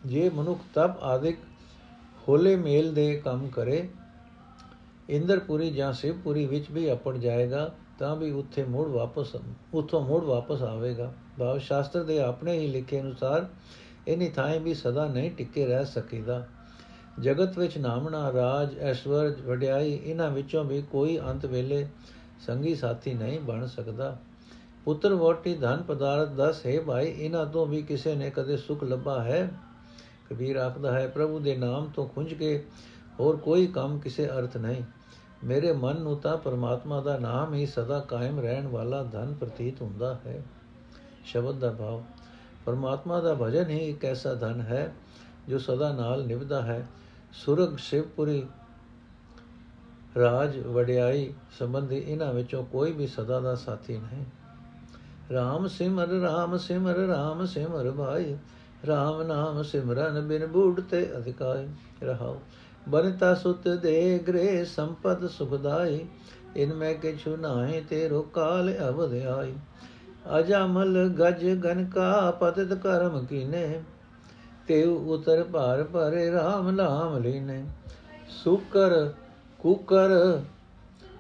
ਜੇ 0.06 0.30
ਮਨੁੱਖ 0.30 0.60
ਤਪ 0.74 1.02
ਆਦਿਕ 1.02 1.38
ਹੋਲੇ 2.28 2.56
ਮੇਲ 2.56 2.94
ਦੇ 2.94 3.14
ਕੰਮ 3.24 3.48
ਕਰੇ 3.48 3.88
ਇੰਦਰਪੁਰੀ 5.08 5.70
ਜਾਂ 5.70 5.92
ਸ਼ਿਵਪੁਰੀ 5.92 6.46
ਵਿੱਚ 6.46 6.70
ਵੀ 6.70 6.92
ਅਪੜ 6.92 7.16
ਜਾਏਗਾ, 7.16 7.74
ਤਾਂ 7.98 8.16
ਵੀ 8.16 8.30
ਉੱਥੇ 8.30 8.64
ਮੁੜ 8.64 8.88
ਵਾਪਸ, 8.88 9.36
ਉੱਥੋਂ 9.74 10.00
ਮੁੜ 10.00 10.24
ਵਾਪਸ 10.24 10.62
ਆਵੇਗਾ। 10.62 11.12
ਭਾਵ 11.38 11.58
ਸ਼ਾਸਤਰ 11.58 12.02
ਦੇ 12.02 12.20
ਆਪਣੇ 12.20 12.58
ਹੀ 12.58 12.66
ਲਿਖੇ 12.66 13.00
ਅਨੁਸਾਰ 13.00 13.46
ਇਨੀ 14.08 14.28
ਥਾਂ 14.28 14.60
ਵੀ 14.60 14.74
ਸਦਾ 14.74 15.06
ਨਹੀਂ 15.06 15.30
ਟਿੱਕੇ 15.30 15.66
ਰਹਿ 15.66 15.86
ਸਕੇਗਾ 15.86 16.46
ਜਗਤ 17.20 17.58
ਵਿੱਚ 17.58 17.78
ਨਾਮਣਾ, 17.78 18.32
ਰਾਜ 18.32 18.78
ਐਸ਼ਵਰਜ 18.78 19.40
ਵਡਿਆਈ, 19.40 20.00
ਇਹਨਾਂ 20.04 20.30
ਵਿੱਚੋਂ 20.30 20.64
ਵੀ 20.64 20.82
ਕੋਈ 20.82 21.18
ਅੰਤ 21.18 21.46
ਵੇਲੇ 21.46 21.88
ਸੰਗੀ 22.46 22.74
ਸਾਥੀ 22.74 23.14
ਨਹੀਂ 23.14 23.40
ਬਣ 23.40 23.66
ਸਕਦਾ। 23.66 24.18
ਪੁੱਤਰ 24.84 25.14
ਵੋਟੀ 25.14 25.54
ਧਨ 25.54 25.82
ਪਦਾਰਥ, 25.82 26.28
ਦਸ, 26.28 26.66
ਹੈ 26.66 26.80
ਭਾਈ, 26.80 27.06
ਇਹਨਾਂ 27.06 27.46
ਤੋਂ 27.46 27.66
ਵੀ 27.66 27.82
ਕਿਸੇ 27.82 28.14
ਨੇ 28.14 28.30
ਕਦੇ 28.30 28.56
ਸੁਖ 28.56 28.84
ਲੱਭਾ 28.84 29.22
ਹੈ? 29.22 29.50
ਕਬੀਰ 30.30 30.56
ਆਖਦਾ 30.56 30.92
ਹੈ, 30.92 31.06
ਪ੍ਰਭੂ 31.06 31.38
ਦੇ 31.38 31.56
ਨਾਮ 31.56 31.90
ਤੋਂ 31.96 32.08
ਖੁੰਝ 32.08 32.34
ਕੇ 32.34 32.64
ਹੋਰ 33.20 33.36
ਕੋਈ 33.36 33.66
ਕੰਮ 33.66 33.98
ਕਿਸੇ 33.98 34.26
ਅਰਥ 34.26 34.56
ਨਹੀਂ। 34.56 34.82
ਮੇਰੇ 35.44 35.72
ਮਨ 35.72 36.00
ਨੂੰ 36.00 36.16
ਤਾਂ 36.16 36.36
ਪਰਮਾਤਮਾ 36.36 37.00
ਦਾ 37.00 37.18
ਨਾਮ 37.18 37.54
ਹੀ 37.54 37.66
ਸਦਾ 37.66 37.98
ਕਾਇਮ 38.00 38.40
ਰਹਿਣ 38.40 38.66
ਵਾਲਾ 38.66 39.02
ਧਨ 39.02 39.34
ਪ੍ਰਤੀਤ 39.34 39.82
ਹੁੰਦਾ 39.82 40.18
ਹੈ। 40.26 40.42
ਸ਼ਬਦ 41.24 41.58
ਦਾ 41.58 41.70
ਭਾਵ, 41.70 42.02
ਪਰਮਾਤਮਾ 42.66 43.20
ਦਾ 43.20 43.34
ਭਜਨ 43.34 43.70
ਹੀ 43.70 43.78
ਇੱਕ 43.78 44.04
ਐਸਾ 44.04 44.34
ਧਨ 44.34 44.60
ਹੈ 44.60 44.94
ਜੋ 45.48 45.58
ਸਦਾ 45.58 45.92
ਨਾਲ 45.92 46.26
ਨਿਭਦਾ 46.26 46.62
ਹੈ। 46.62 46.86
ਸੁਰਗ, 47.32 47.76
ਸ਼ਿਵਪੁਰੀ, 47.76 48.46
ਰਾਜ, 50.18 50.58
ਵਡਿਆਈ 50.58 51.34
ਸੰਬੰਧੀ 51.58 51.96
ਇਹਨਾਂ 51.96 52.34
ਵਿੱਚੋਂ 52.34 52.64
ਕੋਈ 52.64 52.92
ਵੀ 52.92 53.06
ਸਦਾ 53.06 53.40
ਦਾ 53.40 53.54
ਸਾਥੀ 53.54 53.98
ਨਹੀਂ। 53.98 54.24
RAM 55.34 55.68
ਸਿਮਰ 55.68 56.08
RAM 56.08 56.58
ਸਿਮਰ 56.58 56.94
RAM 56.94 57.46
ਸਿਮਰ 57.46 57.90
ਭਾਈ 57.90 58.34
RAM 58.84 59.26
ਨਾਮ 59.26 59.62
ਸਿਮਰਨ 59.62 60.26
ਬਿਨ 60.26 60.46
ਬੂੜ 60.46 60.80
ਤੇ 60.80 61.16
ਅਧਿਕਾਈ 61.16 61.68
ਰਹਾਓ। 62.02 62.40
ਬਨਤਾ 62.88 63.34
ਸੁਤ 63.34 63.68
ਦੇ 63.68 64.18
ਗ੍ਰੇ 64.28 64.64
ਸੰਪਦ 64.64 65.26
ਸੁਖਦਾਈ, 65.28 66.06
ਇਨ 66.56 66.74
ਮੈਂ 66.74 66.94
ਕਿਛੁ 66.94 67.36
ਨਾਹੀ 67.36 67.80
ਤੇਰੋ 67.80 68.22
ਕਾਲ 68.22 68.72
ਅਵਧ 68.88 69.14
ਆਈ 69.14 69.54
ਅਜਮਲ 70.38 71.08
ਗਜ 71.20 71.44
ਗਨ 71.54 71.84
ਕਾ 71.84 72.30
ਪਤਿਤ 72.30 72.72
ਕਰਮ 72.74 73.24
ਕੀਨੇ 73.26 73.82
ਤੇ 74.66 74.82
ਉਤਰ 74.84 75.42
ਭਾਰ 75.44 75.82
ਭਰੇ 75.84 76.28
RAM 76.30 76.70
ਨਾਮ 76.70 77.16
ਲੀਨੇ। 77.18 77.64
ਸੁਕਰ 78.44 79.12
ਕੁਕਰ, 79.58 80.40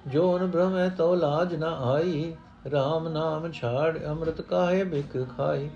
ਜੋਨ 0.06 0.50
ਭ੍ਰਮੈ 0.50 0.88
ਤੋ 0.88 1.14
ਲਾਜ 1.14 1.54
ਨ 1.54 1.64
ਆਈ 1.64 2.32
RAM 2.66 3.08
ਨਾਮ 3.08 3.50
ਛਾੜ 3.52 3.98
ਅੰਮ੍ਰਿਤ 4.04 4.40
ਕਾਹੇ 4.40 4.84
ਬਿਕ 4.84 5.16
ਖਾਈ। 5.36 5.68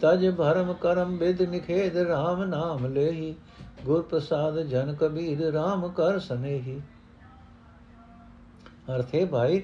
ਤਜ 0.00 0.28
ਭਰਮ 0.30 0.72
ਕਰਮ 0.72 1.16
ਬਿਦ 1.16 1.42
ਨਿਖੇਦ 1.42 1.96
RAM 2.02 2.44
ਨਾਮ 2.46 2.86
ਲੇਹੀ 2.86 3.34
ਗੁਰ 3.82 4.02
ਪ੍ਰਸਾਦ 4.02 4.60
ਜਨ 4.60 4.94
ਕਬੀਰ 4.94 5.48
RAM 5.48 5.92
ਕਰ 5.92 6.18
ਸਨੇਹੀ। 6.18 6.80
ਅਰਥੇ 8.96 9.24
ਭਾਈ, 9.24 9.62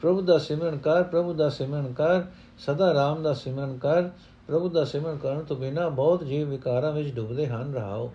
ਪ੍ਰਭੂ 0.00 0.20
ਦਾ 0.20 0.38
ਸਿਮਰਨ 0.38 0.78
ਕਰ, 0.78 1.02
ਪ੍ਰਭੂ 1.02 1.34
ਦਾ 1.34 1.48
ਸਿਮਰਨ 1.48 1.92
ਕਰ, 1.92 2.22
ਸਦਾ 2.58 2.92
RAM 2.92 3.22
ਦਾ 3.22 3.34
ਸਿਮਰਨ 3.34 3.78
ਕਰ, 3.78 4.02
ਪ੍ਰਭੂ 4.46 4.68
ਦਾ 4.68 4.84
ਸਿਮਰਨ 4.84 5.16
ਕਰਨ 5.16 5.44
ਤੋਂ 5.44 5.56
ਬਿਨਾ 5.56 5.88
ਬਹੁਤ 5.88 6.24
ਜੀਵ 6.24 6.48
ਵਿਕਾਰਾਂ 6.48 6.92
ਵਿੱਚ 6.92 7.14
ਡੁੱਬਦੇ 7.14 7.46
ਹਨ, 7.46 7.74
ਰਹਾਓ। 7.74 8.12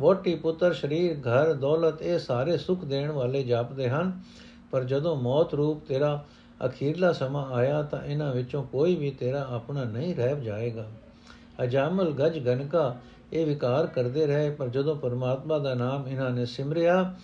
ਵੋਟੀ 0.00 0.34
ਪੁੱਤਰ 0.34 0.72
ਸਰੀਰ, 0.72 1.20
ਘਰ, 1.20 1.54
ਦੌਲਤ, 1.54 2.02
ਇਹ 2.02 2.18
ਸਾਰੇ 2.18 2.56
ਸੁਖ 2.56 2.84
ਦੇਣ 2.84 3.10
ਵਾਲੇ 3.10 3.42
ਜਾਪਦੇ 3.42 3.88
ਹਨ। 3.88 4.20
ਪਰ 4.70 4.84
ਜਦੋਂ 4.84 5.16
ਮੌਤ 5.16 5.54
ਰੂਪ 5.54 5.86
ਤੇਰਾ 5.86 6.24
ਅਖੀਰਲਾ 6.66 7.12
ਸਮਾਂ 7.12 7.50
ਆਇਆ 7.52 7.82
ਤਾਂ 7.82 8.04
ਇਹਨਾਂ 8.04 8.34
ਵਿੱਚੋਂ 8.34 8.64
ਕੋਈ 8.64 8.94
ਵੀ 8.94 9.10
ਤੇਰਾ 9.10 9.46
ਆਪਣਾ 9.50 9.84
ਨਹੀਂ 9.84 10.14
ਰਹਿ 10.16 10.40
ਜਾਏਗਾ। 10.40 10.88
ਅਜਾਮਲ 11.62 12.10
ਗਜ 12.10 12.38
ਗਨਕਾ 12.38 12.96
ਇਹ 13.32 13.46
ਵਿਕਾਰ 13.46 13.86
ਕਰਦੇ 13.86 14.26
ਰਹੇ, 14.26 14.50
ਪਰ 14.50 14.68
ਜਦੋਂ 14.68 14.96
ਪਰਮਾਤਮਾ 14.96 15.58
ਦਾ 15.58 15.74
ਨਾਮ 15.74 16.08
ਇਹਨਾਂ 16.08 16.30
ਨੇ 16.30 16.46
ਸਿਮਰਿਆ, 16.46 17.14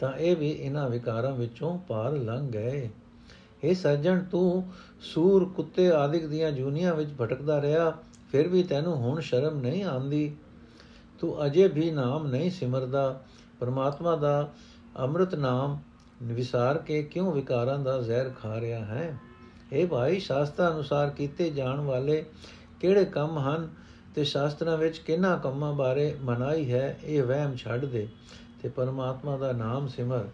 ਤਾਂ 0.00 0.12
ਇਹ 0.12 0.36
ਵੀ 0.36 0.50
ਇਹਨਾਂ 0.50 0.90
ਵਿਕਾਰਾਂ 0.90 1.32
ਵਿੱਚੋਂ 1.32 1.78
ਪਾਰ 1.78 2.12
ਲੰਘ 2.12 2.50
ਗਏ। 2.50 2.90
ਇਹ 3.64 3.74
ਸੱਜਣ, 3.74 4.24
ਤੂੰ 4.24 4.64
ਸੂਰ 5.00 5.44
ਕੁੱਤੇ 5.44 5.90
ਆਦਿਕ 5.90 6.26
ਦੀਆਂ 6.26 6.52
ਜੂਨੀਆਂ 6.52 6.94
ਵਿੱਚ 6.94 7.10
ਭਟਕਦਾ 7.20 7.62
ਰਿਹਾ, 7.62 7.98
ਫਿਰ 8.32 8.48
ਵੀ 8.48 8.62
ਤੈਨੂੰ 8.62 8.96
ਹੁਣ 8.96 9.20
ਸ਼ਰਮ 9.20 9.60
ਨਹੀਂ 9.60 9.84
ਆਉਂਦੀ। 9.84 10.36
ਤੂੰ 11.20 11.46
ਅਜੇ 11.46 11.68
ਵੀ 11.68 11.90
ਨਾਮ 11.90 12.26
ਨਹੀਂ 12.26 12.50
ਸਿਮਰਦਾ। 12.50 13.20
ਪਰਮਾਤਮਾ 13.60 14.16
ਦਾ 14.16 14.52
ਅੰਮ੍ਰਿਤ 14.98 15.34
ਨਾਮ 15.34 15.78
ਵਿਸਾਰ 16.22 16.78
ਕੇ 16.78 17.02
ਕਿਉਂ 17.02 17.32
ਵਿਕਾਰਾਂ 17.32 17.78
ਦਾ 17.78 18.02
ਜ਼ਹਿਰ 18.02 18.30
ਖਾ 18.30 18.60
ਰਿਹਾ 18.60 18.84
ਹੈ? 18.84 19.18
ਇਹ 19.72 19.86
ਭਾਈ, 19.86 20.18
ਸ਼ਾਸਤਰਾਂ 20.18 20.72
ਅਨੁਸਾਰ 20.72 21.10
ਕੀਤੇ 21.10 21.50
ਜਾਣ 21.50 21.80
ਵਾਲੇ 21.80 22.24
ਕਿਹੜੇ 22.80 23.04
ਕੰਮ 23.04 23.38
ਹਨ 23.38 23.68
ਤੇ 24.14 24.24
ਸ਼ਾਸਤਰਾਂ 24.24 24.76
ਵਿੱਚ 24.76 24.98
ਕਿਹਨਾਂ 24.98 25.38
ਕੰਮਾਂ 25.38 25.72
ਬਾਰੇ 25.72 26.16
ਮਨਾਈ 26.22 26.72
ਹੈ, 26.72 26.98
ਇਹ 27.04 27.22
ਵਹਿਮ 27.22 27.56
ਛੱਡ 27.56 27.84
ਦੇ 27.84 28.08
ਤੇ 28.62 28.68
ਪਰਮਾਤਮਾ 28.68 29.36
ਦਾ 29.36 29.52
ਨਾਮ 29.52 29.88
ਸਿਮਰ। 29.88 30.28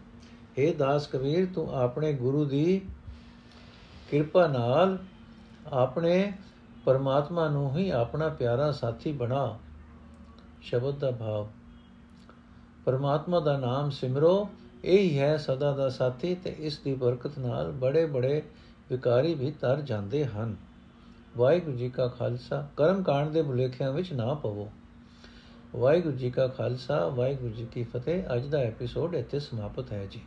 हे 0.59 0.75
ਦਾਸ 0.75 1.07
ਕਬੀਰ, 1.07 1.47
ਤੂੰ 1.55 1.75
ਆਪਣੇ 1.75 2.13
ਗੁਰੂ 2.13 2.45
ਦੀ 2.45 2.81
ਕਿਰਪਾ 4.11 4.47
ਨਾਲ 4.47 4.97
ਆਪਣੇ 5.73 6.31
ਪਰਮਾਤਮਾ 6.85 7.47
ਨੂੰ 7.49 7.77
ਹੀ 7.77 7.89
ਆਪਣਾ 7.89 8.29
ਪਿਆਰਾ 8.29 8.71
ਸਾਥੀ 8.71 9.11
ਬਣਾ। 9.11 9.57
ਸ਼ਬਦ 10.61 10.97
ਦਾ 10.97 11.11
ਭਾਵ। 11.11 11.47
ਪਰਮਾਤਮਾ 12.85 13.39
ਦਾ 13.39 13.57
ਨਾਮ 13.57 13.89
ਸਿਮਰੋ, 13.89 14.49
ਇਹ 14.85 14.99
ਹੀ 14.99 15.19
ਹੈ 15.19 15.37
ਸਦਾ 15.37 15.71
ਦਾ 15.71 15.89
ਸਾਥੀ 15.89 16.35
ਤੇ 16.35 16.55
ਇਸ 16.59 16.77
ਦੀ 16.77 16.93
ਬਰਕਤ 16.93 17.39
ਨਾਲ 17.39 17.71
ਬੜੇ 17.71 18.05
ਬੜੇ 18.05 18.41
ਵਿਕਾਰੀ 18.89 19.33
ਵੀ 19.33 19.51
ਤਰ 19.51 19.81
ਜਾਂਦੇ 19.81 20.25
ਹਨ। 20.25 20.55
ਵਾਹਿਗੁਰੂ 21.37 21.77
ਜੀ 21.77 21.89
ਕਾ 21.89 22.07
ਖਾਲਸਾ, 22.07 22.67
ਕਰਮ 22.77 23.03
ਕਾਂਡ 23.03 23.29
ਦੇ 23.29 23.41
ਭੁਲੇਖਿਆਂ 23.41 23.91
ਵਿੱਚ 23.91 24.13
ਨਾ 24.13 24.33
ਪਵੋ। 24.33 24.71
ਵਾਹਿਗੁਰੂ 25.75 26.17
ਜੀ 26.17 26.31
ਕਾ 26.31 26.47
ਖਾਲਸਾ, 26.47 27.07
ਵਾਹਿਗੁਰੂ 27.07 27.53
ਜੀ 27.53 27.65
ਕੀ 27.65 27.83
ਫਤਿਹ। 27.83 28.23
ਅੱਜ 28.35 28.45
ਦਾ 28.45 28.57
ਐਪੀਸੋਡ 28.57 29.15
ਇੱਥੇ 29.15 29.39
ਸਮਾਪਤ 29.39 29.91
ਹੈ 29.91 30.05
ਜੀ। 30.05 30.21